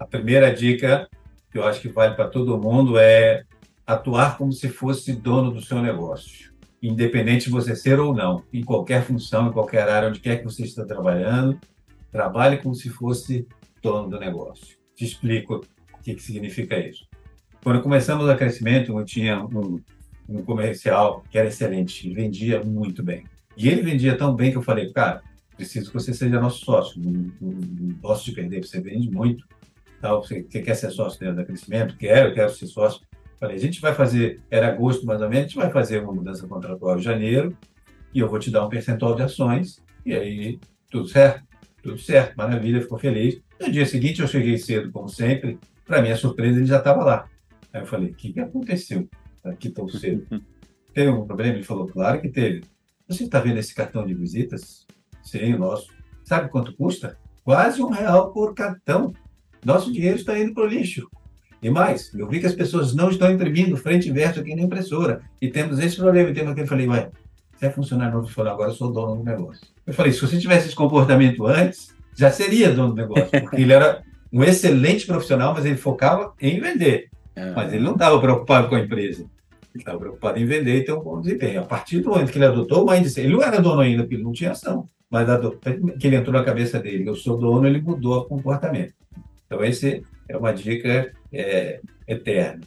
A 0.00 0.04
primeira 0.04 0.52
dica, 0.52 1.08
que 1.52 1.58
eu 1.58 1.62
acho 1.62 1.80
que 1.80 1.88
vale 1.88 2.16
para 2.16 2.26
todo 2.26 2.58
mundo, 2.58 2.98
é 2.98 3.44
atuar 3.86 4.36
como 4.36 4.52
se 4.52 4.68
fosse 4.68 5.12
dono 5.12 5.52
do 5.52 5.60
seu 5.60 5.80
negócio 5.80 6.48
independente 6.82 7.46
de 7.46 7.50
você 7.50 7.74
ser 7.74 7.98
ou 7.98 8.14
não, 8.14 8.42
em 8.52 8.62
qualquer 8.62 9.02
função, 9.02 9.48
em 9.48 9.52
qualquer 9.52 9.88
área, 9.88 10.08
onde 10.08 10.20
quer 10.20 10.38
que 10.38 10.44
você 10.44 10.64
esteja 10.64 10.86
trabalhando, 10.86 11.58
trabalhe 12.10 12.58
como 12.58 12.74
se 12.74 12.88
fosse 12.88 13.46
dono 13.82 14.08
do 14.08 14.18
negócio. 14.18 14.76
Te 14.94 15.04
explico 15.04 15.64
o 15.94 16.02
que, 16.02 16.14
que 16.14 16.22
significa 16.22 16.78
isso. 16.78 17.06
Quando 17.62 17.82
começamos 17.82 18.28
a 18.28 18.36
crescimento, 18.36 18.96
eu 18.96 19.04
tinha 19.04 19.44
um, 19.44 19.80
um 20.28 20.42
comercial 20.42 21.24
que 21.30 21.38
era 21.38 21.48
excelente, 21.48 22.12
vendia 22.12 22.62
muito 22.62 23.02
bem. 23.02 23.24
E 23.56 23.68
ele 23.68 23.82
vendia 23.82 24.16
tão 24.16 24.34
bem 24.34 24.50
que 24.52 24.56
eu 24.56 24.62
falei, 24.62 24.92
cara, 24.92 25.22
preciso 25.56 25.88
que 25.88 25.94
você 25.94 26.14
seja 26.14 26.40
nosso 26.40 26.64
sócio, 26.64 27.00
não, 27.02 27.32
não, 27.40 27.94
posso 28.00 28.24
te 28.24 28.32
perder, 28.32 28.64
você 28.64 28.80
vende 28.80 29.10
muito. 29.10 29.44
Tal, 30.00 30.22
você, 30.22 30.46
você 30.48 30.62
quer 30.62 30.76
ser 30.76 30.90
sócio 30.92 31.18
dentro 31.18 31.36
da 31.36 31.44
crescimento? 31.44 31.96
Quero, 31.96 32.32
quero 32.32 32.50
ser 32.54 32.68
sócio. 32.68 33.00
Falei, 33.38 33.56
a 33.56 33.60
gente 33.60 33.80
vai 33.80 33.94
fazer, 33.94 34.40
era 34.50 34.68
agosto 34.68 35.06
mais 35.06 35.22
ou 35.22 35.28
menos, 35.28 35.44
a 35.44 35.48
gente 35.48 35.56
vai 35.56 35.70
fazer 35.70 36.02
uma 36.02 36.12
mudança 36.12 36.46
contratual 36.46 36.98
em 36.98 37.02
janeiro 37.02 37.56
e 38.12 38.18
eu 38.18 38.28
vou 38.28 38.38
te 38.38 38.50
dar 38.50 38.66
um 38.66 38.68
percentual 38.68 39.14
de 39.14 39.22
ações 39.22 39.80
e 40.04 40.12
aí 40.12 40.58
tudo 40.90 41.08
certo, 41.08 41.44
tudo 41.82 41.98
certo, 41.98 42.34
maravilha, 42.36 42.80
ficou 42.80 42.98
feliz. 42.98 43.40
No 43.60 43.70
dia 43.70 43.86
seguinte 43.86 44.20
eu 44.20 44.26
cheguei 44.26 44.58
cedo, 44.58 44.90
como 44.90 45.08
sempre, 45.08 45.58
para 45.86 46.02
minha 46.02 46.16
surpresa 46.16 46.58
ele 46.58 46.66
já 46.66 46.78
estava 46.78 47.04
lá. 47.04 47.28
Aí 47.72 47.82
eu 47.82 47.86
falei, 47.86 48.10
o 48.10 48.14
que, 48.14 48.32
que 48.32 48.40
aconteceu 48.40 49.08
aqui 49.44 49.70
tão 49.70 49.88
cedo? 49.88 50.26
Teve 50.92 51.08
algum 51.08 51.26
problema? 51.26 51.54
Ele 51.54 51.64
falou, 51.64 51.86
claro 51.86 52.20
que 52.20 52.28
teve. 52.28 52.64
Você 53.06 53.24
está 53.24 53.38
vendo 53.38 53.58
esse 53.58 53.72
cartão 53.72 54.04
de 54.04 54.14
visitas? 54.14 54.84
Sim, 55.22 55.56
nosso. 55.56 55.88
Sabe 56.24 56.50
quanto 56.50 56.74
custa? 56.74 57.16
Quase 57.44 57.80
um 57.80 57.88
real 57.88 58.32
por 58.32 58.52
cartão. 58.52 59.14
Nosso 59.64 59.92
dinheiro 59.92 60.16
está 60.16 60.36
indo 60.36 60.52
para 60.52 60.64
o 60.64 60.66
lixo. 60.66 61.08
E 61.62 61.70
mais, 61.70 62.12
eu 62.14 62.28
vi 62.28 62.40
que 62.40 62.46
as 62.46 62.54
pessoas 62.54 62.94
não 62.94 63.10
estão 63.10 63.30
imprimindo 63.30 63.76
frente 63.76 64.08
e 64.08 64.12
verso 64.12 64.40
aqui 64.40 64.54
na 64.54 64.62
impressora. 64.62 65.22
E 65.40 65.48
temos 65.48 65.78
esse 65.78 65.96
problema. 65.96 66.30
E 66.30 66.34
temos 66.34 66.52
aquele. 66.52 66.64
Eu 66.64 66.68
falei, 66.68 66.88
ué, 66.88 67.10
você 67.56 67.66
é 67.66 67.70
funcionário 67.70 68.14
novo? 68.14 68.28
Falou, 68.28 68.52
agora 68.52 68.70
eu 68.70 68.74
sou 68.74 68.92
dono 68.92 69.16
do 69.16 69.24
negócio. 69.24 69.66
Eu 69.86 69.92
falei, 69.92 70.12
se 70.12 70.20
você 70.20 70.38
tivesse 70.38 70.68
esse 70.68 70.76
comportamento 70.76 71.46
antes, 71.46 71.94
já 72.16 72.30
seria 72.30 72.72
dono 72.72 72.90
do 72.90 72.94
negócio. 72.94 73.28
Porque 73.42 73.60
ele 73.60 73.72
era 73.72 74.02
um 74.32 74.44
excelente 74.44 75.06
profissional, 75.06 75.52
mas 75.54 75.64
ele 75.64 75.76
focava 75.76 76.32
em 76.40 76.60
vender. 76.60 77.08
É. 77.34 77.50
Mas 77.52 77.72
ele 77.72 77.82
não 77.82 77.92
estava 77.92 78.20
preocupado 78.20 78.68
com 78.68 78.76
a 78.76 78.80
empresa. 78.80 79.22
Ele 79.74 79.82
estava 79.82 79.98
preocupado 79.98 80.38
em 80.38 80.46
vender 80.46 80.76
e 80.76 80.84
ter 80.84 80.92
um 80.92 81.00
bom 81.00 81.20
desempenho. 81.20 81.60
A 81.60 81.64
partir 81.64 82.00
do 82.00 82.10
momento 82.10 82.30
que 82.30 82.38
ele 82.38 82.46
adotou 82.46 82.84
o 82.84 82.90
mindset, 82.90 83.20
ele 83.20 83.34
não 83.34 83.42
era 83.42 83.60
dono 83.60 83.80
ainda, 83.80 84.02
porque 84.02 84.14
ele 84.14 84.24
não 84.24 84.32
tinha 84.32 84.52
ação. 84.52 84.88
Mas 85.10 85.26
que 85.98 86.06
ele 86.06 86.16
entrou 86.16 86.34
na 86.36 86.44
cabeça 86.44 86.78
dele, 86.78 87.08
eu 87.08 87.14
sou 87.14 87.38
dono, 87.38 87.66
ele 87.66 87.80
mudou 87.80 88.18
o 88.18 88.24
comportamento. 88.24 88.92
Então, 89.46 89.64
esse 89.64 90.02
é 90.28 90.36
uma 90.36 90.52
dica 90.52 91.12
é, 91.32 91.80
eterna. 92.06 92.60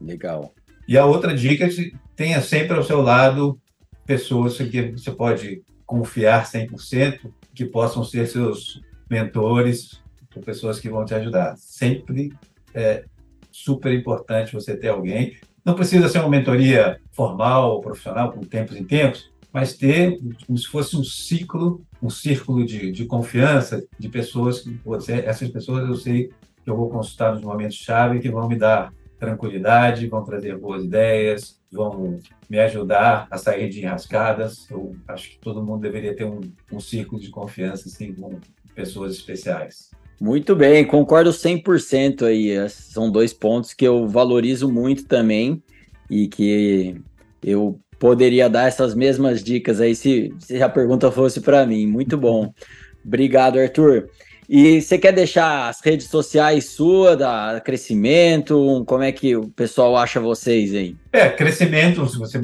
Legal. 0.00 0.54
E 0.86 0.96
a 0.96 1.04
outra 1.04 1.34
dica 1.34 1.64
é 1.64 1.68
que 1.68 1.94
tenha 2.14 2.40
sempre 2.40 2.76
ao 2.76 2.84
seu 2.84 3.00
lado 3.00 3.60
pessoas 4.06 4.56
que 4.56 4.92
você 4.92 5.10
pode 5.10 5.62
confiar 5.84 6.46
100%, 6.46 7.30
que 7.54 7.64
possam 7.64 8.04
ser 8.04 8.26
seus 8.26 8.80
mentores, 9.10 10.00
pessoas 10.44 10.78
que 10.78 10.88
vão 10.88 11.04
te 11.04 11.14
ajudar. 11.14 11.56
Sempre 11.56 12.32
é 12.74 13.04
super 13.50 13.92
importante 13.92 14.54
você 14.54 14.76
ter 14.76 14.88
alguém. 14.88 15.36
Não 15.64 15.74
precisa 15.74 16.08
ser 16.08 16.20
uma 16.20 16.28
mentoria 16.28 17.00
formal 17.12 17.72
ou 17.72 17.80
profissional, 17.80 18.32
com 18.32 18.40
tempos 18.40 18.76
em 18.76 18.84
tempos, 18.84 19.30
mas 19.52 19.76
ter 19.76 20.18
como 20.46 20.56
se 20.56 20.66
fosse 20.66 20.96
um 20.96 21.04
ciclo, 21.04 21.82
um 22.02 22.10
círculo 22.10 22.64
de, 22.64 22.92
de 22.92 23.04
confiança 23.04 23.84
de 23.98 24.08
pessoas 24.08 24.60
que 24.60 24.78
você, 24.84 25.14
essas 25.14 25.48
pessoas 25.48 25.88
eu 25.88 25.96
sei 25.96 26.30
que 26.68 26.72
eu 26.72 26.76
vou 26.76 26.90
consultar 26.90 27.32
nos 27.32 27.40
momentos-chave 27.40 28.20
que 28.20 28.28
vão 28.28 28.46
me 28.46 28.54
dar 28.54 28.92
tranquilidade, 29.18 30.06
vão 30.06 30.22
trazer 30.22 30.58
boas 30.58 30.84
ideias, 30.84 31.58
vão 31.72 32.18
me 32.48 32.58
ajudar 32.60 33.26
a 33.30 33.38
sair 33.38 33.70
de 33.70 33.80
enrascadas. 33.80 34.70
Eu 34.70 34.94
acho 35.08 35.30
que 35.30 35.38
todo 35.38 35.64
mundo 35.64 35.80
deveria 35.80 36.14
ter 36.14 36.24
um, 36.24 36.40
um 36.70 36.78
círculo 36.78 37.18
de 37.18 37.30
confiança 37.30 37.88
assim, 37.88 38.12
com 38.12 38.38
pessoas 38.74 39.14
especiais. 39.14 39.90
Muito 40.20 40.54
bem, 40.54 40.84
concordo 40.84 41.30
100% 41.30 42.26
aí. 42.26 42.68
São 42.68 43.10
dois 43.10 43.32
pontos 43.32 43.72
que 43.72 43.86
eu 43.86 44.06
valorizo 44.06 44.70
muito 44.70 45.06
também 45.06 45.62
e 46.10 46.28
que 46.28 47.00
eu 47.42 47.80
poderia 47.98 48.48
dar 48.50 48.68
essas 48.68 48.94
mesmas 48.94 49.42
dicas 49.42 49.80
aí 49.80 49.96
se, 49.96 50.34
se 50.38 50.62
a 50.62 50.68
pergunta 50.68 51.10
fosse 51.10 51.40
para 51.40 51.64
mim. 51.64 51.86
Muito 51.86 52.18
bom. 52.18 52.52
Obrigado, 53.02 53.58
Arthur. 53.58 54.10
E 54.48 54.80
você 54.80 54.96
quer 54.96 55.12
deixar 55.12 55.68
as 55.68 55.80
redes 55.80 56.06
sociais 56.06 56.70
sua, 56.70 57.14
da 57.14 57.60
Crescimento? 57.60 58.82
Como 58.86 59.02
é 59.02 59.12
que 59.12 59.36
o 59.36 59.48
pessoal 59.48 59.94
acha 59.94 60.18
vocês 60.18 60.74
aí? 60.74 60.96
É, 61.12 61.28
Crescimento, 61.28 62.08
se 62.08 62.18
você 62.18 62.40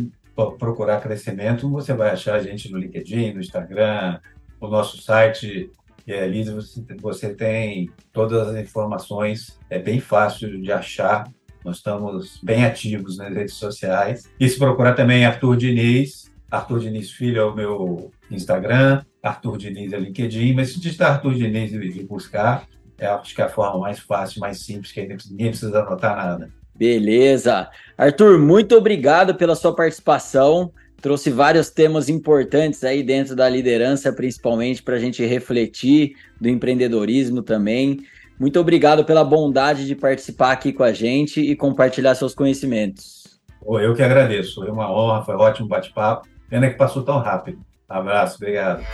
procurar 0.59 1.01
Crescimento, 1.01 1.67
você 1.71 1.95
vai 1.95 2.11
achar 2.11 2.35
a 2.35 2.43
gente 2.43 2.71
no 2.71 2.77
LinkedIn, 2.77 3.33
no 3.33 3.41
Instagram, 3.41 4.19
o 4.61 4.69
nosso 4.69 5.01
site. 5.01 5.71
Você, 6.07 6.85
você 7.01 7.35
tem 7.35 7.89
todas 8.13 8.49
as 8.49 8.57
informações, 8.57 9.59
é 9.71 9.79
bem 9.79 9.99
fácil 9.99 10.61
de 10.61 10.71
achar. 10.71 11.25
Nós 11.65 11.77
estamos 11.77 12.39
bem 12.43 12.67
ativos 12.67 13.17
nas 13.17 13.33
redes 13.33 13.55
sociais. 13.55 14.31
E 14.39 14.47
se 14.47 14.59
procurar 14.59 14.93
também 14.93 15.25
Arthur 15.25 15.57
Diniz, 15.57 16.31
Arthur 16.55 16.81
Diniz 16.81 17.11
Filho 17.11 17.41
é 17.41 17.45
o 17.45 17.55
meu 17.55 18.11
Instagram, 18.31 19.03
Arthur 19.23 19.59
Diniz 19.59 19.93
é 19.93 19.99
LinkedIn, 19.99 20.55
mas 20.55 20.71
se 20.71 20.81
digitar 20.81 21.13
Arthur 21.13 21.35
Diniz 21.35 21.73
e 21.73 22.03
buscar, 22.05 22.67
é, 22.99 23.07
acho 23.07 23.35
que 23.35 23.43
é 23.43 23.45
a 23.45 23.49
forma 23.49 23.81
mais 23.81 23.99
fácil, 23.99 24.41
mais 24.41 24.61
simples, 24.61 24.93
que 24.93 25.01
ninguém 25.31 25.51
precisa 25.51 25.81
anotar 25.81 26.17
nada. 26.17 26.51
Beleza. 26.75 27.69
Arthur, 27.97 28.39
muito 28.39 28.77
obrigado 28.77 29.35
pela 29.35 29.55
sua 29.55 29.75
participação. 29.75 30.73
Trouxe 31.01 31.31
vários 31.31 31.71
temas 31.71 32.09
importantes 32.09 32.83
aí 32.83 33.03
dentro 33.03 33.37
da 33.37 33.49
liderança, 33.49 34.13
principalmente 34.13 34.83
para 34.83 34.97
a 34.97 34.99
gente 34.99 35.25
refletir 35.25 36.15
do 36.41 36.49
empreendedorismo 36.49 37.43
também. 37.43 38.01
Muito 38.39 38.59
obrigado 38.59 39.05
pela 39.05 39.23
bondade 39.23 39.87
de 39.87 39.95
participar 39.95 40.53
aqui 40.53 40.73
com 40.73 40.83
a 40.83 40.93
gente 40.93 41.41
e 41.41 41.55
compartilhar 41.55 42.15
seus 42.15 42.35
conhecimentos. 42.35 43.25
Eu 43.67 43.95
que 43.95 44.03
agradeço. 44.03 44.57
Foi 44.57 44.71
uma 44.71 44.91
honra, 44.91 45.25
foi 45.25 45.37
um 45.37 45.41
ótimo 45.41 45.69
bate-papo. 45.69 46.34
Pena 46.49 46.68
que 46.68 46.76
passou 46.76 47.03
tão 47.03 47.18
rápido. 47.18 47.59
Abraço, 47.88 48.36
obrigado. 48.36 48.84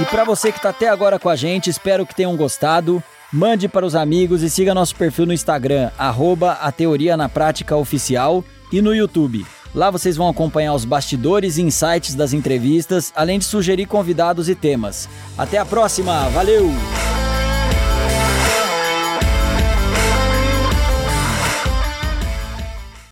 E 0.00 0.04
para 0.06 0.24
você 0.24 0.50
que 0.50 0.58
está 0.58 0.70
até 0.70 0.88
agora 0.88 1.18
com 1.18 1.28
a 1.28 1.36
gente, 1.36 1.68
espero 1.68 2.06
que 2.06 2.14
tenham 2.14 2.36
gostado. 2.36 3.02
Mande 3.32 3.68
para 3.68 3.86
os 3.86 3.94
amigos 3.94 4.42
e 4.42 4.50
siga 4.50 4.74
nosso 4.74 4.94
perfil 4.94 5.26
no 5.26 5.32
Instagram, 5.32 5.90
arroba 5.98 6.52
a 6.60 6.70
Teoria 6.70 7.16
na 7.16 7.28
Prática 7.28 7.76
Oficial 7.76 8.44
e 8.70 8.82
no 8.82 8.94
YouTube. 8.94 9.46
Lá 9.74 9.90
vocês 9.90 10.16
vão 10.16 10.28
acompanhar 10.28 10.74
os 10.74 10.84
bastidores 10.84 11.56
e 11.56 11.62
insights 11.62 12.14
das 12.14 12.34
entrevistas, 12.34 13.10
além 13.16 13.38
de 13.38 13.46
sugerir 13.46 13.86
convidados 13.86 14.48
e 14.48 14.54
temas. 14.54 15.08
Até 15.36 15.56
a 15.56 15.64
próxima, 15.64 16.28
valeu! 16.28 16.70